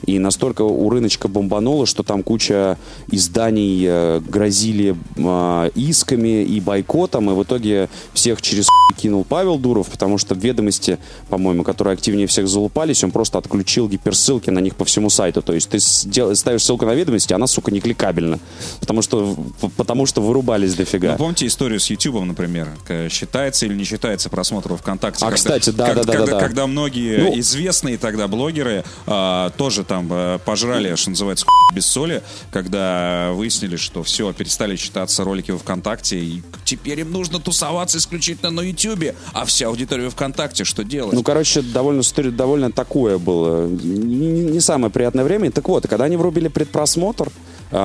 и 0.06 0.20
настолько 0.20 0.64
у 0.64 0.90
рыночка 0.90 1.30
бомбануло, 1.30 1.86
что 1.86 2.04
там 2.04 2.22
куча 2.22 2.78
изданий 3.10 3.86
э, 3.88 4.20
грозили 4.28 4.98
э, 5.16 5.70
исками 5.76 6.44
и 6.44 6.60
бойкотом, 6.60 7.32
и 7.32 7.34
в 7.34 7.44
итоге 7.44 7.88
всех 8.14 8.42
через 8.42 8.68
кинул 8.98 9.24
Павел 9.24 9.58
Дуров, 9.58 9.88
потому 9.88 10.18
что 10.18 10.36
ведомости, 10.36 10.98
по-моему, 11.30 11.64
которые 11.64 11.94
активнее 11.94 12.28
всех 12.28 12.50
залупались, 12.50 13.06
он 13.06 13.12
просто 13.12 13.38
отключил 13.38 13.88
гиперссылки 13.88 14.50
на 14.50 14.60
них 14.60 14.76
по 14.76 14.84
всему 14.84 15.10
сайту. 15.10 15.42
То 15.42 15.54
есть 15.54 15.70
ты 15.70 15.80
ставишь 15.80 16.64
ссылку 16.64 16.86
на 16.86 16.94
ведомости, 16.94 17.32
она, 17.32 17.48
сука, 17.48 17.72
не 17.72 17.80
кликабельна. 17.80 18.40
Потому 18.82 19.02
что, 19.02 19.34
потому 19.78 20.06
что 20.06 20.22
вырубались 20.22 20.74
дофига. 20.74 21.14
Ну, 21.14 21.18
помните 21.20 21.48
историю 21.48 21.80
YouTube, 21.90 22.24
например? 22.24 22.70
Считается 23.10 23.66
или 23.66 23.74
не 23.74 23.84
считается 23.84 24.30
просмотр 24.30 24.76
ВКонтакте? 24.76 25.26
А, 25.26 25.32
кстати, 25.32 25.70
да, 25.70 25.94
да, 25.94 26.04
да, 26.04 26.12
когда, 26.14 26.26
да, 26.26 26.32
да. 26.34 26.40
когда 26.40 26.68
многие 26.68 27.18
Ну- 27.18 27.40
известные 27.40 27.98
тогда 27.98 28.28
блогеры 28.28 28.84
а, 29.06 29.50
тоже 29.52 29.84
там 29.84 30.08
а, 30.12 30.38
пожрали, 30.40 30.96
что 30.96 31.10
называется, 31.12 31.46
без 31.76 31.86
соли, 31.86 32.24
когда 32.52 33.32
выяснили, 33.34 33.76
что 33.76 34.04
все, 34.04 34.32
перестали 34.34 34.76
считаться 34.76 35.24
ролики 35.24 35.52
во 35.52 35.58
ВКонтакте, 35.58 36.18
и 36.20 36.44
теперь 36.64 37.02
им 37.02 37.12
нужно 37.12 37.40
тусоваться 37.40 37.98
исключительно 37.98 38.52
на 38.52 38.62
YouTube, 38.62 39.16
а 39.34 39.46
вся 39.46 39.68
аудитория 39.68 40.10
ВКонтакте, 40.10 40.64
что 40.64 40.84
делать? 40.84 41.14
Ну, 41.14 41.24
короче, 41.24 41.62
довольно, 41.62 42.02
довольно 42.32 42.72
такое 42.72 43.18
было. 43.18 43.68
Не, 43.68 44.52
не- 44.52 44.60
самое 44.60 44.92
приятное 44.92 45.24
время. 45.24 45.52
Так 45.52 45.68
вот, 45.68 45.88
когда 45.88 46.06
они 46.06 46.18
врубили 46.18 46.48
предпросмотр, 46.48 47.32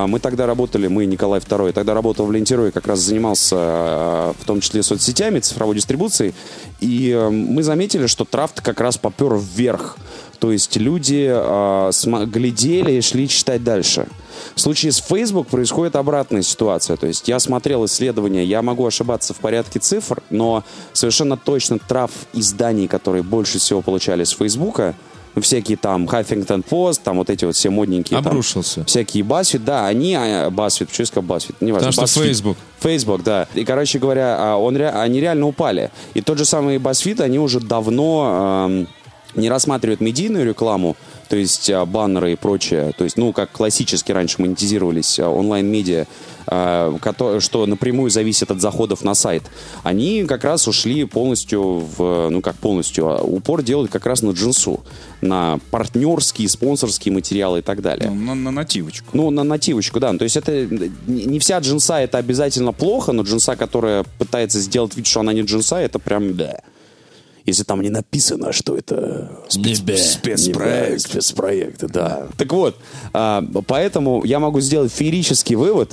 мы 0.07 0.20
тогда 0.20 0.46
работали, 0.46 0.87
мы, 0.87 1.07
Николай 1.07 1.40
II, 1.40 1.72
тогда 1.72 1.94
работал 1.94 2.26
в 2.26 2.33
Лентерой, 2.33 2.70
как 2.70 2.87
раз 2.87 3.00
занимался 3.00 3.57
а, 3.59 4.33
в 4.38 4.44
том 4.44 4.61
числе 4.61 4.83
соцсетями, 4.83 5.40
цифровой 5.40 5.74
дистрибуцией, 5.74 6.35
и 6.81 7.12
а, 7.12 7.31
мы 7.31 7.62
заметили, 7.62 8.07
что 8.07 8.24
трафт 8.24 8.61
как 8.61 8.81
раз 8.81 8.98
попер 8.98 9.35
вверх. 9.35 9.96
То 10.38 10.53
есть 10.53 10.76
люди 10.76 11.29
а, 11.29 11.90
сма- 11.90 12.26
глядели 12.26 12.92
и 12.92 13.00
шли 13.00 13.29
читать 13.29 13.64
дальше. 13.64 14.07
В 14.55 14.61
случае 14.61 14.92
с 14.92 14.98
Facebook 14.98 15.48
происходит 15.48 15.96
обратная 15.96 16.42
ситуация. 16.42 16.96
То 16.96 17.07
есть 17.07 17.29
я 17.29 17.38
смотрел 17.38 17.85
исследования, 17.85 18.44
я 18.44 18.62
могу 18.62 18.87
ошибаться 18.87 19.35
в 19.35 19.38
порядке 19.38 19.81
цифр, 19.81 20.22
но 20.31 20.64
совершенно 20.92 21.37
точно 21.37 21.79
трав 21.79 22.11
изданий, 22.33 22.87
которые 22.87 23.22
больше 23.22 23.59
всего 23.59 23.83
получали 23.83 24.24
с 24.24 24.31
Фейсбука, 24.31 24.94
ну, 25.34 25.42
всякие 25.42 25.76
там 25.76 26.06
Huffington 26.06 26.64
Post, 26.68 27.00
там 27.04 27.18
вот 27.18 27.30
эти 27.30 27.44
вот 27.44 27.54
все 27.54 27.70
модненькие. 27.70 28.20
там, 28.20 28.32
Обрушился. 28.32 28.84
всякие 28.84 29.22
BuzzFeed, 29.22 29.60
да, 29.64 29.86
они, 29.86 30.14
BuzzFeed, 30.14 30.86
почему 30.86 30.96
я 30.98 31.06
сказал 31.06 31.24
BuzzFeed, 31.24 31.54
не 31.60 31.72
важно. 31.72 31.88
Потому 31.88 32.06
что 32.06 32.20
Facebook. 32.20 32.56
Facebook, 32.80 33.22
да. 33.22 33.46
И, 33.54 33.64
короче 33.64 33.98
говоря, 33.98 34.36
а, 34.38 34.56
он, 34.56 34.76
они 34.76 35.20
реально 35.20 35.46
упали. 35.46 35.90
И 36.14 36.20
тот 36.20 36.38
же 36.38 36.44
самый 36.44 36.78
BuzzFeed, 36.78 37.22
они 37.22 37.38
уже 37.38 37.60
давно 37.60 38.66
эм, 38.68 38.88
не 39.34 39.48
рассматривают 39.48 40.00
медийную 40.00 40.44
рекламу, 40.46 40.96
то 41.30 41.36
есть 41.36 41.70
а, 41.70 41.86
баннеры 41.86 42.32
и 42.32 42.34
прочее, 42.34 42.92
то 42.98 43.04
есть, 43.04 43.16
ну, 43.16 43.32
как 43.32 43.52
классически 43.52 44.10
раньше 44.10 44.42
монетизировались 44.42 45.20
а, 45.20 45.28
онлайн-медиа, 45.28 46.06
а, 46.48 46.98
что 47.38 47.66
напрямую 47.66 48.10
зависит 48.10 48.50
от 48.50 48.60
заходов 48.60 49.04
на 49.04 49.14
сайт. 49.14 49.44
Они 49.84 50.24
как 50.24 50.42
раз 50.42 50.66
ушли 50.66 51.04
полностью 51.04 51.86
в, 51.96 52.30
ну, 52.30 52.40
как 52.40 52.56
полностью, 52.56 53.06
а 53.06 53.22
упор 53.22 53.62
делают 53.62 53.92
как 53.92 54.06
раз 54.06 54.22
на 54.22 54.32
джинсу, 54.32 54.80
на 55.20 55.60
партнерские, 55.70 56.48
спонсорские 56.48 57.14
материалы 57.14 57.60
и 57.60 57.62
так 57.62 57.80
далее. 57.80 58.10
Ну, 58.10 58.16
на, 58.16 58.34
на 58.34 58.50
нативочку. 58.50 59.06
Ну, 59.12 59.30
на 59.30 59.44
нативочку, 59.44 60.00
да. 60.00 60.12
То 60.12 60.24
есть 60.24 60.36
это 60.36 60.66
не 61.06 61.26
не 61.26 61.38
вся 61.38 61.60
джинса 61.60 62.00
это 62.00 62.18
обязательно 62.18 62.72
плохо, 62.72 63.12
но 63.12 63.22
джинса, 63.22 63.54
которая 63.54 64.04
пытается 64.18 64.58
сделать 64.58 64.96
вид, 64.96 65.06
что 65.06 65.20
она 65.20 65.32
не 65.32 65.42
джинса, 65.42 65.76
это 65.76 66.00
прям 66.00 66.34
да. 66.36 66.60
Если 67.46 67.64
там 67.64 67.81
не 67.81 67.90
написано, 67.90 68.53
что 68.53 68.76
это 68.76 69.31
спец- 69.48 69.79
Не 69.79 70.98
спецпроект. 70.98 71.85
Да. 71.92 72.29
Так 72.37 72.53
вот, 72.53 72.76
а, 73.12 73.44
поэтому 73.66 74.24
я 74.24 74.38
могу 74.38 74.61
сделать 74.61 74.92
феерический 74.92 75.57
вывод, 75.57 75.92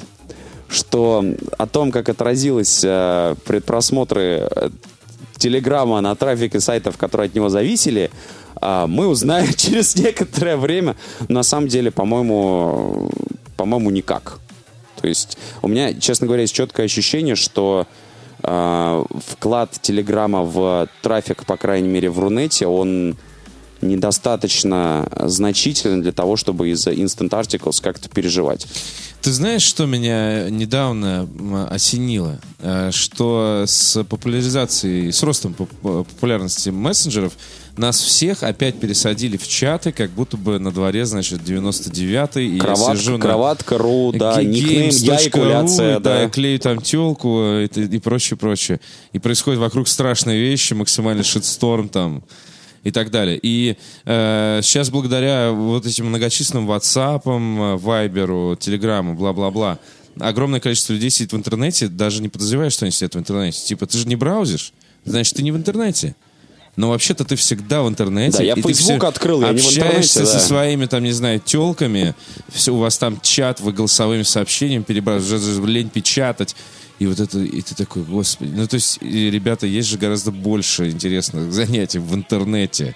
что 0.69 1.23
о 1.57 1.67
том, 1.67 1.91
как 1.91 2.09
отразилось 2.09 2.81
а, 2.85 3.35
предпросмотры 3.45 4.47
э, 4.51 4.69
Телеграма 5.37 6.01
на 6.01 6.15
трафике 6.15 6.59
сайтов, 6.59 6.97
которые 6.97 7.27
от 7.27 7.35
него 7.35 7.47
зависели, 7.49 8.11
а, 8.55 8.87
мы 8.87 9.07
узнаем 9.07 9.53
через 9.55 9.95
некоторое 9.95 10.57
время. 10.57 10.95
На 11.29 11.43
самом 11.43 11.67
деле, 11.69 11.91
по-моему, 11.91 13.09
по-моему, 13.55 13.89
никак. 13.89 14.39
То 15.01 15.07
есть 15.07 15.37
у 15.61 15.67
меня, 15.67 15.93
честно 15.93 16.27
говоря, 16.27 16.41
есть 16.41 16.53
четкое 16.53 16.87
ощущение, 16.87 17.35
что 17.35 17.87
вклад 18.41 19.71
Телеграма 19.81 20.43
в 20.43 20.87
трафик, 21.01 21.45
по 21.45 21.57
крайней 21.57 21.87
мере, 21.89 22.09
в 22.09 22.19
Рунете, 22.19 22.67
он 22.67 23.17
недостаточно 23.81 25.07
значителен 25.25 26.01
для 26.01 26.11
того, 26.11 26.35
чтобы 26.35 26.69
из-за 26.69 26.91
Instant 26.91 27.29
Articles 27.29 27.81
как-то 27.81 28.09
переживать. 28.09 28.65
Ты 29.21 29.31
знаешь, 29.31 29.61
что 29.63 29.85
меня 29.85 30.49
недавно 30.49 31.27
осенило? 31.69 32.39
Э, 32.59 32.91
Что 32.91 33.65
с 33.67 34.03
популяризацией, 34.03 35.11
с 35.11 35.21
ростом 35.23 35.53
поп- 35.53 35.69
популярности 36.05 36.69
мессенджеров 36.69 37.33
нас 37.77 37.99
всех 38.01 38.43
опять 38.43 38.79
пересадили 38.79 39.37
в 39.37 39.47
чаты, 39.47 39.91
как 39.91 40.09
будто 40.11 40.37
бы 40.37 40.59
на 40.59 40.71
дворе, 40.71 41.05
значит, 41.05 41.41
99-й. 41.41 42.45
и 42.45 42.55
я 42.55 42.59
Кроватка, 42.59 42.97
сижу 42.97 43.13
на 43.13 43.19
кроватка.ру, 43.19 44.11
да, 44.13 44.41
Ге- 44.41 44.45
никнейм, 44.47 44.89
я 44.91 45.27
экуляция, 45.27 45.93
да, 45.99 46.15
да. 46.15 46.21
я 46.23 46.29
клею 46.29 46.59
там 46.59 46.81
телку 46.81 47.43
и, 47.63 47.67
т- 47.67 47.83
и 47.83 47.99
прочее, 47.99 48.37
прочее. 48.37 48.79
И 49.13 49.19
происходят 49.19 49.59
вокруг 49.59 49.87
страшные 49.87 50.39
вещи, 50.41 50.73
максимальный 50.73 51.23
шитсторм 51.23 51.89
там 51.89 52.23
и 52.83 52.91
так 52.91 53.11
далее. 53.11 53.39
И 53.41 53.75
э, 54.05 54.59
сейчас 54.63 54.89
благодаря 54.89 55.51
вот 55.51 55.85
этим 55.85 56.05
многочисленным 56.07 56.69
WhatsApp, 56.71 57.23
Viber, 57.23 58.57
Telegram, 58.57 59.13
бла-бла-бла, 59.13 59.79
огромное 60.19 60.59
количество 60.59 60.93
людей 60.93 61.09
сидит 61.09 61.33
в 61.33 61.35
интернете, 61.35 61.87
даже 61.87 62.21
не 62.21 62.29
подозревая, 62.29 62.69
что 62.69 62.85
они 62.85 62.91
сидят 62.91 63.15
в 63.15 63.19
интернете. 63.19 63.59
Типа, 63.65 63.85
ты 63.85 63.97
же 63.97 64.07
не 64.07 64.15
браузишь, 64.15 64.73
значит, 65.05 65.35
ты 65.35 65.43
не 65.43 65.51
в 65.51 65.57
интернете. 65.57 66.15
Но 66.77 66.91
вообще-то 66.91 67.25
ты 67.25 67.35
всегда 67.35 67.81
в 67.81 67.89
интернете. 67.89 68.37
Да, 68.37 68.43
я 68.43 68.55
Facebook 68.55 69.03
открыл, 69.03 69.41
я 69.41 69.51
не 69.51 69.59
в 69.59 69.65
интернете, 69.65 69.81
Общаешься 69.81 70.25
со 70.27 70.33
да. 70.33 70.39
своими, 70.39 70.85
там, 70.85 71.03
не 71.03 71.11
знаю, 71.11 71.39
телками. 71.39 72.13
Все, 72.49 72.71
у 72.73 72.77
вас 72.77 72.99
там 72.99 73.19
чат, 73.21 73.59
вы 73.59 73.73
голосовыми 73.73 74.21
сообщениями 74.21 74.83
перебрасываете, 74.83 75.59
лень 75.65 75.89
печатать. 75.89 76.55
И 76.99 77.07
вот 77.07 77.19
это, 77.19 77.39
и 77.39 77.61
ты 77.61 77.73
такой, 77.75 78.03
господи. 78.03 78.51
Ну, 78.55 78.67
то 78.67 78.75
есть, 78.75 79.01
ребята, 79.01 79.65
есть 79.65 79.89
же 79.89 79.97
гораздо 79.97 80.31
больше 80.31 80.91
интересных 80.91 81.51
занятий 81.51 81.97
в 81.97 82.13
интернете, 82.13 82.95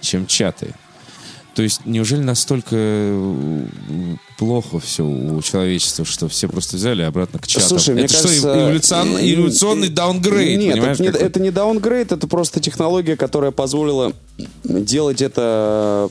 чем 0.00 0.26
чаты. 0.26 0.74
То 1.58 1.64
есть, 1.64 1.80
неужели 1.84 2.20
настолько 2.20 2.76
э, 2.76 3.66
плохо 4.38 4.78
все 4.78 5.02
у 5.02 5.42
человечества, 5.42 6.04
что 6.04 6.28
все 6.28 6.46
просто 6.46 6.76
взяли 6.76 7.02
обратно 7.02 7.40
к 7.40 7.48
чатам? 7.48 7.70
Слушай, 7.70 7.94
мне 7.96 8.04
это 8.04 8.14
кажется, 8.14 8.38
что, 8.38 8.48
эволюцион- 8.54 9.16
э, 9.16 9.34
эволюционный 9.34 9.88
даунгрейд, 9.88 10.60
Нет, 10.60 10.76
это 10.76 11.02
не, 11.02 11.08
это 11.08 11.40
не 11.40 11.50
даунгрейд, 11.50 12.12
это 12.12 12.28
просто 12.28 12.60
технология, 12.60 13.16
которая 13.16 13.50
позволила 13.50 14.12
делать 14.62 15.20
это 15.20 16.08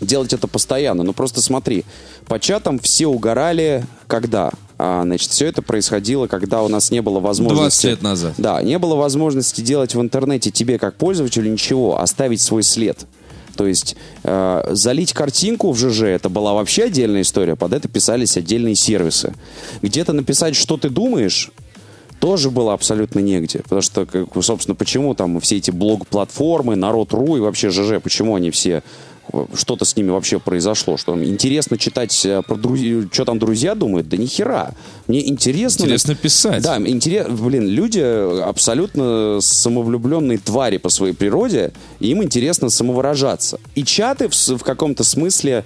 делать 0.00 0.32
это 0.32 0.48
постоянно. 0.48 1.04
Ну 1.04 1.12
просто 1.12 1.40
смотри, 1.40 1.84
по 2.26 2.40
чатам 2.40 2.80
все 2.80 3.06
угорали 3.06 3.86
когда? 4.08 4.50
А, 4.76 5.04
значит, 5.04 5.30
все 5.30 5.46
это 5.46 5.62
происходило, 5.62 6.26
когда 6.26 6.64
у 6.64 6.68
нас 6.68 6.90
не 6.90 7.00
было 7.00 7.20
возможности... 7.20 7.82
20 7.82 7.84
лет 7.84 8.02
назад. 8.02 8.34
Да, 8.38 8.60
не 8.60 8.80
было 8.80 8.96
возможности 8.96 9.60
делать 9.60 9.94
в 9.94 10.00
интернете 10.00 10.50
тебе 10.50 10.80
как 10.80 10.96
пользователю 10.96 11.52
ничего, 11.52 12.00
оставить 12.00 12.40
свой 12.40 12.64
след. 12.64 13.06
То 13.54 13.66
есть 13.66 13.96
э, 14.22 14.62
залить 14.70 15.12
картинку 15.12 15.72
в 15.72 15.78
ЖЖ 15.78 16.02
это 16.02 16.28
была 16.28 16.54
вообще 16.54 16.84
отдельная 16.84 17.22
история. 17.22 17.56
Под 17.56 17.72
это 17.72 17.88
писались 17.88 18.36
отдельные 18.36 18.74
сервисы. 18.74 19.34
Где-то 19.82 20.12
написать, 20.12 20.56
что 20.56 20.76
ты 20.76 20.90
думаешь, 20.90 21.50
тоже 22.20 22.50
было 22.50 22.72
абсолютно 22.72 23.20
негде. 23.20 23.60
Потому 23.60 23.82
что, 23.82 24.06
как, 24.06 24.28
собственно, 24.42 24.74
почему 24.74 25.14
там 25.14 25.40
все 25.40 25.58
эти 25.58 25.70
блог-платформы, 25.70 26.74
Народ.ру 26.74 27.36
и 27.36 27.40
вообще 27.40 27.70
ЖЖ, 27.70 28.00
почему 28.02 28.34
они 28.34 28.50
все 28.50 28.82
что-то 29.54 29.84
с 29.84 29.96
ними 29.96 30.10
вообще 30.10 30.38
произошло, 30.38 30.96
что 30.96 31.22
интересно 31.22 31.78
читать 31.78 32.24
э, 32.24 32.42
про 32.46 32.56
друзей, 32.56 33.08
что 33.10 33.24
там 33.24 33.38
друзья 33.38 33.74
думают, 33.74 34.08
да 34.08 34.16
ни 34.16 34.26
хера. 34.26 34.72
Мне 35.06 35.28
интересно... 35.28 35.82
Интересно 35.82 36.14
писать. 36.14 36.62
Да, 36.62 36.78
интерес... 36.78 37.26
блин, 37.28 37.66
люди 37.66 38.00
абсолютно 38.00 39.38
самовлюбленные 39.40 40.38
твари 40.38 40.76
по 40.76 40.88
своей 40.88 41.14
природе, 41.14 41.72
и 42.00 42.08
им 42.08 42.22
интересно 42.22 42.70
самовыражаться. 42.70 43.58
И 43.74 43.84
чаты 43.84 44.28
в, 44.28 44.34
в 44.34 44.62
каком-то 44.62 45.04
смысле 45.04 45.64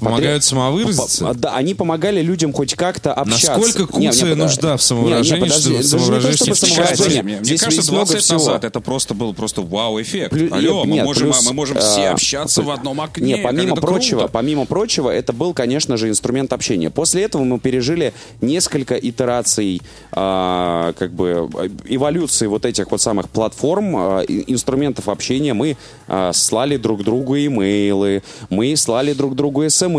Помогают 0.00 0.44
самовыразиться? 0.44 1.24
По- 1.26 1.34
Да, 1.34 1.54
они 1.54 1.74
помогали 1.74 2.22
людям 2.22 2.52
хоть 2.52 2.74
как-то 2.74 3.12
общаться. 3.12 3.56
Насколько 3.58 3.86
куцая 3.86 4.34
нужда 4.34 4.76
в 4.76 4.82
самовыражении, 4.82 5.40
Не, 5.40 5.44
не, 5.46 5.48
подожди, 5.50 5.82
что 5.82 6.54
самовыражение. 6.54 7.22
Мне, 7.22 7.36
мне 7.36 7.44
Здесь 7.44 7.60
кажется, 7.60 7.80
есть 7.80 7.90
много 7.90 8.06
20 8.06 8.14
лет 8.14 8.24
всего. 8.24 8.38
назад 8.38 8.64
это 8.64 8.80
просто 8.80 9.14
был 9.14 9.34
просто 9.34 9.62
вау-эффект. 9.62 10.32
Плю- 10.32 10.52
Алло, 10.52 10.84
мы, 10.84 10.94
нет, 10.94 11.04
можем, 11.04 11.24
плюс, 11.30 11.46
мы 11.46 11.52
можем 11.52 11.78
все 11.78 12.08
а, 12.08 12.12
общаться 12.12 12.62
в 12.62 12.70
одном 12.70 13.00
окне. 13.00 13.34
Не, 13.34 13.42
помимо 13.42 13.76
прочего, 13.76 14.20
круто. 14.20 14.32
помимо 14.32 14.64
прочего, 14.66 15.10
это 15.10 15.32
был, 15.32 15.52
конечно 15.54 15.96
же, 15.96 16.08
инструмент 16.08 16.52
общения. 16.52 16.90
После 16.90 17.22
этого 17.24 17.44
мы 17.44 17.58
пережили 17.58 18.12
несколько 18.40 18.96
итераций, 18.96 19.82
а, 20.12 20.92
как 20.98 21.12
бы 21.12 21.48
эволюции 21.84 22.46
вот 22.46 22.64
этих 22.64 22.90
вот 22.90 23.00
самых 23.00 23.28
платформ, 23.28 23.94
а, 23.96 24.20
инструментов 24.22 25.08
общения. 25.08 25.52
Мы 25.54 25.76
а, 26.08 26.32
слали 26.32 26.76
друг 26.76 27.04
другу 27.04 27.36
имейлы, 27.36 28.22
мы 28.48 28.74
слали 28.76 29.12
друг 29.12 29.34
другу 29.36 29.68
смс 29.68 29.89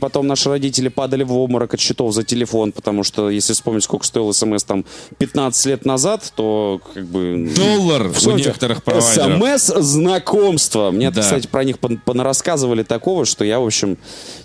потом 0.00 0.26
наши 0.26 0.48
родители 0.48 0.88
падали 0.88 1.22
в 1.24 1.32
обморок 1.36 1.74
от 1.74 1.80
счетов 1.80 2.12
за 2.12 2.22
телефон, 2.24 2.72
потому 2.72 3.02
что, 3.04 3.30
если 3.30 3.52
вспомнить, 3.52 3.84
сколько 3.84 4.04
стоил 4.06 4.32
смс 4.32 4.64
там 4.64 4.84
15 5.18 5.66
лет 5.66 5.84
назад, 5.84 6.32
то 6.36 6.80
как 6.94 7.06
бы... 7.06 7.50
Доллар 7.56 8.06
у 8.08 8.12
Вспомните, 8.12 8.48
некоторых 8.48 8.82
провайдеров. 8.82 9.60
СМС-знакомство. 9.60 10.90
Мне, 10.90 11.10
Да. 11.10 11.20
кстати, 11.22 11.46
про 11.46 11.64
них 11.64 11.76
пон- 11.78 11.98
понарассказывали 12.04 12.82
такого, 12.82 13.24
что 13.24 13.44
я, 13.44 13.60
в 13.60 13.66
общем, 13.66 13.98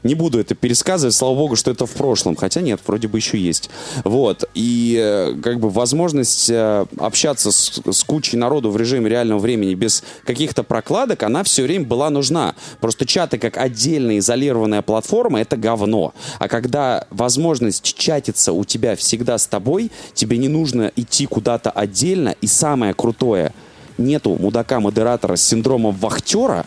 не 0.03 0.15
буду 0.15 0.39
это 0.39 0.55
пересказывать. 0.55 1.15
Слава 1.15 1.35
богу, 1.35 1.55
что 1.55 1.71
это 1.71 1.85
в 1.85 1.91
прошлом. 1.91 2.35
Хотя 2.35 2.61
нет, 2.61 2.79
вроде 2.85 3.07
бы 3.07 3.17
еще 3.17 3.37
есть. 3.37 3.69
Вот. 4.03 4.43
И 4.53 4.97
э, 4.99 5.35
как 5.41 5.59
бы 5.59 5.69
возможность 5.69 6.49
э, 6.49 6.85
общаться 6.99 7.51
с, 7.51 7.81
с 7.91 8.03
кучей 8.03 8.37
народу 8.37 8.69
в 8.71 8.77
режиме 8.77 9.09
реального 9.09 9.39
времени 9.39 9.73
без 9.73 10.03
каких-то 10.25 10.63
прокладок, 10.63 11.23
она 11.23 11.43
все 11.43 11.63
время 11.63 11.85
была 11.85 12.09
нужна. 12.09 12.55
Просто 12.81 13.05
чаты 13.05 13.37
как 13.37 13.57
отдельная 13.57 14.19
изолированная 14.19 14.81
платформа— 14.81 14.92
это 15.01 15.57
говно. 15.57 16.13
А 16.39 16.47
когда 16.47 17.07
возможность 17.09 17.83
чатиться 17.95 18.53
у 18.53 18.63
тебя 18.63 18.95
всегда 18.95 19.37
с 19.37 19.47
тобой, 19.47 19.91
тебе 20.13 20.37
не 20.37 20.47
нужно 20.47 20.91
идти 20.95 21.25
куда-то 21.25 21.71
отдельно. 21.71 22.35
И 22.41 22.47
самое 22.47 22.93
крутое— 22.93 23.53
нету 23.97 24.35
мудака-модератора 24.39 25.35
с 25.35 25.43
синдромом 25.43 25.95
вахтера, 25.95 26.65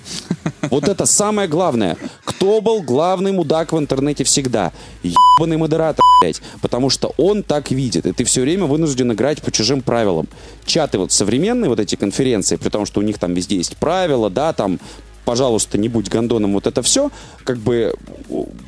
вот 0.71 0.89
это 0.89 1.07
самое 1.07 1.49
главное. 1.49 1.97
Кто 2.25 2.61
был 2.61 2.83
главный 2.83 3.33
мудак 3.33 3.73
в 3.73 3.79
интернете 3.79 4.25
всегда? 4.25 4.73
Ебаный 5.03 5.57
модератор, 5.57 6.05
блядь. 6.21 6.41
Потому 6.61 6.91
что 6.91 7.13
он 7.17 7.43
так 7.43 7.71
видит. 7.71 8.07
И 8.07 8.13
ты 8.13 8.25
все 8.25 8.43
время 8.43 8.67
вынужден 8.67 9.13
играть 9.13 9.43
по 9.43 9.51
чужим 9.51 9.83
правилам. 9.83 10.29
Чаты 10.65 10.99
вот 10.99 11.13
современные, 11.13 11.69
вот 11.69 11.81
эти 11.81 11.97
конференции, 11.97 12.57
при 12.57 12.69
том, 12.69 12.87
что 12.87 13.01
у 13.01 13.03
них 13.03 13.19
там 13.19 13.35
везде 13.35 13.57
есть 13.57 13.77
правила, 13.77 14.31
да, 14.31 14.53
там 14.53 14.79
пожалуйста, 15.27 15.77
не 15.77 15.89
будь 15.89 16.09
гондоном, 16.09 16.55
вот 16.55 16.67
это 16.67 16.81
все, 16.83 17.11
как 17.45 17.59
бы 17.59 17.93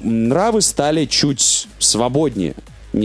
нравы 0.03 0.61
стали 0.61 1.07
чуть 1.07 1.69
свободнее. 1.79 2.55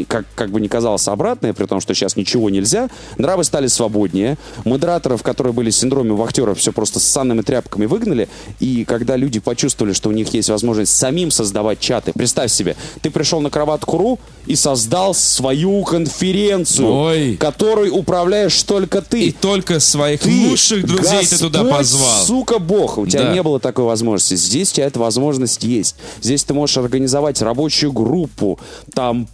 Как, 0.08 0.26
как 0.36 0.50
бы 0.50 0.60
не 0.60 0.68
казалось 0.68 1.08
обратное, 1.08 1.54
при 1.54 1.66
том, 1.66 1.80
что 1.80 1.94
сейчас 1.94 2.16
ничего 2.16 2.50
нельзя, 2.50 2.90
нравы 3.18 3.44
стали 3.44 3.68
свободнее. 3.68 4.38
Модераторов, 4.66 5.22
которые 5.24 5.54
были 5.54 5.70
с 5.70 5.78
синдромом 5.78 6.18
вахтера, 6.18 6.54
все 6.56 6.72
просто 6.72 7.00
с 7.00 7.04
санными 7.04 7.42
тряпками 7.42 7.86
выгнали. 7.86 8.28
И 8.60 8.86
когда 8.86 9.16
люди 9.16 9.40
почувствовали, 9.40 9.94
что 9.94 10.10
у 10.10 10.12
них 10.12 10.34
есть 10.34 10.50
возможность 10.50 10.96
самим 10.96 11.32
создавать 11.32 11.80
чаты, 11.80 12.12
представь 12.14 12.52
себе, 12.52 12.76
ты 13.02 13.10
пришел 13.12 13.42
на 13.42 13.50
кроватку.ру 13.50 14.20
и 14.46 14.56
создал 14.56 15.14
свою 15.14 15.84
конференцию, 15.84 16.88
Ой. 16.92 17.38
которой 17.40 17.90
управляешь 17.90 18.62
только 18.64 19.02
ты. 19.02 19.26
И 19.28 19.32
только 19.32 19.80
своих 19.80 20.22
Ты 20.22 20.50
лучших 20.50 20.86
друзей 20.86 21.26
ты 21.26 21.38
туда 21.38 21.60
Господь, 21.60 21.78
позвал. 21.78 22.26
Сука, 22.26 22.60
бог. 22.60 22.98
У 22.98 23.06
тебя 23.08 23.24
Да. 23.24 23.34
не 23.34 23.44
было 23.44 23.60
такой 23.60 23.86
возможности. 23.86 24.36
Здесь 24.36 24.72
у 24.72 24.76
тебя 24.76 24.86
эта 24.88 25.00
возможность 25.00 25.64
есть. 25.64 25.96
Здесь 26.22 26.44
ты 26.44 26.54
можешь 26.54 26.78
организовать 26.78 27.42
рабочую 27.42 27.92
группу, 27.92 28.60
там, 28.94 29.28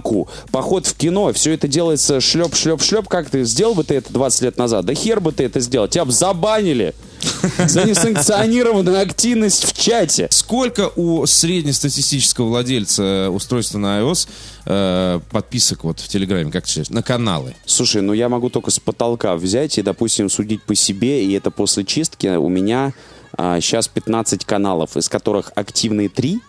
пьянку, 0.00 0.28
поход 0.50 0.86
в 0.86 0.94
кино. 0.96 1.32
Все 1.32 1.52
это 1.52 1.68
делается 1.68 2.20
шлеп, 2.20 2.54
шлеп, 2.54 2.82
шлеп. 2.82 3.08
Как 3.08 3.30
ты 3.30 3.44
сделал 3.44 3.74
бы 3.74 3.84
ты 3.84 3.96
это 3.96 4.12
20 4.12 4.42
лет 4.42 4.58
назад? 4.58 4.84
Да 4.84 4.94
хер 4.94 5.20
бы 5.20 5.32
ты 5.32 5.44
это 5.44 5.60
сделал. 5.60 5.88
Тебя 5.88 6.04
бы 6.04 6.12
забанили 6.12 6.94
за 7.66 7.84
несанкционированную 7.84 9.00
активность 9.00 9.64
в 9.64 9.72
чате. 9.72 10.28
Сколько 10.30 10.90
у 10.96 11.26
среднестатистического 11.26 12.48
владельца 12.48 13.30
устройства 13.30 13.78
на 13.78 14.00
iOS 14.00 14.28
э, 14.66 15.20
подписок 15.30 15.84
вот 15.84 16.00
в 16.00 16.08
Телеграме, 16.08 16.50
как 16.50 16.66
считаешь, 16.66 16.90
на 16.90 17.02
каналы? 17.02 17.54
Слушай, 17.66 18.02
ну 18.02 18.12
я 18.12 18.28
могу 18.28 18.50
только 18.50 18.70
с 18.70 18.80
потолка 18.80 19.36
взять 19.36 19.78
и, 19.78 19.82
допустим, 19.82 20.30
судить 20.30 20.62
по 20.62 20.74
себе, 20.74 21.24
и 21.24 21.32
это 21.32 21.50
после 21.50 21.84
чистки 21.84 22.26
у 22.26 22.48
меня 22.48 22.92
сейчас 23.38 23.86
15 23.86 24.44
каналов, 24.44 24.96
из 24.96 25.08
которых 25.08 25.52
активные 25.54 26.08
3, 26.08 26.40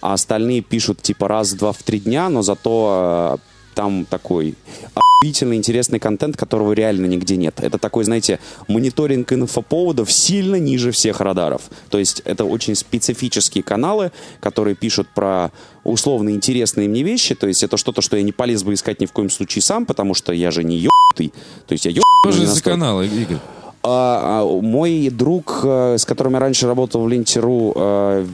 а 0.00 0.14
остальные 0.14 0.62
пишут 0.62 1.02
типа 1.02 1.28
раз-два 1.28 1.72
в 1.72 1.82
три 1.82 2.00
дня, 2.00 2.28
но 2.28 2.42
зато 2.42 3.38
э, 3.38 3.48
там 3.74 4.04
такой 4.06 4.56
охуительно 4.94 5.54
интересный 5.54 5.98
контент, 6.00 6.36
которого 6.36 6.72
реально 6.72 7.06
нигде 7.06 7.36
нет. 7.36 7.60
Это 7.60 7.78
такой, 7.78 8.04
знаете, 8.04 8.40
мониторинг 8.66 9.32
инфоповодов 9.32 10.10
сильно 10.10 10.56
ниже 10.56 10.90
всех 10.90 11.20
радаров. 11.20 11.62
То 11.88 11.98
есть 11.98 12.20
это 12.24 12.44
очень 12.44 12.74
специфические 12.74 13.62
каналы, 13.62 14.10
которые 14.40 14.74
пишут 14.74 15.08
про 15.14 15.50
условно 15.84 16.30
интересные 16.30 16.88
мне 16.88 17.02
вещи. 17.02 17.34
То 17.34 17.46
есть 17.46 17.62
это 17.62 17.76
что-то, 17.76 18.02
что 18.02 18.16
я 18.16 18.22
не 18.22 18.32
полез 18.32 18.62
бы 18.62 18.74
искать 18.74 19.00
ни 19.00 19.06
в 19.06 19.12
коем 19.12 19.30
случае 19.30 19.62
сам, 19.62 19.86
потому 19.86 20.14
что 20.14 20.32
я 20.32 20.50
же 20.50 20.64
не 20.64 20.76
ебнутый. 20.76 21.32
То 21.66 21.72
есть 21.72 21.84
я 21.84 21.90
ебнутый. 21.90 22.04
Что 22.24 22.32
же 22.32 22.38
не 22.38 22.44
это 22.44 22.50
за 22.50 22.56
настолько. 22.56 22.70
каналы, 22.70 23.06
Игорь? 23.06 23.38
А, 23.90 24.40
а, 24.42 24.60
мой 24.60 25.08
друг, 25.10 25.60
э, 25.64 25.96
с 25.98 26.04
которым 26.04 26.34
я 26.34 26.40
раньше 26.40 26.66
работал 26.66 27.02
в 27.02 27.08
Ленте.ру, 27.08 27.72
э, 27.74 28.26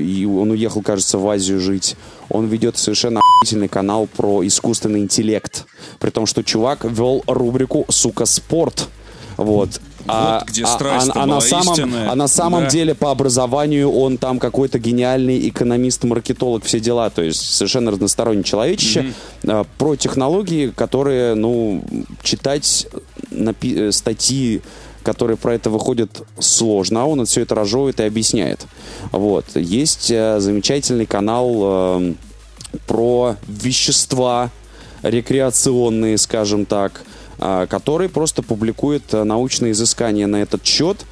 и 0.00 0.26
он 0.26 0.50
уехал, 0.50 0.82
кажется, 0.82 1.18
в 1.18 1.28
Азию 1.28 1.60
жить, 1.60 1.94
он 2.28 2.46
ведет 2.46 2.76
совершенно 2.76 3.20
охуительный 3.20 3.68
канал 3.68 4.08
про 4.16 4.44
искусственный 4.44 5.00
интеллект. 5.00 5.64
При 6.00 6.10
том, 6.10 6.26
что 6.26 6.42
чувак 6.42 6.84
вел 6.84 7.22
рубрику 7.28 7.84
«Сука, 7.88 8.26
спорт». 8.26 8.88
Вот. 9.36 9.80
Вот 10.06 10.44
где 10.46 10.64
страсть-то 10.64 11.20
а, 11.22 11.26
на 11.26 11.32
была 11.34 11.40
самом, 11.40 11.74
истинная. 11.74 12.10
а 12.10 12.14
на 12.14 12.28
самом 12.28 12.64
Да. 12.64 12.70
деле 12.70 12.94
по 12.94 13.10
образованию 13.10 13.90
он 13.90 14.18
там 14.18 14.38
какой-то 14.38 14.78
гениальный 14.78 15.48
экономист-маркетолог, 15.48 16.64
все 16.64 16.78
дела. 16.80 17.10
То 17.10 17.22
есть 17.22 17.54
совершенно 17.54 17.90
разносторонний 17.90 18.44
человечище. 18.44 19.12
А, 19.46 19.64
Про 19.78 19.96
технологии, 19.96 20.68
которые, 20.68 21.34
ну, 21.34 21.82
читать 22.22 22.86
напи- 23.32 23.88
э, 23.88 23.92
статьи 23.92 24.62
которые 25.06 25.36
про 25.36 25.54
это 25.54 25.70
выходят 25.70 26.22
сложно, 26.40 27.02
а 27.02 27.04
он 27.04 27.24
все 27.26 27.42
это 27.42 27.54
разжевывает 27.54 28.00
и 28.00 28.02
объясняет. 28.02 28.66
Вот. 29.12 29.44
Есть 29.54 30.10
э, 30.10 30.40
замечательный 30.40 31.06
канал 31.06 31.48
э, 31.62 32.14
про 32.88 33.36
вещества 33.46 34.50
рекреационные, 35.02 36.18
скажем 36.18 36.66
так, 36.66 37.02
а, 37.38 37.66
который 37.66 38.08
просто 38.08 38.42
публикует 38.42 39.14
а, 39.14 39.22
научные 39.22 39.72
изыскания 39.72 40.26
на 40.26 40.42
этот 40.42 40.66
счет 40.66 41.04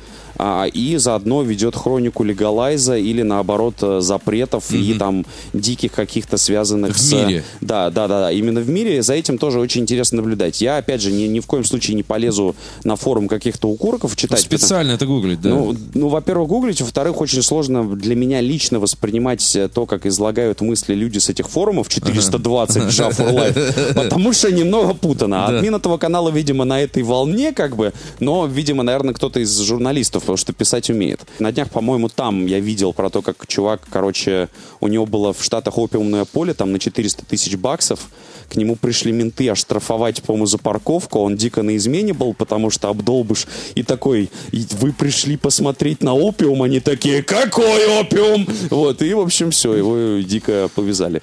и 0.72 0.97
заодно 0.97 1.43
ведет 1.43 1.76
хронику 1.76 2.24
легалайза 2.24 2.97
или 2.97 3.22
наоборот 3.22 3.76
э, 3.82 4.01
запретов 4.01 4.70
и 4.72 4.95
там 4.95 5.24
диких 5.53 5.93
каких-то 5.93 6.37
связанных 6.37 6.97
В 6.97 6.99
с... 6.99 7.12
мире. 7.12 7.45
Да, 7.61 7.91
да, 7.91 8.09
да, 8.09 8.20
да, 8.20 8.32
именно 8.32 8.61
в 8.61 8.68
мире. 8.68 9.03
За 9.03 9.14
этим 9.14 9.39
тоже 9.39 9.61
очень 9.61 9.82
интересно 9.82 10.16
наблюдать. 10.16 10.61
Я, 10.61 10.78
опять 10.78 11.01
же, 11.01 11.11
ни, 11.12 11.24
ни 11.24 11.41
в 11.41 11.47
коем 11.47 11.64
случае 11.64 11.97
не 11.97 12.03
полезу 12.03 12.55
на 12.85 12.97
форум 12.97 13.28
каких-то 13.28 13.68
укурков 13.68 14.16
читать. 14.16 14.41
Специально 14.41 14.93
это 14.93 15.07
гуглить, 15.07 15.41
да. 15.41 15.51
Ну, 15.51 15.76
ну, 15.95 16.09
во-первых, 16.09 16.49
гуглить, 16.49 16.80
во-вторых, 16.80 17.20
очень 17.20 17.43
сложно 17.43 17.85
для 17.85 18.14
меня 18.14 18.41
лично 18.41 18.80
воспринимать 18.80 19.57
э, 19.57 19.68
то, 19.68 19.87
как 19.87 20.07
излагают 20.07 20.61
мысли 20.61 20.95
люди 20.95 21.18
с 21.18 21.28
этих 21.28 21.49
форумов 21.49 21.89
420 21.89 22.76
Java 22.85 23.11
for 23.11 23.32
Life, 23.32 23.95
потому 23.95 24.32
что 24.32 24.53
немного 24.53 24.95
путано. 24.95 25.47
Админ 25.47 25.74
этого 25.74 25.99
канала, 25.99 26.30
видимо, 26.30 26.64
на 26.64 26.80
этой 26.80 27.03
волне, 27.03 27.53
как 27.53 27.76
бы, 27.76 27.93
но, 28.20 28.47
видимо, 28.47 28.82
наверное, 28.82 29.14
кто-то 29.14 29.41
из 29.41 29.59
журналистов, 29.59 30.24
потому 30.25 30.37
что 30.37 30.53
писать 30.53 30.91
умеет. 30.91 31.20
На 31.39 31.53
днях, 31.53 31.70
по-моему, 31.70 32.09
там 32.09 32.47
я 32.47 32.61
видел 32.61 32.93
про 32.93 33.11
то, 33.11 33.22
как 33.22 33.47
чувак, 33.47 33.83
короче, 33.91 34.49
у 34.81 34.89
него 34.89 35.07
было 35.07 35.33
в 35.33 35.43
Штатах 35.43 35.79
опиумное 35.79 36.25
поле, 36.25 36.55
там 36.55 36.72
на 36.72 36.79
400 36.79 37.25
тысяч 37.27 37.57
баксов, 37.57 38.09
к 38.49 38.57
нему 38.57 38.77
пришли 38.77 39.12
менты 39.12 39.49
оштрафовать, 39.49 40.22
по-моему, 40.22 40.47
за 40.47 40.59
парковку, 40.59 41.20
он 41.20 41.37
дико 41.37 41.62
на 41.62 41.77
измене 41.77 42.12
был, 42.12 42.35
потому 42.35 42.70
что 42.70 42.89
обдолбыш, 42.89 43.47
и 43.75 43.83
такой, 43.83 44.31
«И 44.53 44.66
вы 44.79 44.93
пришли 44.93 45.37
посмотреть 45.37 46.03
на 46.03 46.14
опиум, 46.14 46.62
они 46.62 46.81
такие, 46.81 47.22
какой 47.22 48.01
опиум? 48.01 48.47
Вот, 48.70 49.03
и, 49.03 49.12
в 49.14 49.20
общем, 49.20 49.51
все, 49.51 49.75
его 49.75 50.20
дико 50.20 50.68
повязали. 50.75 51.22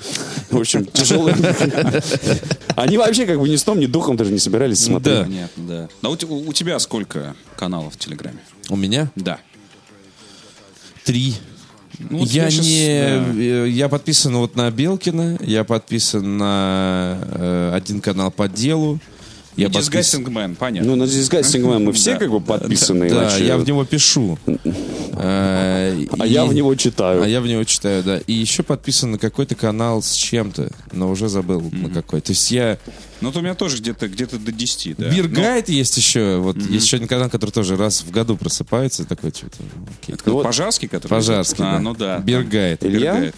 В 0.49 0.59
общем, 0.59 0.85
тяжелый. 0.85 1.33
Они 2.75 2.97
вообще 2.97 3.25
как 3.25 3.39
бы 3.39 3.47
ни 3.47 3.55
сном, 3.55 3.79
ни 3.79 3.85
духом 3.85 4.17
даже 4.17 4.31
не 4.31 4.39
собирались 4.39 4.83
смотреть. 4.83 5.15
Да. 5.15 5.23
Понятно, 5.23 5.63
да. 5.67 5.89
А 6.01 6.09
у 6.09 6.53
тебя 6.53 6.79
сколько 6.79 7.35
каналов 7.55 7.93
в 7.93 7.97
Телеграме? 7.97 8.39
У 8.71 8.77
меня 8.77 9.11
Да. 9.17 9.37
три. 11.03 11.35
Ну, 11.99 12.19
вот 12.19 12.29
я 12.29 12.49
щас, 12.49 12.65
не, 12.65 12.87
да. 12.87 13.33
э, 13.35 13.69
я 13.69 13.89
подписан 13.89 14.37
вот 14.37 14.55
на 14.55 14.71
Белкина, 14.71 15.37
я 15.41 15.65
подписан 15.65 16.37
на 16.37 17.19
э, 17.21 17.71
один 17.75 17.99
канал 17.99 18.31
по 18.31 18.47
делу. 18.47 18.97
Я 19.61 19.67
Disgusting 19.67 20.25
Man, 20.25 20.55
понятно. 20.55 20.89
Ну, 20.91 20.95
на 20.95 21.03
Disgusting 21.03 21.61
Man 21.63 21.79
мы 21.79 21.93
все 21.93 22.17
как 22.17 22.29
бы 22.29 22.39
подписаны. 22.41 23.09
Да, 23.09 23.23
иначе- 23.25 23.45
я 23.45 23.57
в 23.57 23.65
него 23.65 23.85
пишу. 23.85 24.37
Э, 25.23 26.05
А 26.17 26.25
я 26.25 26.45
в 26.45 26.53
него 26.53 26.73
читаю. 26.75 27.21
А 27.21 27.27
я 27.27 27.41
в 27.41 27.47
него 27.47 27.63
читаю, 27.63 28.01
да. 28.03 28.17
И 28.25 28.33
еще 28.33 28.63
подписан 28.63 29.11
на 29.11 29.17
какой-то 29.19 29.55
канал 29.55 30.01
с 30.01 30.13
чем-то, 30.13 30.71
но 30.93 31.11
уже 31.11 31.27
забыл 31.27 31.61
на 31.71 31.89
какой. 31.89 32.21
То 32.21 32.31
есть 32.31 32.49
я... 32.49 32.77
Ну, 33.19 33.27
вот 33.27 33.37
у 33.37 33.41
меня 33.41 33.53
тоже 33.53 33.77
где-то 33.77 34.07
где 34.07 34.25
до 34.25 34.51
10, 34.51 34.95
да. 34.97 35.09
Биргайд 35.09 35.69
есть 35.69 35.95
еще. 35.97 36.37
Вот 36.37 36.57
есть 36.57 36.85
еще 36.85 36.95
один 36.97 37.07
канал, 37.07 37.29
который 37.29 37.51
тоже 37.51 37.75
раз 37.75 38.01
в 38.03 38.09
году 38.09 38.35
просыпается. 38.37 39.05
Такой 39.05 39.31
что-то... 39.31 39.57
окей. 40.01 40.15
Ну, 40.25 40.41
Пожарский, 40.41 40.87
который... 40.87 41.11
Пожарский, 41.11 41.63
А, 41.63 41.73
да. 41.73 41.79
ну 41.79 41.93
да. 41.93 42.17
Биргайд. 42.19 42.83
Илья? 42.83 43.13
Биргайд. 43.15 43.35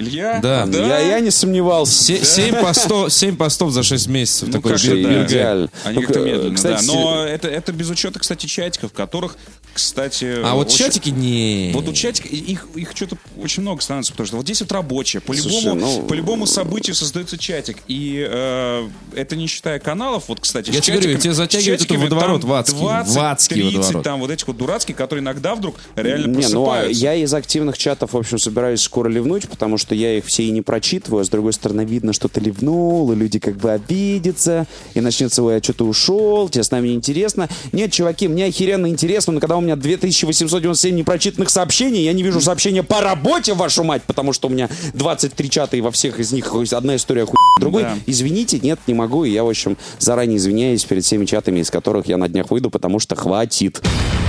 Илья? 0.00 0.40
Да. 0.42 0.64
Я, 0.70 0.98
я 0.98 1.20
не 1.20 1.30
сомневался. 1.30 1.92
Се- 2.02 2.24
Семь 2.24 2.54
постов, 2.56 3.12
семь 3.12 3.36
постов 3.36 3.70
за 3.72 3.82
6 3.82 4.08
месяцев. 4.08 4.48
Ну, 4.48 4.52
такой 4.54 4.72
как 4.72 4.82
да. 4.82 5.24
Идеально. 5.24 5.70
Они 5.84 5.94
Только, 5.94 6.12
как-то 6.14 6.28
медленно, 6.28 6.54
кстати, 6.56 6.86
да. 6.86 6.92
Но 6.92 7.24
это, 7.24 7.48
это 7.48 7.72
без 7.72 7.90
учета, 7.90 8.18
кстати, 8.18 8.46
чатиков, 8.46 8.92
которых, 8.92 9.36
кстати... 9.72 10.38
А 10.44 10.54
вот 10.54 10.68
очень- 10.68 10.78
чатики 10.78 11.10
не... 11.10 11.70
Вот 11.74 11.88
у 11.88 11.92
чатика, 11.92 12.28
их, 12.28 12.66
их 12.74 12.90
что-то 12.94 13.16
очень 13.42 13.62
много 13.62 13.80
становится, 13.80 14.12
потому 14.12 14.26
что 14.26 14.36
вот 14.36 14.44
здесь 14.46 14.60
вот 14.60 14.72
рабочие, 14.72 15.20
по 15.20 15.34
Слушай, 15.34 15.60
любому, 15.64 15.80
ну- 15.80 16.02
по 16.06 16.14
любому 16.14 16.46
событию 16.46 16.94
создается 16.94 17.38
чатик. 17.38 17.78
И 17.88 18.26
э, 18.28 18.88
это 19.14 19.36
не 19.36 19.46
считая 19.46 19.78
каналов, 19.78 20.24
вот, 20.28 20.40
кстати, 20.40 20.70
Я 20.70 20.80
тебе 20.80 20.98
говорю, 20.98 21.32
затягивает 21.32 21.80
чатиками 21.80 21.98
этот 22.06 22.12
водоворот 22.12 22.44
в 22.44 22.52
адский, 22.52 22.78
20, 22.78 23.14
в 23.14 23.18
адский 23.18 23.56
30, 23.56 23.74
водоворот. 23.76 24.04
там 24.04 24.20
вот 24.20 24.30
этих 24.30 24.46
вот 24.46 24.56
дурацких, 24.56 24.96
которые 24.96 25.22
иногда 25.22 25.54
вдруг 25.54 25.76
реально 25.96 26.26
Не, 26.26 26.46
ну 26.48 26.62
а 26.64 26.66
просыпаются. 26.74 27.02
я 27.02 27.14
из 27.14 27.32
активных 27.34 27.78
чатов, 27.78 28.12
в 28.12 28.16
общем, 28.16 28.38
собираюсь 28.38 28.80
скоро 28.82 29.08
ливнуть, 29.08 29.48
потому 29.48 29.78
что 29.78 29.94
я 29.94 30.16
их 30.18 30.24
все 30.26 30.42
и 30.44 30.50
не 30.50 30.62
прочитываю, 30.62 31.22
а 31.22 31.24
с 31.24 31.28
другой 31.28 31.52
стороны 31.52 31.84
видно, 31.84 32.12
что 32.12 32.28
ты 32.28 32.40
ливнул, 32.40 33.10
и 33.12 33.14
люди 33.16 33.38
как 33.38 33.56
бы 33.56 33.70
обидятся, 33.70 34.66
и 34.94 35.00
начнется, 35.00 35.42
ой, 35.42 35.56
а 35.58 35.62
что 35.62 35.72
ты 35.72 35.84
ушел, 35.84 36.48
тебе 36.48 36.64
с 36.64 36.70
нами 36.70 36.88
не 36.88 36.94
интересно. 36.94 37.48
Нет, 37.72 37.92
чуваки, 37.92 38.28
мне 38.28 38.46
охеренно 38.46 38.86
интересно, 38.88 39.32
но 39.32 39.40
когда 39.40 39.56
у 39.56 39.60
меня 39.60 39.69
2897 39.76 40.94
непрочитанных 40.94 41.50
сообщений, 41.50 42.04
я 42.04 42.12
не 42.12 42.22
вижу 42.22 42.40
сообщения 42.40 42.82
по 42.82 43.00
работе, 43.00 43.54
вашу 43.54 43.84
мать, 43.84 44.02
потому 44.06 44.32
что 44.32 44.48
у 44.48 44.50
меня 44.50 44.68
23 44.94 45.50
чата, 45.50 45.76
и 45.76 45.80
во 45.80 45.90
всех 45.90 46.20
из 46.20 46.32
них 46.32 46.52
одна 46.72 46.96
история 46.96 47.26
хуй 47.26 47.36
другой. 47.58 47.82
Да. 47.82 47.96
Извините, 48.06 48.58
нет, 48.60 48.78
не 48.86 48.94
могу, 48.94 49.24
и 49.24 49.30
я, 49.30 49.44
в 49.44 49.48
общем, 49.48 49.76
заранее 49.98 50.38
извиняюсь 50.38 50.84
перед 50.84 51.04
всеми 51.04 51.24
чатами, 51.24 51.60
из 51.60 51.70
которых 51.70 52.06
я 52.06 52.16
на 52.16 52.28
днях 52.28 52.50
выйду, 52.50 52.70
потому 52.70 52.98
что 52.98 53.16
хватит. 53.16 53.80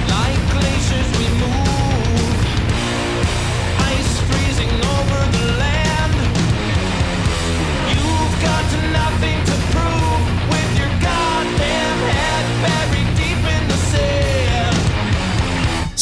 Like 0.10 0.41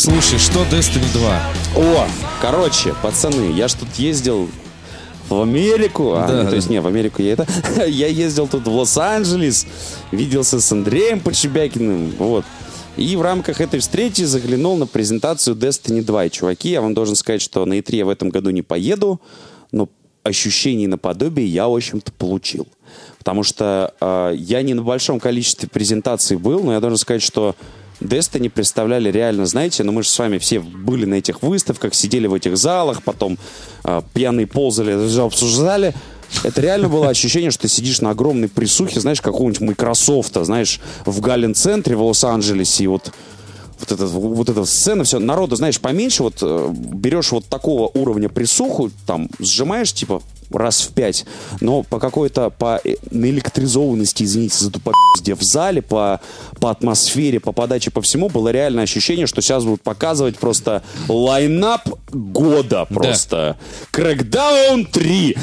Слушай, 0.09 0.39
что 0.39 0.63
Destiny 0.63 1.05
2? 1.13 1.41
О, 1.75 2.07
короче, 2.41 2.95
пацаны, 3.03 3.51
я 3.51 3.67
ж 3.67 3.73
тут 3.73 3.93
ездил 3.95 4.49
в 5.29 5.39
Америку. 5.39 6.13
А, 6.13 6.27
Да, 6.27 6.37
не, 6.37 6.43
да. 6.45 6.49
то 6.49 6.55
есть, 6.55 6.67
не, 6.67 6.81
в 6.81 6.87
Америку 6.87 7.21
я 7.21 7.33
это... 7.33 7.47
я 7.87 8.07
ездил 8.07 8.47
тут 8.47 8.65
в 8.65 8.75
Лос-Анджелес, 8.75 9.67
виделся 10.11 10.59
с 10.59 10.71
Андреем 10.71 11.19
Подшибякиным, 11.19 12.11
вот. 12.17 12.43
И 12.97 13.15
в 13.15 13.21
рамках 13.21 13.61
этой 13.61 13.79
встречи 13.79 14.23
заглянул 14.23 14.77
на 14.77 14.87
презентацию 14.87 15.55
Destiny 15.55 16.01
2. 16.01 16.25
И, 16.25 16.29
чуваки, 16.31 16.69
я 16.69 16.81
вам 16.81 16.95
должен 16.95 17.15
сказать, 17.15 17.41
что 17.41 17.63
на 17.65 17.77
E3 17.77 17.97
я 17.97 18.05
в 18.05 18.09
этом 18.09 18.29
году 18.29 18.49
не 18.49 18.63
поеду, 18.63 19.21
но 19.71 19.89
ощущений 20.23 20.87
наподобие 20.87 21.45
я, 21.45 21.67
в 21.67 21.75
общем-то, 21.75 22.11
получил. 22.13 22.67
Потому 23.19 23.43
что 23.43 23.93
э, 24.01 24.33
я 24.37 24.63
не 24.63 24.73
на 24.73 24.81
большом 24.81 25.19
количестве 25.19 25.69
презентаций 25.69 26.35
был, 26.35 26.63
но 26.63 26.73
я 26.73 26.79
должен 26.79 26.97
сказать, 26.97 27.21
что 27.21 27.55
Destiny 27.99 28.49
представляли 28.49 29.11
реально, 29.11 29.45
знаете, 29.45 29.83
ну 29.83 29.91
мы 29.91 30.03
же 30.03 30.09
с 30.09 30.17
вами 30.17 30.37
все 30.37 30.59
были 30.59 31.05
на 31.05 31.15
этих 31.15 31.41
выставках, 31.41 31.93
сидели 31.93 32.27
в 32.27 32.33
этих 32.33 32.57
залах, 32.57 33.03
потом 33.03 33.37
э, 33.83 34.01
пьяные 34.13 34.47
ползали, 34.47 35.19
обсуждали. 35.19 35.93
Это 36.43 36.61
реально 36.61 36.89
было 36.89 37.09
ощущение, 37.09 37.51
что 37.51 37.63
ты 37.63 37.69
сидишь 37.69 38.01
на 38.01 38.11
огромной 38.11 38.47
присухе, 38.47 38.99
знаешь, 38.99 39.19
какого-нибудь 39.19 39.61
Microsoft, 39.61 40.35
знаешь, 40.35 40.79
в 41.05 41.19
Галлен-центре 41.21 41.95
в 41.95 42.03
Лос-Анджелесе, 42.03 42.83
и 42.83 42.87
вот 42.87 43.11
вот 43.79 43.91
эта, 43.93 44.07
вот 44.07 44.49
эта 44.49 44.65
сцена, 44.65 45.05
все, 45.05 45.19
народу, 45.19 45.55
знаешь, 45.55 45.79
поменьше, 45.79 46.23
вот 46.23 46.39
э, 46.41 46.69
берешь 46.73 47.31
вот 47.31 47.45
такого 47.45 47.87
уровня 47.87 48.27
присуху, 48.27 48.91
там, 49.05 49.29
сжимаешь, 49.39 49.93
типа, 49.93 50.21
раз 50.51 50.81
в 50.81 50.93
пять, 50.93 51.25
но 51.61 51.83
по 51.83 51.99
какой-то, 51.99 52.49
по 52.49 52.79
э, 52.83 52.95
наэлектризованности, 53.11 54.23
извините 54.23 54.57
за 54.57 54.71
тупопизде, 54.71 55.35
в 55.35 55.41
зале, 55.41 55.81
по, 55.81 56.19
по 56.59 56.71
атмосфере, 56.71 57.39
по 57.39 57.51
подаче, 57.51 57.91
по 57.91 58.01
всему, 58.01 58.29
было 58.29 58.49
реально 58.49 58.81
ощущение, 58.81 59.27
что 59.27 59.41
сейчас 59.41 59.63
будут 59.63 59.81
показывать 59.81 60.37
просто 60.37 60.83
лайнап 61.07 61.87
года 62.11 62.85
просто. 62.85 63.57
Крэкдаун 63.91 64.85
3. 64.85 65.37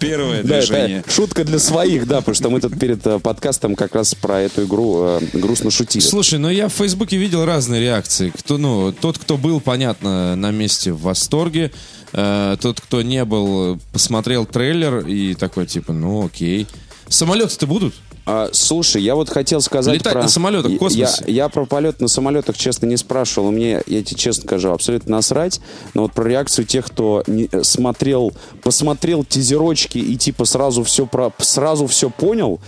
Первое 0.00 0.42
Да, 0.42 0.60
движение. 0.60 1.04
шутка 1.08 1.44
для 1.44 1.58
своих, 1.58 2.06
да, 2.06 2.18
потому 2.18 2.34
что 2.34 2.50
мы 2.50 2.60
тут 2.60 2.78
перед 2.78 3.06
э, 3.06 3.18
подкастом 3.18 3.74
как 3.74 3.94
раз 3.94 4.14
про 4.14 4.40
эту 4.40 4.64
игру 4.64 5.02
э, 5.02 5.20
грустно 5.34 5.70
шутили. 5.70 6.02
Слушай, 6.02 6.38
ну 6.38 6.48
я 6.48 6.68
в 6.68 6.72
Фейсбуке 6.72 7.16
видел 7.16 7.44
разные 7.44 7.80
реакции. 7.80 8.32
Кто, 8.36 8.58
ну, 8.58 8.92
тот, 8.92 9.18
кто 9.18 9.36
был, 9.36 9.60
понятно, 9.60 10.36
на 10.36 10.50
месте 10.50 10.92
в 10.92 11.02
восторге. 11.02 11.72
Э, 12.12 12.56
тот, 12.60 12.80
кто 12.80 13.02
не 13.02 13.24
был, 13.24 13.78
посмотрел 13.92 14.46
трейлер 14.46 15.06
и 15.06 15.34
такой, 15.34 15.66
типа, 15.66 15.92
ну 15.92 16.26
окей. 16.26 16.66
Самолеты-то 17.08 17.66
будут? 17.66 17.94
А, 18.30 18.50
слушай, 18.52 19.00
я 19.02 19.14
вот 19.14 19.30
хотел 19.30 19.62
сказать 19.62 19.94
Летать 19.94 20.12
про... 20.12 20.22
на 20.22 20.28
самолетах 20.28 20.70
в 20.70 20.72
Я- 20.74 20.78
космосе. 20.78 21.24
Я, 21.26 21.32
я 21.44 21.48
про 21.48 21.64
полет 21.64 21.98
на 22.00 22.08
самолетах, 22.08 22.58
честно, 22.58 22.84
не 22.84 22.98
спрашивал. 22.98 23.50
Мне, 23.50 23.82
я 23.86 24.02
тебе 24.02 24.16
честно 24.18 24.44
скажу, 24.44 24.70
абсолютно 24.70 25.16
насрать. 25.16 25.60
Но 25.94 26.02
вот 26.02 26.12
про 26.12 26.28
реакцию 26.28 26.66
тех, 26.66 26.84
кто 26.84 27.24
не- 27.26 27.48
э, 27.50 27.62
смотрел, 27.62 28.34
посмотрел 28.62 29.24
тизерочки 29.24 29.96
и 29.96 30.16
типа 30.16 30.44
сразу 30.44 30.82
все, 30.82 31.06
про, 31.06 31.32
сразу 31.38 31.86
все 31.86 32.10
понял, 32.10 32.60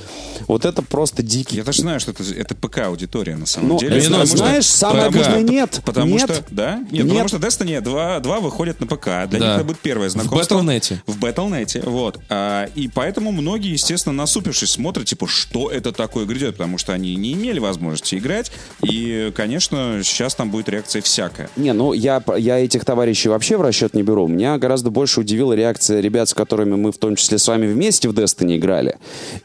вот 0.49 0.65
это 0.65 0.81
просто 0.81 1.23
дикий. 1.23 1.57
Я 1.57 1.65
даже 1.65 1.83
знаю, 1.83 2.01
что 2.01 2.13
это, 2.13 2.23
это 2.35 2.55
ПК-аудитория 2.55 3.37
на 3.37 3.45
самом 3.47 3.69
Ну, 3.69 3.79
деле. 3.79 3.99
это, 3.99 4.07
потому 4.09 4.27
что- 4.27 4.37
знаешь, 4.39 4.67
самое 4.67 5.11
ПК. 5.11 5.17
обычное 5.17 5.43
нет. 5.43 5.83
Потому 5.85 6.15
нет. 6.15 6.23
что, 6.31 6.45
да? 6.51 6.77
Нет, 6.91 7.05
Нет. 7.05 7.09
потому 7.09 7.29
что 7.29 7.37
Destiny 7.37 7.81
2, 7.83 8.21
2 8.21 8.41
выходит 8.41 8.81
на 8.81 8.87
ПК. 8.87 9.29
Для 9.29 9.39
Да. 9.39 9.47
них 9.47 9.57
это 9.57 9.65
будет 9.65 9.79
первое 9.81 10.09
знакомство. 10.09 10.55
Battle.net. 10.59 10.97
В 11.07 11.19
Battle.net, 11.23 11.89
вот. 11.89 12.19
А, 12.31 12.65
и 12.75 12.89
поэтому 12.89 13.31
многие, 13.31 13.73
естественно, 13.73 14.15
насупившись, 14.15 14.71
смотрят, 14.71 15.05
типа, 15.07 15.27
что 15.27 15.50
что 15.51 15.71
это 15.71 15.93
такое 15.93 16.27
грядет, 16.27 16.57
потому 16.57 16.79
что 16.79 16.93
они 16.93 17.17
не 17.17 17.33
имели 17.33 17.59
возможности 17.59 18.15
играть. 18.15 18.53
И, 18.83 19.33
конечно, 19.35 20.01
сейчас 20.05 20.35
там 20.35 20.51
будет 20.51 20.69
реакция 20.69 21.03
всякая. 21.03 21.51
Не, 21.57 21.73
ну 21.73 21.93
я, 21.93 22.23
я 22.37 22.59
этих 22.59 22.85
товарищей 22.85 23.29
вообще 23.29 23.57
в 23.57 23.63
расчет 23.63 23.95
не 23.95 24.03
беру. 24.03 24.29
Меня 24.29 24.59
гораздо 24.59 24.91
больше 24.91 25.21
удивила 25.21 25.53
реакция 25.53 26.01
ребят, 26.01 26.29
с 26.29 26.35
которыми 26.35 26.77
мы 26.77 26.93
в 26.93 26.99
том 26.99 27.17
числе 27.17 27.39
с 27.39 27.49
вами 27.49 27.67
вместе 27.67 28.09
в 28.09 28.13
Destiny 28.13 28.59
играли. 28.59 28.99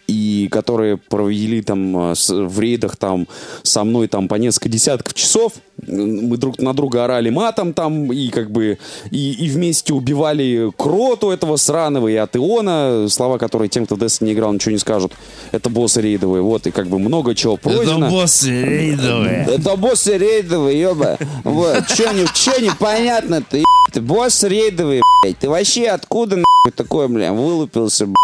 И 0.08 0.48
которые 0.52 0.98
провели 0.98 1.62
там 1.62 2.12
э, 2.12 2.14
в 2.14 2.60
рейдах 2.60 2.98
там 2.98 3.28
со 3.64 3.84
мной 3.84 4.08
там 4.08 4.28
по 4.28 4.36
несколько 4.36 4.70
десятков 4.70 5.16
часов. 5.16 5.54
Мы 5.88 6.38
друг 6.38 6.58
на 6.60 6.74
друга 6.74 7.04
орали 7.04 7.30
матом 7.30 7.74
там 7.74 8.12
и 8.12 8.30
как 8.30 8.50
бы 8.50 8.78
и, 9.12 9.32
и 9.34 9.50
вместе 9.50 9.94
убивали 9.94 10.72
Кроту 10.78 11.32
этого 11.32 11.58
сраного 11.58 12.08
и 12.08 12.16
Атеона, 12.16 13.08
слова, 13.10 13.38
которые 13.38 13.68
тем, 13.70 13.86
кто 13.86 13.96
в 13.96 14.00
Destiny 14.00 14.26
не 14.28 14.34
играл, 14.34 14.54
ничего 14.54 14.72
не 14.72 14.78
скажут. 14.78 15.12
Это 15.52 15.70
боссы 15.70 16.02
рейдовые, 16.02 16.42
вот, 16.42 16.66
и 16.68 16.72
как 16.72 16.88
бы 16.88 16.98
много 16.98 17.36
чего 17.36 17.58
пройдено. 17.58 18.10
боссы 18.10 18.50
рейдовые. 18.64 19.48
Это 19.50 19.76
боссы 19.76 20.18
рейдовые, 20.18 20.80
ёба. 20.80 21.18
Вот, 21.44 21.86
чё, 21.96 22.12
не, 22.14 22.26
чё 22.34 22.58
непонятно-то, 22.62 23.58
ты 23.94 24.02
босс 24.02 24.44
рейдовый, 24.44 25.02
блядь. 25.24 25.38
Ты 25.40 25.50
вообще 25.50 25.88
откуда, 25.88 26.38
нахуй, 26.38 26.72
такой, 26.76 27.08
бля, 27.10 27.34
вылупился, 27.34 28.06
блядь. 28.06 28.16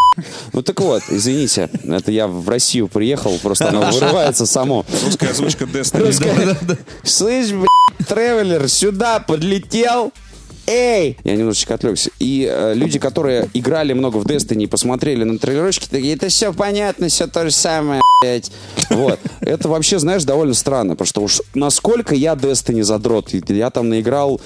Ну 0.54 0.62
так 0.62 0.80
вот, 0.82 1.04
извините, 1.10 1.70
это 1.84 2.12
я 2.12 2.28
в 2.28 2.48
Россию 2.50 2.88
приехал, 2.90 3.38
просто 3.42 3.70
оно 3.70 3.90
вырывается 3.92 4.46
само. 4.46 4.86
Русская 5.06 5.30
озвучка 5.32 5.64
Destiny. 5.66 6.06
Русская- 6.06 6.58
Слышь, 7.42 7.54
блядь, 7.54 8.08
тревелер, 8.08 8.70
сюда 8.70 9.20
подлетел. 9.20 10.12
Эй! 10.68 11.18
Я 11.24 11.36
немножечко 11.36 11.74
отвлекся. 11.74 12.12
И 12.20 12.48
э, 12.50 12.76
люди, 12.76 13.00
которые 13.00 13.50
играли 13.56 13.94
много 13.94 14.18
в 14.18 14.26
Destiny 14.28 14.66
и 14.66 14.68
посмотрели 14.68 15.24
на 15.24 15.40
трейлерочки, 15.40 15.88
такие, 15.90 16.14
это 16.14 16.28
все 16.28 16.54
понятно, 16.54 17.08
все 17.08 17.26
то 17.26 17.44
же 17.46 17.52
самое, 17.52 18.00
блядь. 18.22 18.52
Вот. 18.92 19.20
Это 19.40 19.68
вообще, 19.70 19.98
знаешь, 19.98 20.24
довольно 20.24 20.54
странно, 20.54 20.94
потому 20.94 21.08
что 21.08 21.22
уж 21.22 21.42
насколько 21.56 22.14
я 22.14 22.34
Destiny 22.34 22.84
задрот. 22.84 23.34
Я 23.34 23.72
там 23.72 23.90
наиграл 23.90 24.40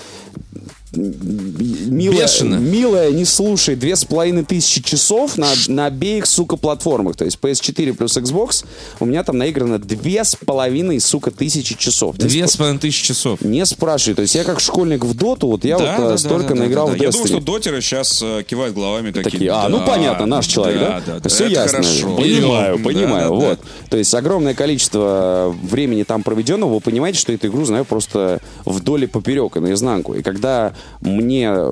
милая, 0.95 2.21
Бешено. 2.23 2.55
милая, 2.57 3.11
не 3.11 3.25
слушай, 3.25 3.75
две 3.75 3.95
с 3.95 4.05
половиной 4.05 4.43
тысячи 4.45 4.81
часов 4.81 5.37
на, 5.37 5.47
на 5.67 5.87
обеих, 5.87 6.25
сука, 6.25 6.57
платформах. 6.57 7.15
То 7.15 7.25
есть 7.25 7.37
PS4 7.41 7.93
плюс 7.93 8.17
Xbox 8.17 8.65
у 8.99 9.05
меня 9.05 9.23
там 9.23 9.37
наиграно 9.37 9.79
две 9.79 10.23
с 10.23 10.35
половиной, 10.35 10.99
сука, 10.99 11.31
тысячи 11.31 11.75
часов. 11.77 12.17
Две 12.17 12.47
с 12.47 12.55
половиной 12.57 12.79
тысячи 12.79 13.05
часов. 13.07 13.41
не 13.41 13.65
спрашивай. 13.65 14.15
То 14.15 14.21
есть 14.21 14.35
я 14.35 14.43
как 14.43 14.59
школьник 14.59 15.03
в 15.05 15.13
доту, 15.15 15.47
вот 15.47 15.65
я 15.65 15.77
Да, 15.77 15.85
вот 15.85 15.97
да, 15.97 16.05
э, 16.05 16.09
да, 16.11 16.17
столько 16.17 16.49
да, 16.49 16.55
да, 16.55 16.59
наиграл 16.61 16.87
да, 16.87 16.93
в 16.93 16.97
да. 16.97 17.03
Я 17.05 17.11
думаю, 17.11 17.27
что 17.27 17.37
Destiny. 17.37 17.43
дотеры 17.45 17.81
сейчас 17.81 18.23
кивают 18.47 18.75
головами 18.75 19.11
такие. 19.11 19.31
Такие, 19.31 19.51
а, 19.51 19.69
ну 19.69 19.79
да, 19.79 19.85
понятно, 19.85 20.25
наш 20.25 20.47
человек, 20.47 20.79
да? 20.79 21.01
Да, 21.05 21.19
да, 21.19 21.29
Все 21.29 21.45
это 21.45 21.53
ясно. 21.53 21.77
хорошо. 21.79 22.15
Понимаю, 22.15 22.77
Да, 22.77 22.83
понимаю. 22.83 23.29
да, 23.29 23.39
да. 23.39 23.47
вот. 23.49 23.59
То 23.89 23.97
есть 23.97 24.13
огромное 24.13 24.53
количество 24.53 25.55
времени 25.63 26.03
там 26.03 26.23
проведенного, 26.23 26.75
вы 26.75 26.79
понимаете, 26.79 27.19
что 27.19 27.31
эту 27.33 27.47
игру 27.47 27.65
знаю 27.65 27.85
просто 27.85 28.41
вдоль 28.65 29.03
и 29.03 29.07
поперек, 29.07 29.57
и 29.57 29.59
наизнанку. 29.59 30.13
И 30.15 30.21
когда 30.21 30.73
мне 31.01 31.49
э, 31.53 31.71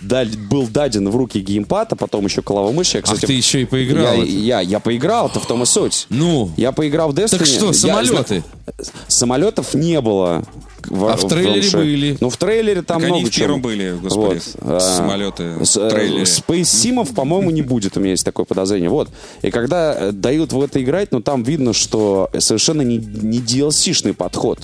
дал- 0.00 0.26
был 0.50 0.66
даден 0.68 1.08
в 1.08 1.16
руки 1.16 1.38
геймпад, 1.40 1.92
а 1.92 1.96
потом 1.96 2.24
еще 2.24 2.42
клава 2.42 2.72
мыши, 2.72 2.98
я, 2.98 3.02
Ах, 3.06 3.18
ты 3.20 3.32
еще 3.32 3.62
и 3.62 3.64
поиграл. 3.64 4.14
Я, 4.14 4.22
это. 4.22 4.24
я, 4.24 4.60
я 4.60 4.80
поиграл, 4.80 5.28
то 5.30 5.40
в 5.40 5.46
том 5.46 5.62
и 5.62 5.66
суть. 5.66 6.06
Ну? 6.10 6.50
Я 6.56 6.72
поиграл 6.72 7.10
в 7.12 7.14
Destiny. 7.14 7.38
Так 7.38 7.46
что, 7.46 7.66
Я 7.68 7.72
самолеты? 7.72 8.42
зна- 8.78 8.92
Самолетов 9.08 9.74
не 9.74 10.00
было. 10.00 10.44
В, 10.84 11.06
А 11.06 11.16
в 11.16 11.26
трейлере 11.26 11.62
Лонше. 11.62 11.76
были. 11.78 12.16
Ну, 12.20 12.30
в 12.30 12.36
трейлере 12.36 12.82
там 12.82 13.00
Так 13.00 13.08
много 13.08 13.20
они 13.22 13.30
в 13.30 13.34
первом 13.34 13.60
были, 13.60 13.96
господи, 14.00 14.40
А, 14.60 14.78
самолеты, 14.78 15.64
с- 15.64 15.76
в 15.76 15.80
э, 15.80 15.90
трейлере. 15.90 16.22
Space 16.22 17.14
по-моему, 17.14 17.50
не 17.50 17.62
будет, 17.62 17.96
у 17.96 18.00
меня 18.00 18.10
есть 18.12 18.24
такое 18.24 18.46
подозрение. 18.46 18.88
Вот. 18.88 19.08
И 19.42 19.50
когда 19.50 19.94
э, 19.98 20.12
дают 20.12 20.52
в 20.52 20.60
это 20.60 20.80
играть, 20.82 21.10
ну, 21.10 21.20
там 21.20 21.42
видно, 21.42 21.72
что 21.72 22.30
совершенно 22.38 22.82
не, 22.82 22.98
не 22.98 23.38
DLC-шный 23.40 24.14
подход. 24.14 24.60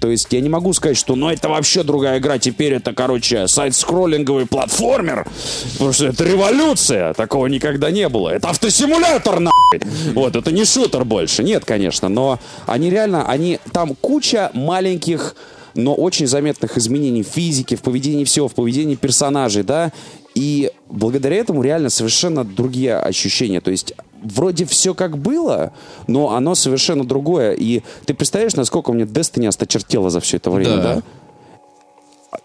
То 0.00 0.10
есть 0.10 0.28
я 0.30 0.40
не 0.40 0.48
могу 0.48 0.72
сказать, 0.72 0.96
что 0.96 1.16
ну 1.16 1.28
это 1.28 1.48
вообще 1.48 1.82
другая 1.82 2.18
игра, 2.18 2.38
теперь 2.38 2.74
это, 2.74 2.92
короче, 2.92 3.48
сайт-скроллинговый 3.48 4.46
платформер, 4.46 5.26
потому 5.72 5.92
что 5.92 6.06
это 6.06 6.24
революция, 6.24 7.14
такого 7.14 7.46
никогда 7.46 7.90
не 7.90 8.08
было. 8.08 8.30
Это 8.30 8.50
автосимулятор, 8.50 9.40
нахуй! 9.40 9.80
Вот, 10.14 10.36
это 10.36 10.52
не 10.52 10.64
шутер 10.64 11.04
больше. 11.04 11.42
Нет, 11.42 11.64
конечно, 11.64 12.08
но 12.08 12.38
они 12.66 12.90
реально, 12.90 13.28
они, 13.28 13.58
там 13.72 13.94
куча 13.94 14.50
маленьких 14.54 15.34
но 15.74 15.94
очень 15.94 16.26
заметных 16.26 16.76
изменений 16.76 17.22
в 17.22 17.28
физике, 17.28 17.76
в 17.76 17.82
поведении 17.82 18.24
всего, 18.24 18.48
в 18.48 18.54
поведении 18.54 18.96
персонажей, 18.96 19.62
да, 19.62 19.92
и 20.38 20.70
благодаря 20.88 21.34
этому 21.34 21.62
реально 21.62 21.90
совершенно 21.90 22.44
другие 22.44 22.96
ощущения. 22.96 23.60
То 23.60 23.72
есть 23.72 23.92
вроде 24.22 24.66
все 24.66 24.94
как 24.94 25.18
было, 25.18 25.72
но 26.06 26.30
оно 26.30 26.54
совершенно 26.54 27.04
другое. 27.04 27.54
И 27.54 27.82
ты 28.06 28.14
представляешь, 28.14 28.54
насколько 28.54 28.92
мне 28.92 29.02
Destiny 29.02 29.48
осточертело 29.48 30.10
за 30.10 30.20
все 30.20 30.36
это 30.36 30.52
время, 30.52 30.76
Да. 30.76 30.94
да? 30.94 31.02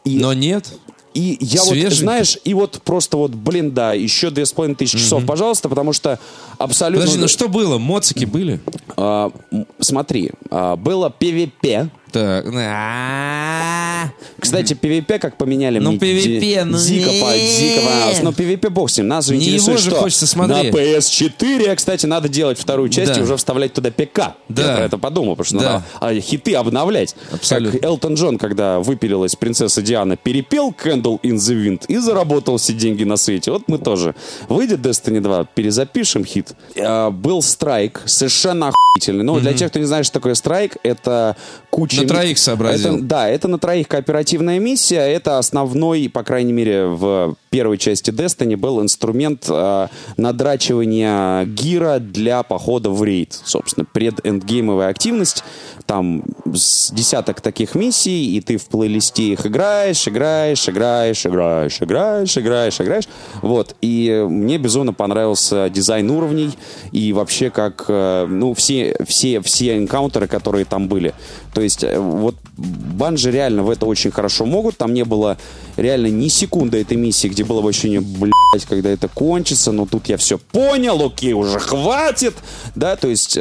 И, 0.06 0.18
Но 0.18 0.34
нет. 0.34 0.74
и 1.14 1.38
я 1.40 1.64
вот, 1.64 1.78
знаешь, 1.94 2.40
и 2.44 2.56
вот 2.56 2.82
просто 2.84 3.18
вот, 3.18 3.32
блин, 3.36 3.74
да, 3.74 3.94
еще 3.94 4.32
две 4.32 4.48
с 4.48 4.54
половиной 4.54 4.76
тысячи 4.76 4.98
часов, 4.98 5.24
пожалуйста, 5.28 5.70
потому 5.70 5.94
что 5.94 6.18
абсолютно... 6.58 7.02
Подожди, 7.02 7.22
ну 7.22 7.28
что 7.28 7.48
было? 7.48 7.78
Моцики 7.78 8.26
были? 8.26 8.60
А, 8.98 9.32
смотри, 9.80 10.32
а, 10.50 10.78
было 10.78 11.14
PvP, 11.20 11.90
Так. 12.14 12.46
Кстати, 14.40 14.74
PvP 14.74 15.20
как 15.20 15.38
поменяли 15.38 15.80
Ну, 15.80 15.92
мне 15.92 16.00
PvP, 16.00 16.40
ди- 16.40 16.62
ну, 16.66 16.78
дико, 16.78 17.10
по, 17.10 17.34
не. 17.36 17.58
дико 17.58 17.82
понравилось. 17.88 18.22
Но 18.22 18.32
PvP 18.32 18.70
бог 18.70 18.90
с 18.90 18.98
ним. 18.98 19.08
Нас 19.08 19.26
же 19.28 19.36
Не 19.38 19.46
интересует, 19.46 19.68
его 19.70 19.78
же 19.78 19.90
что 19.90 20.00
хочется 20.02 20.28
смотреть. 20.28 20.74
на 20.74 20.78
PS4, 20.78 21.76
кстати, 21.76 22.06
надо 22.06 22.28
делать 22.30 22.60
вторую 22.60 22.90
часть 22.90 23.14
Да. 23.14 23.20
и 23.20 23.24
уже 23.24 23.38
вставлять 23.38 23.74
туда 23.74 23.90
ПК. 23.92 24.36
Да. 24.50 24.68
Я 24.72 24.76
про 24.76 24.86
это 24.86 24.98
подумал, 24.98 25.36
потому 25.38 25.46
что 25.46 25.60
Да. 25.60 25.84
надо 26.00 26.18
а, 26.18 26.20
хиты 26.22 26.56
обновлять. 26.56 27.16
Абсолютно. 27.32 27.80
Как 27.80 27.86
Элтон 27.90 28.16
Джон, 28.16 28.38
когда 28.38 28.80
выпилилась 28.80 29.36
принцесса 29.36 29.82
Диана, 29.82 30.18
перепел 30.18 30.72
Candle 30.72 31.20
in 31.22 31.36
the 31.36 31.56
Wind 31.56 31.86
и 31.88 31.98
заработал 31.98 32.58
все 32.58 32.74
деньги 32.74 33.04
на 33.06 33.16
свете. 33.16 33.52
Вот 33.52 33.64
мы 33.68 33.78
тоже. 33.78 34.14
Выйдет 34.50 34.80
Destiny 34.82 35.22
2, 35.22 35.46
перезапишем 35.56 36.26
хит. 36.26 36.50
А, 36.78 37.10
был 37.12 37.42
страйк, 37.42 38.02
совершенно 38.06 38.70
охуительный. 38.70 39.24
Ну, 39.24 39.40
для 39.40 39.54
тех, 39.54 39.70
кто 39.70 39.80
не 39.80 39.86
знает, 39.86 40.06
что 40.06 40.16
такое 40.16 40.36
страйк, 40.36 40.78
это 40.84 41.36
куча... 41.74 42.02
На 42.02 42.08
троих 42.08 42.38
сообразил. 42.38 42.96
Это- 42.98 43.04
да, 43.04 43.28
это 43.28 43.48
на 43.48 43.58
троих 43.58 43.88
кооперативная 43.88 44.60
миссия. 44.60 45.02
Это 45.02 45.40
основной, 45.40 46.08
по 46.08 46.24
крайней 46.24 46.54
мере, 46.54 46.86
в 46.86 47.36
первой 47.50 47.78
части 47.80 48.12
Destiny 48.12 48.56
был 48.56 48.82
инструмент 48.82 49.46
э, 49.50 49.88
надрачивания 50.18 51.46
гира 51.46 52.00
для 52.00 52.44
похода 52.44 52.90
в 52.92 53.04
рейд. 53.04 53.34
Собственно, 53.44 53.86
предэндгеймовая 53.92 54.90
активность. 54.90 55.44
Там 55.86 56.24
десяток 56.46 57.42
таких 57.42 57.76
миссий, 57.76 58.36
и 58.36 58.42
ты 58.42 58.58
в 58.58 58.66
плейлисте 58.66 59.24
их 59.34 59.46
играешь, 59.46 60.08
играешь, 60.08 60.68
играешь, 60.70 61.26
играешь, 61.26 61.82
играешь, 61.82 62.38
играешь, 62.38 62.82
играешь. 62.82 63.08
Вот. 63.42 63.76
И 63.82 64.26
мне 64.30 64.58
безумно 64.58 64.94
понравился 64.94 65.70
дизайн 65.70 66.10
уровней 66.10 66.52
и 66.92 67.14
вообще 67.14 67.50
как, 67.50 67.86
э, 67.88 68.26
ну, 68.30 68.54
все, 68.54 68.96
все, 69.06 69.42
все 69.42 69.78
энкаунтеры, 69.78 70.28
которые 70.28 70.66
там 70.66 70.88
были. 70.88 71.14
То 71.54 71.62
есть 71.62 71.84
э, 71.84 72.00
вот 72.00 72.36
банжи 72.58 73.32
реально 73.32 73.64
в 73.64 73.70
это 73.70 73.86
очень 73.86 74.12
хорошо 74.12 74.46
могут. 74.46 74.78
Там 74.78 74.94
не 74.94 75.04
было 75.04 75.38
реально 75.78 76.08
ни 76.08 76.28
секунды 76.28 76.82
этой 76.82 76.98
миссии, 76.98 77.28
где 77.28 77.44
было 77.44 77.62
бы 77.62 77.70
ощущение, 77.70 78.02
блядь, 78.02 78.66
когда 78.68 78.90
это 78.90 79.08
кончится, 79.08 79.72
но 79.72 79.86
тут 79.86 80.08
я 80.08 80.18
все 80.18 80.38
понял, 80.38 81.04
окей, 81.06 81.34
уже 81.34 81.60
хватит, 81.60 82.36
да, 82.76 82.96
то 82.96 83.08
есть... 83.08 83.38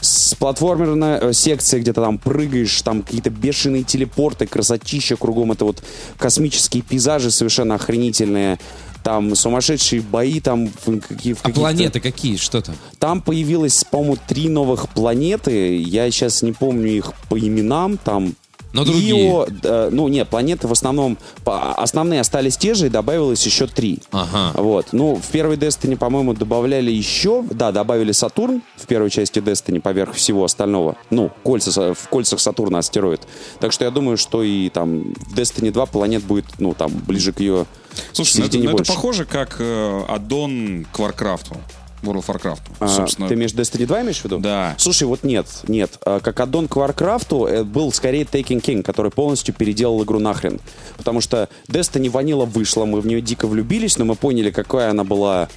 с 0.00 0.34
платформерной 0.34 1.18
э, 1.20 1.32
секции, 1.32 1.80
где 1.80 1.92
ты 1.92 2.00
там 2.00 2.18
прыгаешь, 2.18 2.80
там 2.82 3.02
какие-то 3.02 3.30
бешеные 3.30 3.84
телепорты, 3.84 4.46
красотища 4.46 5.16
кругом, 5.16 5.52
это 5.52 5.64
вот 5.64 5.82
космические 6.18 6.82
пейзажи 6.82 7.30
совершенно 7.30 7.74
охренительные, 7.74 8.58
там 9.02 9.34
сумасшедшие 9.34 10.02
бои, 10.02 10.40
там 10.40 10.68
в, 10.84 11.00
какие, 11.00 11.34
в 11.34 11.44
А 11.44 11.50
планеты 11.50 12.00
какие? 12.00 12.36
Что 12.36 12.60
там? 12.60 12.76
там 12.98 13.22
появилось, 13.22 13.84
по-моему, 13.84 14.18
три 14.26 14.48
новых 14.48 14.88
планеты. 14.90 15.80
Я 15.80 16.10
сейчас 16.10 16.42
не 16.42 16.52
помню 16.52 16.88
их 16.88 17.12
по 17.28 17.38
именам. 17.38 17.96
Там 17.96 18.34
Но 18.72 18.84
другие. 18.84 19.28
Ио, 19.28 19.46
э, 19.62 19.88
ну 19.90 20.08
нет, 20.08 20.28
планеты 20.28 20.68
в 20.68 20.72
основном 20.72 21.18
по- 21.44 21.72
основные 21.74 22.20
остались 22.20 22.56
те 22.56 22.74
же, 22.74 22.86
и 22.86 22.88
добавилось 22.88 23.44
еще 23.44 23.66
три. 23.66 23.98
Ага. 24.12 24.52
Вот. 24.54 24.88
Ну, 24.92 25.16
в 25.16 25.26
первой 25.28 25.56
Destiny, 25.56 25.96
по-моему, 25.96 26.34
добавляли 26.34 26.90
еще, 26.90 27.42
да, 27.50 27.72
добавили 27.72 28.12
Сатурн 28.12 28.62
в 28.76 28.86
первой 28.86 29.10
части 29.10 29.38
Destiny 29.40 29.80
поверх 29.80 30.14
всего 30.14 30.44
остального. 30.44 30.96
Ну, 31.10 31.30
кольца, 31.42 31.94
в 31.94 32.08
кольцах 32.08 32.40
Сатурна 32.40 32.78
астероид. 32.78 33.22
Так 33.58 33.72
что 33.72 33.84
я 33.84 33.90
думаю, 33.90 34.16
что 34.16 34.42
и 34.42 34.68
там 34.68 35.14
в 35.14 35.34
Destiny 35.34 35.70
2 35.72 35.86
планет 35.86 36.22
будет, 36.22 36.46
ну, 36.58 36.74
там, 36.74 36.92
ближе 37.06 37.32
к 37.32 37.40
ее 37.40 37.66
Слушай, 38.12 38.40
ну 38.40 38.46
это, 38.46 38.58
ну 38.58 38.70
это 38.70 38.84
похоже 38.84 39.24
как 39.24 39.56
э, 39.58 40.02
аддон 40.08 40.86
к 40.92 40.98
Варкрафту. 40.98 41.56
World 42.02 42.24
of 42.24 42.26
Warcraft. 42.26 42.60
А, 42.78 42.88
собственно. 42.88 43.28
Ты 43.28 43.34
имеешь 43.34 43.52
Destiny 43.52 43.86
2 43.86 44.02
имеешь 44.02 44.20
в 44.20 44.24
виду? 44.24 44.38
Да. 44.38 44.74
Слушай, 44.78 45.04
вот 45.04 45.22
нет, 45.24 45.46
нет. 45.68 45.98
А, 46.04 46.20
Как 46.20 46.38
аддон 46.40 46.68
к 46.68 46.76
Warcraft 46.76 47.48
э, 47.48 47.64
был 47.64 47.92
скорее 47.92 48.22
Taken 48.24 48.60
King, 48.62 48.82
который 48.82 49.10
полностью 49.10 49.54
переделал 49.54 50.02
игру 50.04 50.18
нахрен. 50.18 50.60
Потому 50.96 51.20
что 51.20 51.48
Destiny 51.68 52.10
Vanilla 52.10 52.46
вышла, 52.46 52.84
мы 52.84 53.00
в 53.00 53.06
нее 53.06 53.20
дико 53.20 53.46
влюбились, 53.46 53.98
но 53.98 54.04
мы 54.04 54.14
поняли, 54.14 54.50
какая 54.50 54.90
она 54.90 55.04
была 55.04 55.48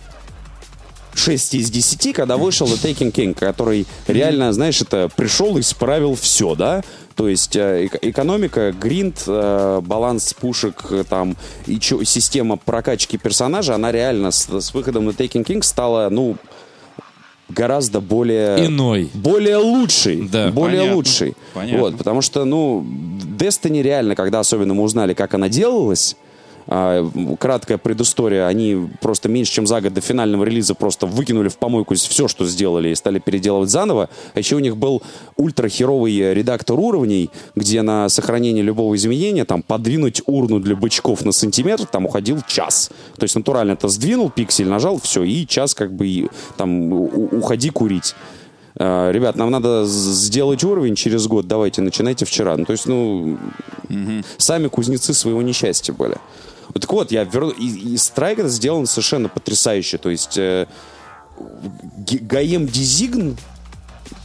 6 1.15 1.53
из 1.55 1.69
10, 1.69 2.13
когда 2.13 2.37
вышел 2.37 2.67
The 2.67 2.81
Taken 2.81 3.11
King, 3.11 3.33
который 3.33 3.85
реально, 4.07 4.51
знаешь, 4.53 4.81
это 4.81 5.09
пришел 5.15 5.57
и 5.57 5.61
исправил 5.61 6.15
все, 6.15 6.55
да? 6.55 6.83
То 7.15 7.27
есть 7.29 7.55
э, 7.55 7.85
эко- 7.85 7.99
экономика, 8.01 8.71
гринд, 8.71 9.23
э, 9.27 9.81
баланс 9.83 10.33
пушек, 10.33 10.85
э, 10.89 11.03
там, 11.07 11.37
и 11.67 11.79
чё- 11.79 12.03
система 12.03 12.57
прокачки 12.57 13.17
персонажа, 13.19 13.75
она 13.75 13.91
реально 13.91 14.31
с, 14.31 14.49
с 14.49 14.73
выходом 14.73 15.05
на 15.05 15.11
Taking 15.11 15.45
King 15.45 15.61
стала, 15.61 16.09
ну, 16.09 16.37
гораздо 17.49 18.01
более... 18.01 18.65
Иной. 18.65 19.11
Более 19.13 19.57
лучший. 19.57 20.27
Да. 20.27 20.49
более 20.49 20.79
Понятно. 20.79 20.95
лучший. 20.95 21.35
Понятно. 21.53 21.79
Вот, 21.81 21.97
потому 21.97 22.21
что, 22.21 22.45
ну, 22.45 22.83
Destiny 23.37 23.81
реально, 23.83 24.15
когда 24.15 24.39
особенно 24.39 24.73
мы 24.73 24.81
узнали, 24.83 25.13
как 25.13 25.35
она 25.35 25.49
делалась, 25.49 26.15
краткая 26.65 27.77
предыстория, 27.77 28.47
они 28.47 28.87
просто 29.01 29.29
меньше, 29.29 29.51
чем 29.51 29.67
за 29.67 29.81
год 29.81 29.93
до 29.93 30.01
финального 30.01 30.43
релиза 30.43 30.75
просто 30.75 31.05
выкинули 31.05 31.49
в 31.49 31.57
помойку 31.57 31.95
все, 31.95 32.27
что 32.27 32.45
сделали, 32.45 32.89
и 32.89 32.95
стали 32.95 33.19
переделывать 33.19 33.69
заново. 33.69 34.09
А 34.33 34.39
еще 34.39 34.55
у 34.55 34.59
них 34.59 34.77
был 34.77 35.01
ультрахеровый 35.35 36.33
редактор 36.33 36.79
уровней, 36.79 37.29
где 37.55 37.81
на 37.81 38.09
сохранение 38.09 38.63
любого 38.63 38.95
изменения, 38.95 39.45
там, 39.45 39.61
подвинуть 39.61 40.21
урну 40.25 40.59
для 40.59 40.75
бычков 40.75 41.25
на 41.25 41.31
сантиметр, 41.31 41.85
там 41.85 42.05
уходил 42.05 42.41
час. 42.47 42.89
То 43.17 43.23
есть 43.23 43.35
натурально 43.35 43.73
это 43.73 43.87
сдвинул, 43.87 44.29
пиксель 44.29 44.67
нажал, 44.67 44.99
все, 45.01 45.23
и 45.23 45.45
час 45.47 45.73
как 45.73 45.93
бы 45.93 46.07
и, 46.07 46.27
там 46.57 46.91
уходи 46.93 47.69
курить. 47.69 48.15
А, 48.75 49.11
Ребят, 49.11 49.35
нам 49.35 49.51
надо 49.51 49.85
сделать 49.85 50.63
уровень 50.63 50.95
через 50.95 51.27
год. 51.27 51.47
Давайте, 51.47 51.81
начинайте 51.81 52.25
вчера. 52.25 52.57
Ну, 52.57 52.65
то 52.65 52.71
есть, 52.71 52.85
ну, 52.85 53.37
сами 54.37 54.67
кузнецы 54.67 55.13
своего 55.13 55.41
несчастья 55.41 55.93
были. 55.93 56.17
Вот 56.69 56.81
Так 56.81 56.91
вот, 56.91 57.11
я 57.11 57.23
верну... 57.23 57.49
И, 57.49 57.93
и 57.93 57.97
страйк 57.97 58.39
сделан 58.47 58.85
совершенно 58.85 59.29
потрясающе. 59.29 59.97
То 59.97 60.09
есть, 60.09 60.37
э, 60.37 60.67
Гаем 61.37 62.67
Дизигн, 62.67 63.37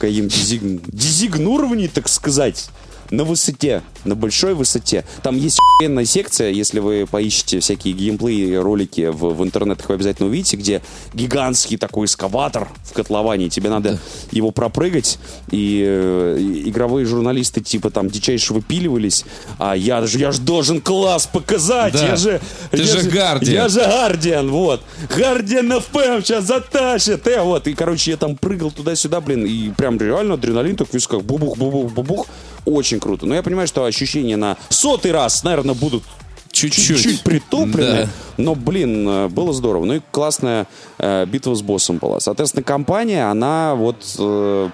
Гаем 0.01 0.29
Дизигн, 0.29 0.81
Дизигн 0.87 1.47
уровней, 1.47 1.89
так 1.89 2.09
сказать, 2.09 2.71
на 3.11 3.25
высоте, 3.25 3.83
на 4.05 4.15
большой 4.15 4.55
высоте. 4.55 5.05
Там 5.23 5.37
есть 5.37 5.59
охуенная 5.59 6.05
секция, 6.05 6.51
если 6.51 6.81
вы 6.81 7.07
поищете 7.11 7.61
всякие 7.61 7.95
геймплей 7.95 8.59
ролики 8.59 9.09
в, 9.09 9.35
в 9.35 9.43
интернетах, 9.43 9.89
вы 9.89 9.95
обязательно 9.97 10.29
увидите, 10.29 10.57
где 10.57 10.83
гигантский 11.15 11.77
такой 11.77 12.07
эскаватор 12.07 12.69
в 12.85 12.93
котловане, 12.93 13.49
тебе 13.49 13.71
надо 13.71 13.99
его 14.31 14.51
пропрыгать, 14.51 15.19
и, 15.51 15.85
э, 15.87 16.39
и 16.39 16.69
игровые 16.69 17.07
журналисты 17.07 17.61
типа 17.61 17.91
там 17.91 18.09
дичайше 18.11 18.55
выпиливались, 18.55 19.25
а 19.59 19.75
я 19.75 20.07
же 20.07 20.19
я 20.19 20.33
ж 20.33 20.39
должен 20.39 20.81
класс 20.81 21.27
показать, 21.27 21.93
Да. 21.95 22.09
я 22.09 22.17
же... 22.17 22.41
Ты 22.71 22.79
я 22.79 22.85
же 22.85 22.99
Guardian. 23.09 23.51
Я 23.51 23.69
же 23.69 23.81
Гардиан, 23.81 24.51
вот. 24.51 24.83
Гардиан 25.17 25.81
ФМ 25.81 26.23
сейчас 26.23 26.45
затащит, 26.45 27.27
э, 27.27 27.43
вот. 27.43 27.67
И, 27.67 27.75
короче, 27.75 28.13
я 28.13 28.17
там 28.17 28.37
прыгал 28.37 28.71
туда-сюда, 28.71 29.21
блин, 29.21 29.45
и 29.45 29.71
прям 29.71 29.99
реально 29.99 30.35
адреналин 30.35 30.77
так 30.77 30.89
в 30.89 30.95
висках, 30.95 31.23
бубух, 31.23 31.57
бубух, 31.57 31.93
бубух. 31.93 32.27
Очень 32.69 33.01
круто. 33.01 33.27
Но 33.27 33.35
я 33.35 33.43
понимаю, 33.43 33.67
что 33.69 33.85
ощущения 33.85 34.37
на 34.37 34.57
сотый 34.69 35.13
раз, 35.13 35.43
наверное, 35.45 35.75
будут 35.75 36.03
Чуть-чуть. 36.51 37.03
чуть 37.03 37.23
притуплены, 37.23 38.05
Да. 38.05 38.09
но, 38.37 38.55
блин, 38.55 39.09
э, 39.09 39.29
было 39.29 39.53
здорово. 39.53 39.85
Ну 39.85 39.95
и 39.95 40.01
классная 40.11 40.67
э, 40.99 41.25
битва 41.27 41.55
с 41.55 41.63
боссом 41.63 41.99
была. 41.99 42.21
Соответственно, 42.21 42.63
компания, 42.63 43.31
она 43.31 43.75
вот 43.75 44.03
э, 44.19 44.71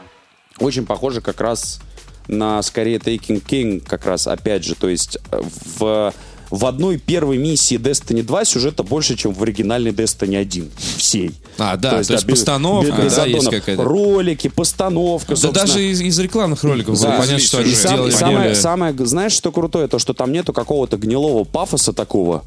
очень 0.60 0.86
похожа 0.86 1.20
как 1.20 1.40
раз 1.40 1.80
на, 2.26 2.62
скорее, 2.62 2.98
Taking 2.98 3.44
King, 3.44 3.80
как 3.86 4.06
раз, 4.06 4.26
опять 4.26 4.64
же, 4.64 4.74
то 4.76 4.88
есть 4.88 5.18
э, 5.30 5.40
в, 5.76 6.12
в 6.50 6.66
одной 6.66 6.98
первой 6.98 7.38
миссии 7.38 7.78
Destiny 7.78 8.22
2 8.22 8.44
сюжета 8.44 8.82
больше, 8.82 9.16
чем 9.16 9.32
в 9.32 9.42
оригинальной 9.42 9.92
Destiny 9.92 10.36
1. 10.36 10.70
Всей. 10.96 11.32
А, 11.58 11.76
да, 11.76 11.90
то 11.90 11.98
есть 11.98 12.10
без- 12.10 12.24
постановка, 12.24 13.02
без 13.02 13.14
да, 13.14 13.26
есть 13.26 13.48
какая-то. 13.50 13.82
Ролики, 13.84 14.48
постановка, 14.48 15.34
Да 15.40 15.50
даже 15.52 15.84
из, 15.84 16.00
из 16.00 16.18
рекламных 16.18 16.62
роликов 16.64 17.00
Да. 17.00 17.12
понятно, 17.18 17.38
что 17.38 17.58
они 17.58 17.70
И 17.72 17.74
сам- 17.74 18.06
и 18.08 18.10
самое, 18.10 18.54
самое, 18.54 18.94
знаешь, 19.06 19.32
что 19.32 19.52
крутое, 19.52 19.88
то, 19.88 19.98
что 19.98 20.14
там 20.14 20.32
нету 20.32 20.52
какого-то 20.52 20.96
гнилого 20.96 21.44
пафоса 21.44 21.92
такого. 21.92 22.44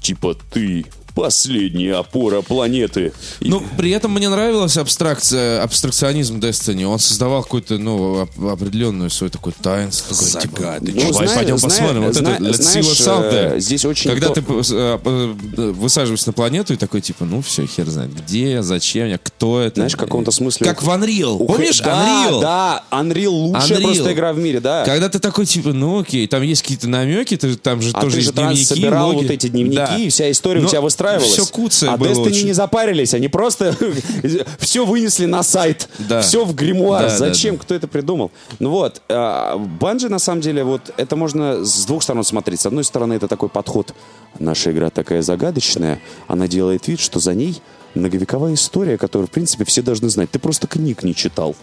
Типа 0.00 0.36
ты 0.52 0.86
последняя 1.16 1.94
опора 1.94 2.42
планеты. 2.42 3.12
Ну, 3.40 3.62
при 3.78 3.90
этом 3.90 4.12
мне 4.12 4.28
нравилась 4.28 4.76
абстракция, 4.76 5.62
абстракционизм 5.62 6.38
Destiny. 6.38 6.84
Он 6.84 6.98
создавал 6.98 7.42
какую-то, 7.42 7.78
ну, 7.78 8.22
оп- 8.24 8.44
определенную 8.44 9.08
свое 9.08 9.30
такое 9.30 9.54
таинство. 9.60 10.14
типа, 10.14 10.56
Загадочно. 10.60 11.00
ну, 11.06 11.12
давай 11.12 11.26
зна- 11.26 11.36
пойдем 11.36 11.58
посмотрим. 11.58 12.02
Вот 12.04 12.16
это, 12.16 12.30
let's 12.36 12.50
see 12.50 12.62
знаешь, 12.62 12.86
what's 12.86 13.06
out 13.08 13.32
there. 13.32 13.56
э, 13.56 13.60
здесь 13.60 13.84
очень 13.86 14.10
Когда 14.10 14.28
ты 14.28 14.42
э, 14.46 14.98
э, 15.04 15.70
высаживаешься 15.72 16.28
на 16.28 16.32
планету 16.34 16.74
и 16.74 16.76
такой, 16.76 17.00
типа, 17.00 17.24
ну, 17.24 17.40
все, 17.40 17.66
хер 17.66 17.88
знает, 17.88 18.10
где, 18.14 18.62
зачем, 18.62 19.08
я, 19.08 19.16
кто 19.18 19.60
это. 19.60 19.76
Знаешь, 19.76 19.94
в 19.94 19.96
каком-то 19.96 20.30
смысле- 20.30 20.66
Как 20.66 20.82
в 20.82 20.88
Unreal. 20.90 21.46
Помнишь 21.46 21.80
Unreal? 21.80 22.40
Да, 22.42 22.84
Unreal 22.90 23.28
лучшая 23.28 23.80
просто 23.80 24.12
игра 24.12 24.32
в 24.34 24.38
мире, 24.38 24.60
да. 24.60 24.84
Когда 24.84 25.08
ты 25.08 25.18
такой, 25.18 25.46
типа, 25.46 25.72
ну 25.72 26.00
окей, 26.00 26.26
там 26.26 26.42
есть 26.42 26.60
какие-то 26.62 26.88
намеки, 26.88 27.36
там 27.56 27.80
же 27.80 27.90
А 27.94 28.00
тоже 28.02 28.16
ты 28.16 28.20
же 28.20 28.26
есть 28.28 28.34
дневники, 28.34 28.64
собирал 28.64 29.12
вот 29.14 29.30
эти 29.30 29.46
дневники, 29.48 30.08
вся 30.10 30.30
история 30.30 30.60
у 30.62 30.66
тебя 30.68 30.80
выстраивалась. 31.14 31.32
Все 31.32 31.46
куцая 31.52 31.90
а 31.92 31.96
было 31.96 32.08
Destiny 32.08 32.26
очень. 32.26 32.46
не 32.46 32.52
запарились, 32.52 33.14
они 33.14 33.28
просто 33.28 33.74
все 34.58 34.84
вынесли 34.84 35.26
на 35.26 35.42
сайт, 35.42 35.88
Да. 35.98 36.20
все 36.22 36.44
в 36.44 36.54
гримуар. 36.54 37.02
Да, 37.04 37.08
да, 37.10 37.16
Зачем? 37.16 37.56
да. 37.56 37.62
Кто 37.62 37.74
это 37.74 37.88
придумал? 37.88 38.30
Ну 38.58 38.70
вот, 38.70 39.02
Банжи 39.08 40.08
на 40.08 40.18
самом 40.18 40.40
деле, 40.40 40.64
вот 40.64 40.92
это 40.96 41.16
можно 41.16 41.64
с 41.64 41.84
двух 41.86 42.02
сторон 42.02 42.24
смотреть. 42.24 42.60
С 42.60 42.66
одной 42.66 42.84
стороны, 42.84 43.14
это 43.14 43.28
такой 43.28 43.48
подход. 43.48 43.94
Наша 44.38 44.70
игра 44.70 44.90
такая 44.90 45.22
загадочная, 45.22 46.00
она 46.28 46.46
делает 46.48 46.86
вид, 46.88 47.00
что 47.00 47.20
за 47.20 47.34
ней 47.34 47.60
многовековая 47.94 48.54
история, 48.54 48.98
которую, 48.98 49.28
в 49.28 49.30
принципе, 49.30 49.64
все 49.64 49.80
должны 49.82 50.08
знать. 50.10 50.30
Ты 50.30 50.38
просто 50.38 50.66
книг 50.66 51.02
не 51.02 51.14
читал. 51.14 51.56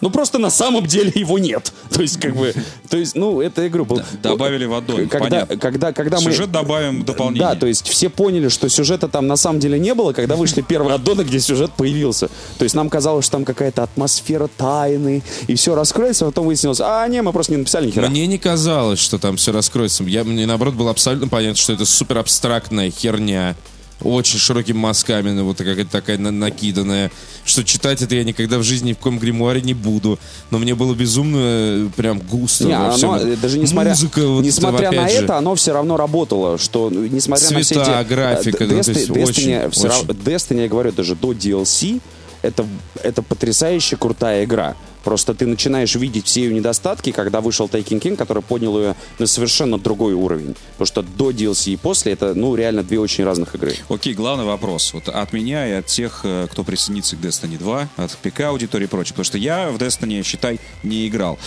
Ну, 0.00 0.10
просто 0.10 0.38
на 0.38 0.50
самом 0.50 0.86
деле 0.86 1.12
его 1.14 1.38
нет. 1.38 1.72
То 1.90 2.02
есть, 2.02 2.20
как 2.20 2.36
бы, 2.36 2.54
то 2.88 2.96
есть, 2.96 3.14
ну, 3.16 3.40
это, 3.40 3.62
я 3.62 3.68
говорю. 3.68 4.00
Добавили 4.22 4.66
в 4.66 4.74
аддон, 4.74 5.08
Когда, 5.08 5.28
понятно. 5.28 5.56
когда, 5.56 5.92
когда 5.92 6.16
мы... 6.20 6.30
Сюжет 6.30 6.52
добавим 6.52 7.04
дополнение. 7.04 7.40
Да, 7.40 7.54
то 7.54 7.66
есть 7.66 7.88
все 7.88 8.08
поняли, 8.08 8.48
что 8.48 8.68
сюжета 8.68 9.08
там 9.08 9.26
на 9.26 9.36
самом 9.36 9.58
деле 9.60 9.78
не 9.78 9.94
было, 9.94 10.12
когда 10.12 10.36
вышли 10.36 10.60
первые 10.60 10.94
аддоны, 10.94 11.22
где 11.22 11.40
сюжет 11.40 11.72
появился. 11.72 12.28
То 12.58 12.64
есть 12.64 12.74
нам 12.74 12.88
казалось, 12.88 13.24
что 13.24 13.32
там 13.32 13.44
какая-то 13.44 13.82
атмосфера 13.82 14.48
тайны, 14.56 15.22
и 15.46 15.54
все 15.54 15.74
раскроется, 15.74 16.26
а 16.26 16.28
потом 16.28 16.46
выяснилось, 16.46 16.80
а, 16.80 17.06
не, 17.08 17.22
мы 17.22 17.32
просто 17.32 17.52
не 17.52 17.58
написали 17.58 17.86
ни 17.86 17.90
хера. 17.90 18.08
Мне 18.08 18.26
не 18.26 18.38
казалось, 18.38 18.98
что 18.98 19.18
там 19.18 19.36
все 19.36 19.52
раскроется. 19.52 20.04
Я, 20.04 20.24
мне, 20.24 20.46
наоборот, 20.46 20.74
было 20.74 20.90
абсолютно 20.90 21.28
понятно, 21.28 21.56
что 21.56 21.72
это 21.72 21.84
супер 21.84 22.18
абстрактная 22.18 22.90
херня. 22.90 23.56
Очень 24.02 24.38
широкими 24.38 24.76
мазками, 24.76 25.30
ну, 25.30 25.44
вот 25.44 25.58
какая-то 25.58 25.90
такая 25.90 26.18
на- 26.18 26.30
накиданная, 26.30 27.10
что 27.44 27.64
читать 27.64 28.00
это 28.00 28.14
я 28.14 28.22
никогда 28.22 28.58
в 28.58 28.62
жизни 28.62 28.90
ни 28.90 28.92
в 28.92 28.98
коем 28.98 29.18
гримуаре 29.18 29.60
не 29.60 29.74
буду. 29.74 30.18
Но 30.50 30.58
мне 30.58 30.74
было 30.76 30.94
безумно 30.94 31.38
э, 31.40 31.88
прям 31.96 32.20
густо. 32.20 32.64
Не, 32.64 32.78
во 32.78 32.92
всем. 32.92 33.40
даже 33.40 33.58
несмотря, 33.58 33.90
Музыка, 33.90 34.26
вот 34.26 34.44
несмотря 34.44 34.90
там, 34.92 34.96
на 35.02 35.08
же. 35.08 35.16
это, 35.16 35.36
оно 35.36 35.54
все 35.56 35.72
равно 35.72 35.96
работало, 35.96 36.58
что 36.58 36.90
ну, 36.90 37.06
несмотря 37.06 37.50
на 37.50 37.60
все 37.60 37.74
Цвета, 37.74 38.00
эти... 38.00 38.08
графика, 38.08 38.64
э, 38.64 38.66
да, 38.68 38.82
то 38.82 38.90
есть 38.90 39.10
Destiny 39.10 39.24
очень, 39.28 39.58
рав- 39.58 39.76
очень. 39.76 40.06
Destiny, 40.10 40.62
я 40.62 40.68
говорю, 40.68 40.92
даже 40.92 41.16
до 41.16 41.32
DLC, 41.32 42.00
это, 42.42 42.64
это 43.02 43.22
потрясающе 43.22 43.96
крутая 43.96 44.44
игра. 44.44 44.76
Просто 45.08 45.32
ты 45.32 45.46
начинаешь 45.46 45.94
видеть 45.94 46.26
все 46.26 46.42
ее 46.42 46.52
недостатки, 46.52 47.12
когда 47.12 47.40
вышел 47.40 47.64
Taking 47.64 47.98
King, 47.98 48.14
который 48.14 48.42
поднял 48.42 48.78
ее 48.78 48.94
на 49.18 49.26
совершенно 49.26 49.78
другой 49.78 50.12
уровень. 50.12 50.54
Потому 50.76 50.86
что 50.86 51.02
до 51.02 51.30
DLC 51.30 51.72
и 51.72 51.76
после 51.78 52.12
это, 52.12 52.34
ну, 52.34 52.54
реально 52.54 52.82
две 52.82 53.00
очень 53.00 53.24
разных 53.24 53.54
игры. 53.54 53.74
Окей, 53.88 54.12
главный 54.12 54.44
вопрос. 54.44 54.92
Вот 54.92 55.08
от 55.08 55.32
меня 55.32 55.66
и 55.66 55.72
от 55.72 55.86
тех, 55.86 56.20
э, 56.24 56.46
кто 56.52 56.62
присоединится 56.62 57.16
к 57.16 57.20
Destiny 57.20 57.56
2, 57.56 57.88
от 57.96 58.18
ПК 58.18 58.40
аудитории 58.40 58.84
и 58.84 58.86
прочее. 58.86 59.14
Потому 59.14 59.24
что 59.24 59.38
я 59.38 59.70
в 59.70 59.76
Destiny, 59.76 60.22
считай, 60.22 60.60
не 60.82 61.08
играл. 61.08 61.38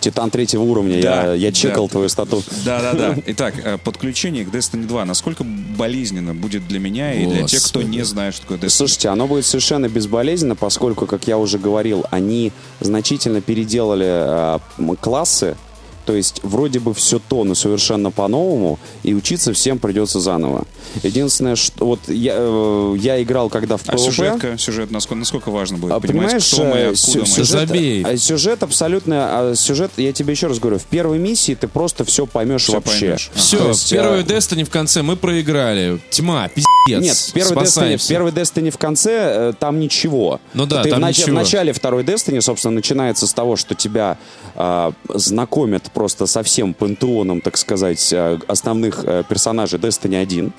Титан 0.00 0.30
третьего 0.30 0.62
уровня, 0.62 1.00
Да, 1.02 1.24
я, 1.26 1.34
я 1.34 1.48
да. 1.50 1.54
чекал 1.54 1.88
твою 1.88 2.08
стату. 2.08 2.42
Да-да-да. 2.64 3.16
Итак, 3.26 3.54
э, 3.62 3.78
подключение 3.78 4.44
к 4.44 4.48
Destiny 4.48 4.86
2. 4.86 5.04
Насколько 5.04 5.44
болезненно 5.44 6.34
будет 6.34 6.66
для 6.68 6.78
меня 6.78 7.14
и 7.14 7.26
для 7.26 7.44
тех, 7.44 7.62
кто 7.62 7.82
не 7.82 8.04
знает, 8.04 8.34
что 8.34 8.42
такое 8.42 8.58
Destiny? 8.58 8.68
Слушайте, 8.70 9.08
оно 9.08 9.26
будет 9.26 9.46
совершенно 9.46 9.88
безболезненно, 9.88 10.56
поскольку, 10.56 11.06
как 11.06 11.26
я 11.26 11.38
уже 11.38 11.58
говорил, 11.58 12.04
они 12.10 12.52
значительно 12.80 13.40
переделали 13.40 14.58
э, 14.58 14.96
классы. 15.00 15.56
То 16.04 16.14
есть 16.14 16.40
вроде 16.42 16.80
бы 16.80 16.92
все 16.94 17.18
то, 17.18 17.44
но 17.44 17.54
совершенно 17.54 18.10
по-новому, 18.10 18.78
и 19.02 19.14
учиться 19.14 19.52
всем 19.52 19.78
придется 19.78 20.20
заново. 20.20 20.64
Единственное, 21.02 21.56
что 21.56 21.86
вот 21.86 22.00
я, 22.08 22.34
э, 22.36 22.96
я 22.98 23.22
играл 23.22 23.48
когда 23.48 23.76
в 23.76 23.82
А 23.86 23.92
PvP. 23.92 23.98
сюжетка, 23.98 24.58
сюжет, 24.58 24.90
насколько, 24.90 25.18
насколько 25.20 25.50
важно 25.50 25.78
будет 25.78 25.92
А, 25.92 26.00
понимать, 26.00 26.24
понимаешь, 26.26 26.46
кто 26.52 26.64
мы, 26.64 26.70
э, 26.76 26.90
откуда 26.90 26.96
сю- 26.96 27.20
мы? 27.20 27.26
сюжет, 27.26 27.46
Забей. 27.68 28.02
а 28.04 28.16
сюжет 28.16 28.62
абсолютно, 28.62 29.14
а, 29.50 29.54
сюжет, 29.56 29.92
я 29.96 30.12
тебе 30.12 30.32
еще 30.32 30.46
раз 30.48 30.58
говорю, 30.58 30.78
в 30.78 30.84
первой 30.84 31.18
миссии 31.18 31.54
ты 31.54 31.68
просто 31.68 32.04
все 32.04 32.26
поймешь 32.26 32.64
Всё 32.64 32.74
вообще. 32.74 33.00
поймешь. 33.00 33.30
Все, 33.34 33.58
То 33.58 33.68
есть, 33.68 33.90
первую 33.90 34.20
а, 34.20 34.22
Destiny 34.22 34.64
в 34.64 34.70
конце 34.70 35.02
мы 35.02 35.16
проиграли. 35.16 35.98
Тьма, 36.10 36.48
пиздец. 36.48 37.02
Нет, 37.02 37.16
в 37.16 37.32
первой 37.32 37.64
Destiny, 37.64 38.08
первой 38.08 38.30
Destiny 38.30 38.70
в 38.70 38.78
конце 38.78 39.10
э, 39.50 39.52
там 39.58 39.80
ничего. 39.80 40.40
Ну 40.52 40.66
да, 40.66 40.82
Ты 40.82 40.90
там 40.90 41.00
в, 41.00 41.02
нач- 41.02 41.08
ничего. 41.18 41.30
в 41.30 41.34
начале 41.34 41.72
второй 41.72 42.04
Destiny, 42.04 42.40
собственно, 42.40 42.74
начинается 42.74 43.26
с 43.26 43.32
того, 43.32 43.56
что 43.56 43.74
тебя 43.74 44.18
а, 44.56 44.92
знакомят 45.12 45.90
просто 45.94 46.26
со 46.26 46.42
всем 46.42 46.74
пантеоном, 46.74 47.40
так 47.40 47.56
сказать, 47.56 48.12
а, 48.12 48.38
основных 48.48 49.04
э, 49.04 49.22
персонажей 49.28 49.78
Destiny 49.78 50.20
1. 50.20 50.52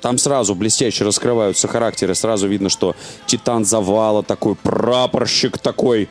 Там 0.00 0.18
сразу 0.18 0.56
блестяще 0.56 1.04
раскрываются 1.04 1.68
характеры, 1.68 2.16
сразу 2.16 2.48
видно, 2.48 2.68
что 2.68 2.96
Титан 3.26 3.64
Завала 3.64 4.24
такой, 4.24 4.56
прапорщик 4.56 5.58
такой. 5.58 6.08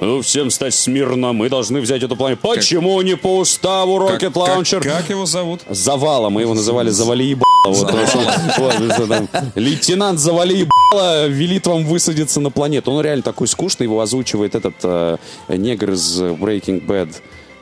Ну, 0.00 0.20
всем 0.22 0.50
стать 0.50 0.74
смирно, 0.74 1.32
мы 1.32 1.48
должны 1.48 1.80
взять 1.80 2.02
эту 2.02 2.16
планету. 2.16 2.40
Почему 2.42 3.00
не 3.02 3.16
по 3.16 3.38
уставу 3.38 4.06
Как, 4.06 4.22
Rocket 4.22 4.32
как- 4.32 4.58
Launcher? 4.58 4.80
как 4.82 5.10
его 5.10 5.26
зовут? 5.26 5.60
Завала, 5.68 6.30
мы 6.30 6.42
его 6.42 6.54
называли 6.54 6.90
Завали 6.90 7.24
ебало. 7.24 7.46
Лейтенант 9.54 10.18
Завали 10.18 10.54
ебало 10.58 11.26
велит 11.26 11.66
вам 11.66 11.84
высадиться 11.84 12.40
на 12.40 12.50
планету. 12.50 12.92
Он 12.92 13.02
реально 13.02 13.22
такой 13.22 13.48
скучный, 13.48 13.84
его 13.84 14.00
озвучивает 14.00 14.54
этот 14.54 14.74
э, 14.82 15.16
негр 15.48 15.92
из 15.92 16.20
Breaking 16.20 16.84
Bad 16.86 17.14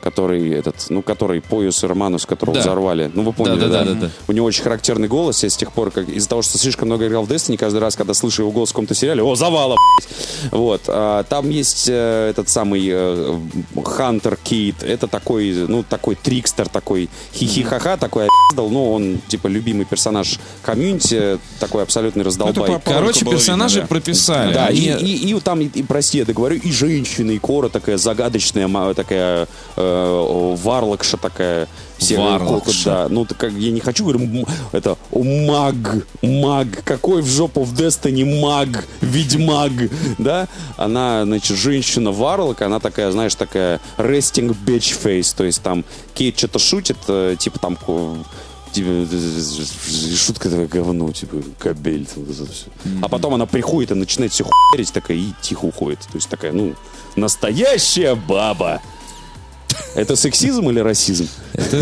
который 0.05 0.51
этот, 0.51 0.75
ну, 0.89 1.01
который 1.01 1.41
пояс 1.41 1.83
и 1.83 1.87
Романус, 1.87 2.27
которого 2.27 2.53
Да. 2.55 2.61
взорвали. 2.61 3.09
Ну, 3.13 3.23
вы 3.23 3.33
поняли, 3.33 3.59
Да, 3.59 3.67
да? 3.67 3.79
да, 3.79 3.83
да, 3.85 3.93
да, 3.93 3.99
да. 4.01 4.09
У 4.27 4.33
него 4.33 4.45
очень 4.45 4.61
характерный 4.61 5.07
голос. 5.07 5.41
Я 5.43 5.49
с 5.49 5.57
тех 5.57 5.71
пор, 5.73 5.89
как 5.89 6.07
из-за 6.07 6.29
того, 6.29 6.43
что 6.43 6.59
слишком 6.59 6.87
много 6.89 7.07
играл 7.07 7.23
в 7.25 7.31
Destiny, 7.31 7.57
каждый 7.57 7.79
раз, 7.79 7.95
когда 7.95 8.13
слышу 8.13 8.43
его 8.43 8.51
голос 8.51 8.69
в 8.69 8.73
каком-то 8.73 8.93
сериале, 8.93 9.23
о, 9.23 9.33
завала, 9.35 9.75
блядь. 9.97 10.51
Вот. 10.53 10.81
А, 10.87 11.23
там 11.23 11.49
есть 11.49 11.87
э, 11.89 12.29
этот 12.29 12.49
самый 12.49 12.87
э, 12.87 13.39
Хантер 13.83 14.37
Кейт. 14.43 14.83
Это 14.83 15.07
такой, 15.07 15.53
ну, 15.67 15.81
такой 15.83 16.13
трикстер, 16.15 16.69
такой 16.69 17.09
хихи-ха-ха, 17.33 17.97
такой 17.97 18.27
обиздал. 18.27 18.69
Ну, 18.69 18.91
он, 18.93 19.19
типа, 19.27 19.47
любимый 19.47 19.85
персонаж 19.85 20.39
комьюнити, 20.61 21.39
такой 21.59 21.81
абсолютный 21.81 22.23
раздолбай. 22.23 22.79
Короче, 22.85 23.25
было 23.25 23.33
персонажей 23.33 23.81
видно, 23.81 23.87
да. 23.87 23.87
прописали. 23.87 24.53
Да, 24.53 24.67
и, 24.67 24.89
Они- 24.89 25.13
и- 25.13 25.31
и 25.35 25.39
там, 25.39 25.61
и, 25.61 25.65
и, 25.65 25.81
прости, 25.81 26.19
я 26.19 26.25
договорю, 26.25 26.57
и 26.57 26.71
женщина, 26.71 27.31
и 27.31 27.39
Кора 27.39 27.69
такая 27.69 27.97
загадочная, 27.97 28.67
такая 28.93 29.47
э, 29.75 29.94
варлокша 30.55 31.17
такая. 31.17 31.67
серая 31.97 32.39
Варлокша. 32.39 32.83
Да, 32.85 33.07
ну, 33.09 33.25
так 33.25 33.37
как 33.37 33.53
я 33.53 33.71
не 33.71 33.79
хочу, 33.79 34.05
говорю, 34.05 34.45
это 34.71 34.97
маг, 35.11 36.05
маг, 36.21 36.67
какой 36.83 37.21
в 37.21 37.27
жопу 37.27 37.63
в 37.63 37.73
Destiny 37.73 38.41
маг, 38.41 38.85
ведьмаг, 39.01 39.71
да? 40.17 40.47
Она, 40.77 41.23
значит, 41.23 41.57
женщина 41.57 42.11
варлок, 42.11 42.61
она 42.61 42.79
такая, 42.79 43.11
знаешь, 43.11 43.35
такая 43.35 43.79
resting 43.97 44.55
bitch 44.65 44.97
face, 45.01 45.33
то 45.35 45.43
есть 45.43 45.61
там 45.61 45.85
Кейт 46.13 46.37
что-то 46.37 46.59
шутит, 46.59 46.97
э, 47.07 47.35
типа 47.39 47.59
там 47.59 47.77
типа, 48.75 49.07
шутка 50.17 50.49
такая 50.49 50.67
говно, 50.67 51.11
типа, 51.11 51.37
кабель. 51.59 52.05
там, 52.05 52.25
вот 52.25 52.35
это 52.35 52.51
всё. 52.51 52.67
А 53.01 53.07
потом 53.07 53.33
она 53.33 53.45
приходит 53.45 53.91
и 53.91 53.95
начинает 53.95 54.33
все 54.33 54.43
хуярить 54.43 54.91
такая 54.91 55.17
и 55.17 55.31
тихо 55.41 55.65
уходит. 55.65 55.99
То 55.99 56.15
есть 56.15 56.29
такая, 56.29 56.51
ну, 56.51 56.75
настоящая 57.15 58.15
баба. 58.15 58.81
Это 59.95 60.15
сексизм 60.15 60.69
или 60.69 60.79
расизм? 60.79 61.27
Это, 61.53 61.77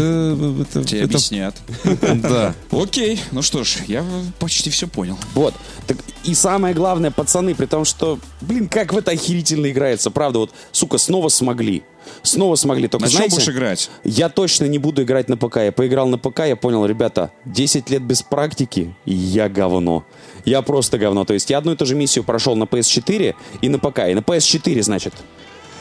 это- 0.62 0.84
Тебе 0.84 1.00
это- 1.02 1.06
объяснят. 1.06 1.56
да. 2.22 2.54
Окей, 2.72 3.20
ну 3.32 3.42
что 3.42 3.64
ж, 3.64 3.78
я 3.88 4.04
почти 4.40 4.70
все 4.70 4.88
понял. 4.88 5.18
Вот. 5.34 5.54
Так, 5.88 5.98
и 6.24 6.34
самое 6.34 6.74
главное, 6.76 7.12
пацаны, 7.12 7.56
при 7.56 7.66
том, 7.66 7.86
что, 7.86 8.20
блин, 8.42 8.68
как 8.70 8.94
в 8.94 8.98
это 8.98 9.12
охерительно 9.12 9.70
играется. 9.70 10.12
Правда, 10.12 10.40
вот, 10.40 10.52
сука, 10.72 10.98
снова 10.98 11.30
смогли. 11.30 11.84
Снова 12.22 12.56
смогли. 12.56 12.88
Только 12.88 13.06
На 13.06 13.10
чем 13.10 13.18
знаете, 13.18 13.36
будешь 13.36 13.50
играть? 13.50 13.90
Я 14.04 14.30
точно 14.30 14.66
не 14.66 14.78
буду 14.78 15.04
играть 15.04 15.30
на 15.30 15.38
ПК. 15.38 15.58
Я 15.58 15.72
поиграл 15.72 16.08
на 16.08 16.18
ПК, 16.18 16.40
я 16.40 16.56
понял, 16.56 16.86
ребята, 16.86 17.32
10 17.46 17.90
лет 17.90 18.02
без 18.04 18.22
практики, 18.22 18.94
и 19.06 19.14
я 19.14 19.50
говно. 19.50 20.06
Я 20.46 20.62
просто 20.62 20.98
говно. 20.98 21.24
То 21.26 21.34
есть 21.34 21.50
я 21.50 21.58
одну 21.58 21.72
и 21.74 21.76
ту 21.76 21.86
же 21.86 21.96
миссию 21.96 22.24
прошел 22.26 22.56
на 22.56 22.66
PS4 22.66 23.36
и 23.62 23.70
на 23.70 23.80
ПК. 23.80 24.00
И 24.10 24.14
на 24.14 24.20
PS4, 24.20 24.82
значит, 24.84 25.14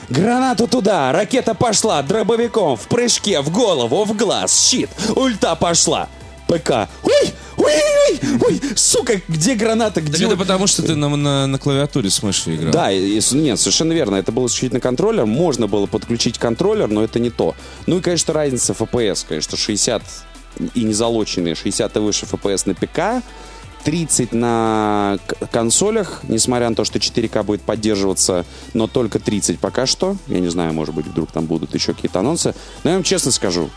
Гранату 0.09 0.67
туда, 0.69 1.13
ракета 1.13 1.55
пошла, 1.55 2.03
дробовиком, 2.03 2.77
в 2.77 2.87
прыжке, 2.89 3.41
в 3.41 3.51
голову, 3.51 4.05
в 4.05 4.17
глаз, 4.17 4.69
щит, 4.69 4.91
ульта 5.17 5.55
пошла. 5.57 6.09
ПК. 6.49 6.89
Ой, 7.03 7.33
ой, 7.57 7.73
ой, 8.11 8.21
ой, 8.47 8.61
сука, 8.77 9.23
где 9.27 9.55
граната, 9.55 9.95
Так 10.03 10.05
где... 10.05 10.27
это 10.27 10.37
потому, 10.37 10.67
что 10.67 10.83
ты 10.83 10.95
на, 10.95 11.09
на- 11.09 11.47
на 11.47 11.59
клавиатуре 11.59 12.11
с 12.11 12.23
мышью 12.23 12.57
играл. 12.57 12.73
Да, 12.73 12.93
и- 12.93 13.21
нет, 13.33 13.59
совершенно 13.59 13.93
верно. 13.95 14.17
Это 14.17 14.33
был 14.33 14.47
исключительно 14.47 14.81
контроллер. 14.81 15.25
Можно 15.25 15.67
было 15.67 15.87
подключить 15.87 16.37
контроллер, 16.39 16.89
но 16.89 17.03
это 17.03 17.21
не 17.21 17.31
то. 17.31 17.55
Ну 17.87 17.99
и, 17.99 18.01
конечно, 18.03 18.35
разница 18.35 18.75
FPS. 18.75 19.25
Конечно, 19.27 19.57
60 19.57 20.03
и 20.75 20.85
незалоченные, 20.85 21.55
60 21.55 21.97
и 21.97 21.99
выше 22.01 22.27
FPS 22.27 22.63
на 22.67 22.75
ПК, 22.75 23.25
30 23.85 24.33
на 24.33 25.19
консолях, 25.51 26.23
несмотря 26.29 26.69
на 26.69 26.75
то, 26.75 26.85
что 26.85 26.99
4К 26.99 27.43
будет 27.43 27.63
поддерживаться, 27.63 28.45
но 28.75 28.87
только 28.87 29.19
30 29.19 29.59
пока 29.59 29.87
что. 29.87 30.17
Я 30.29 30.41
не 30.41 30.49
знаю, 30.49 30.73
может 30.73 30.95
быть, 30.95 31.07
вдруг 31.07 31.31
там 31.33 31.47
будут 31.47 31.75
еще 31.75 31.95
какие-то 31.95 32.21
анонсы. 32.21 32.55
Но 32.85 32.91
я 32.91 32.97
вам 32.97 33.03
честно 33.03 33.33
скажу, 33.33 33.71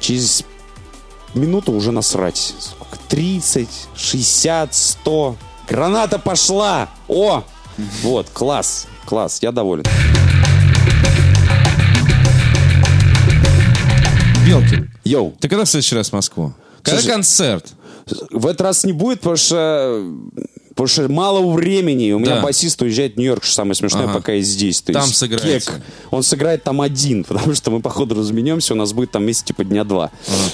через 0.00 0.44
минуту 1.34 1.72
уже 1.72 1.92
насрать. 1.92 2.54
Сколько? 2.58 2.98
30, 3.08 3.68
60, 3.96 4.74
100. 4.74 5.36
Граната 5.68 6.18
пошла! 6.18 6.88
О! 7.08 7.42
Вот, 8.02 8.28
класс, 8.30 8.86
класс, 9.04 9.38
я 9.42 9.50
доволен. 9.50 9.84
Белкин, 14.46 14.90
Йоу, 15.04 15.34
ты 15.40 15.48
когда 15.48 15.64
в 15.64 15.68
следующий 15.68 15.96
раз 15.96 16.10
в 16.10 16.12
Москву? 16.12 16.52
Когда 16.82 17.00
Слушай, 17.00 17.14
концерт? 17.14 17.72
В 18.30 18.46
этот 18.46 18.60
раз 18.62 18.84
не 18.84 18.92
будет, 18.92 19.20
потому 19.20 19.36
что, 19.36 20.04
потому 20.70 20.86
что 20.88 21.08
мало 21.08 21.50
времени. 21.52 22.12
У 22.12 22.18
меня 22.18 22.36
Да. 22.36 22.42
басист 22.42 22.80
уезжает 22.82 23.14
в 23.14 23.16
Нью-Йорк, 23.16 23.44
что 23.44 23.54
самое 23.54 23.74
смешное, 23.74 24.04
Ага. 24.04 24.14
пока 24.14 24.32
я 24.32 24.42
здесь. 24.42 24.82
То 24.82 24.92
Там 24.92 25.08
кек. 25.08 25.80
Он 26.10 26.22
сыграет 26.22 26.62
там 26.64 26.80
один, 26.80 27.24
потому 27.28 27.54
что 27.54 27.70
мы, 27.70 27.80
походу, 27.80 28.14
разменемся, 28.14 28.74
у 28.74 28.76
нас 28.76 28.92
будет 28.92 29.10
там 29.10 29.24
месяц 29.24 29.42
типа 29.44 29.64
дня 29.64 29.84
два. 29.84 30.10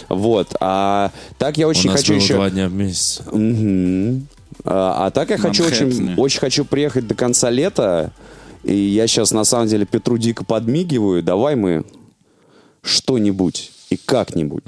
Вот. 0.09 0.55
А 0.61 1.11
так 1.39 1.59
я 1.59 1.67
очень 1.69 1.89
У 1.91 1.93
нас 1.93 2.01
хочу 2.01 2.13
было 2.15 2.21
еще... 2.23 2.35
два 2.35 2.51
дня 2.51 2.69
в 2.69 2.73
месяц. 2.73 3.23
Мгм. 3.33 4.27
А, 4.65 5.07
а 5.07 5.11
так 5.11 5.31
я 5.31 5.39
хочу 5.39 5.65
очень, 5.65 5.87
Манхэттене. 5.87 6.15
очень 6.17 6.41
хочу 6.41 6.65
приехать 6.65 7.07
до 7.07 7.15
конца 7.15 7.51
лета. 7.51 8.13
И 8.63 8.75
я 8.75 9.07
сейчас 9.07 9.33
на 9.33 9.45
самом 9.45 9.69
деле 9.69 9.87
Петру 9.87 10.19
дико 10.19 10.45
подмигиваю. 10.45 11.23
Давай 11.23 11.57
мы 11.57 11.85
что-нибудь 12.83 13.73
и 13.89 13.97
как-нибудь 13.97 14.65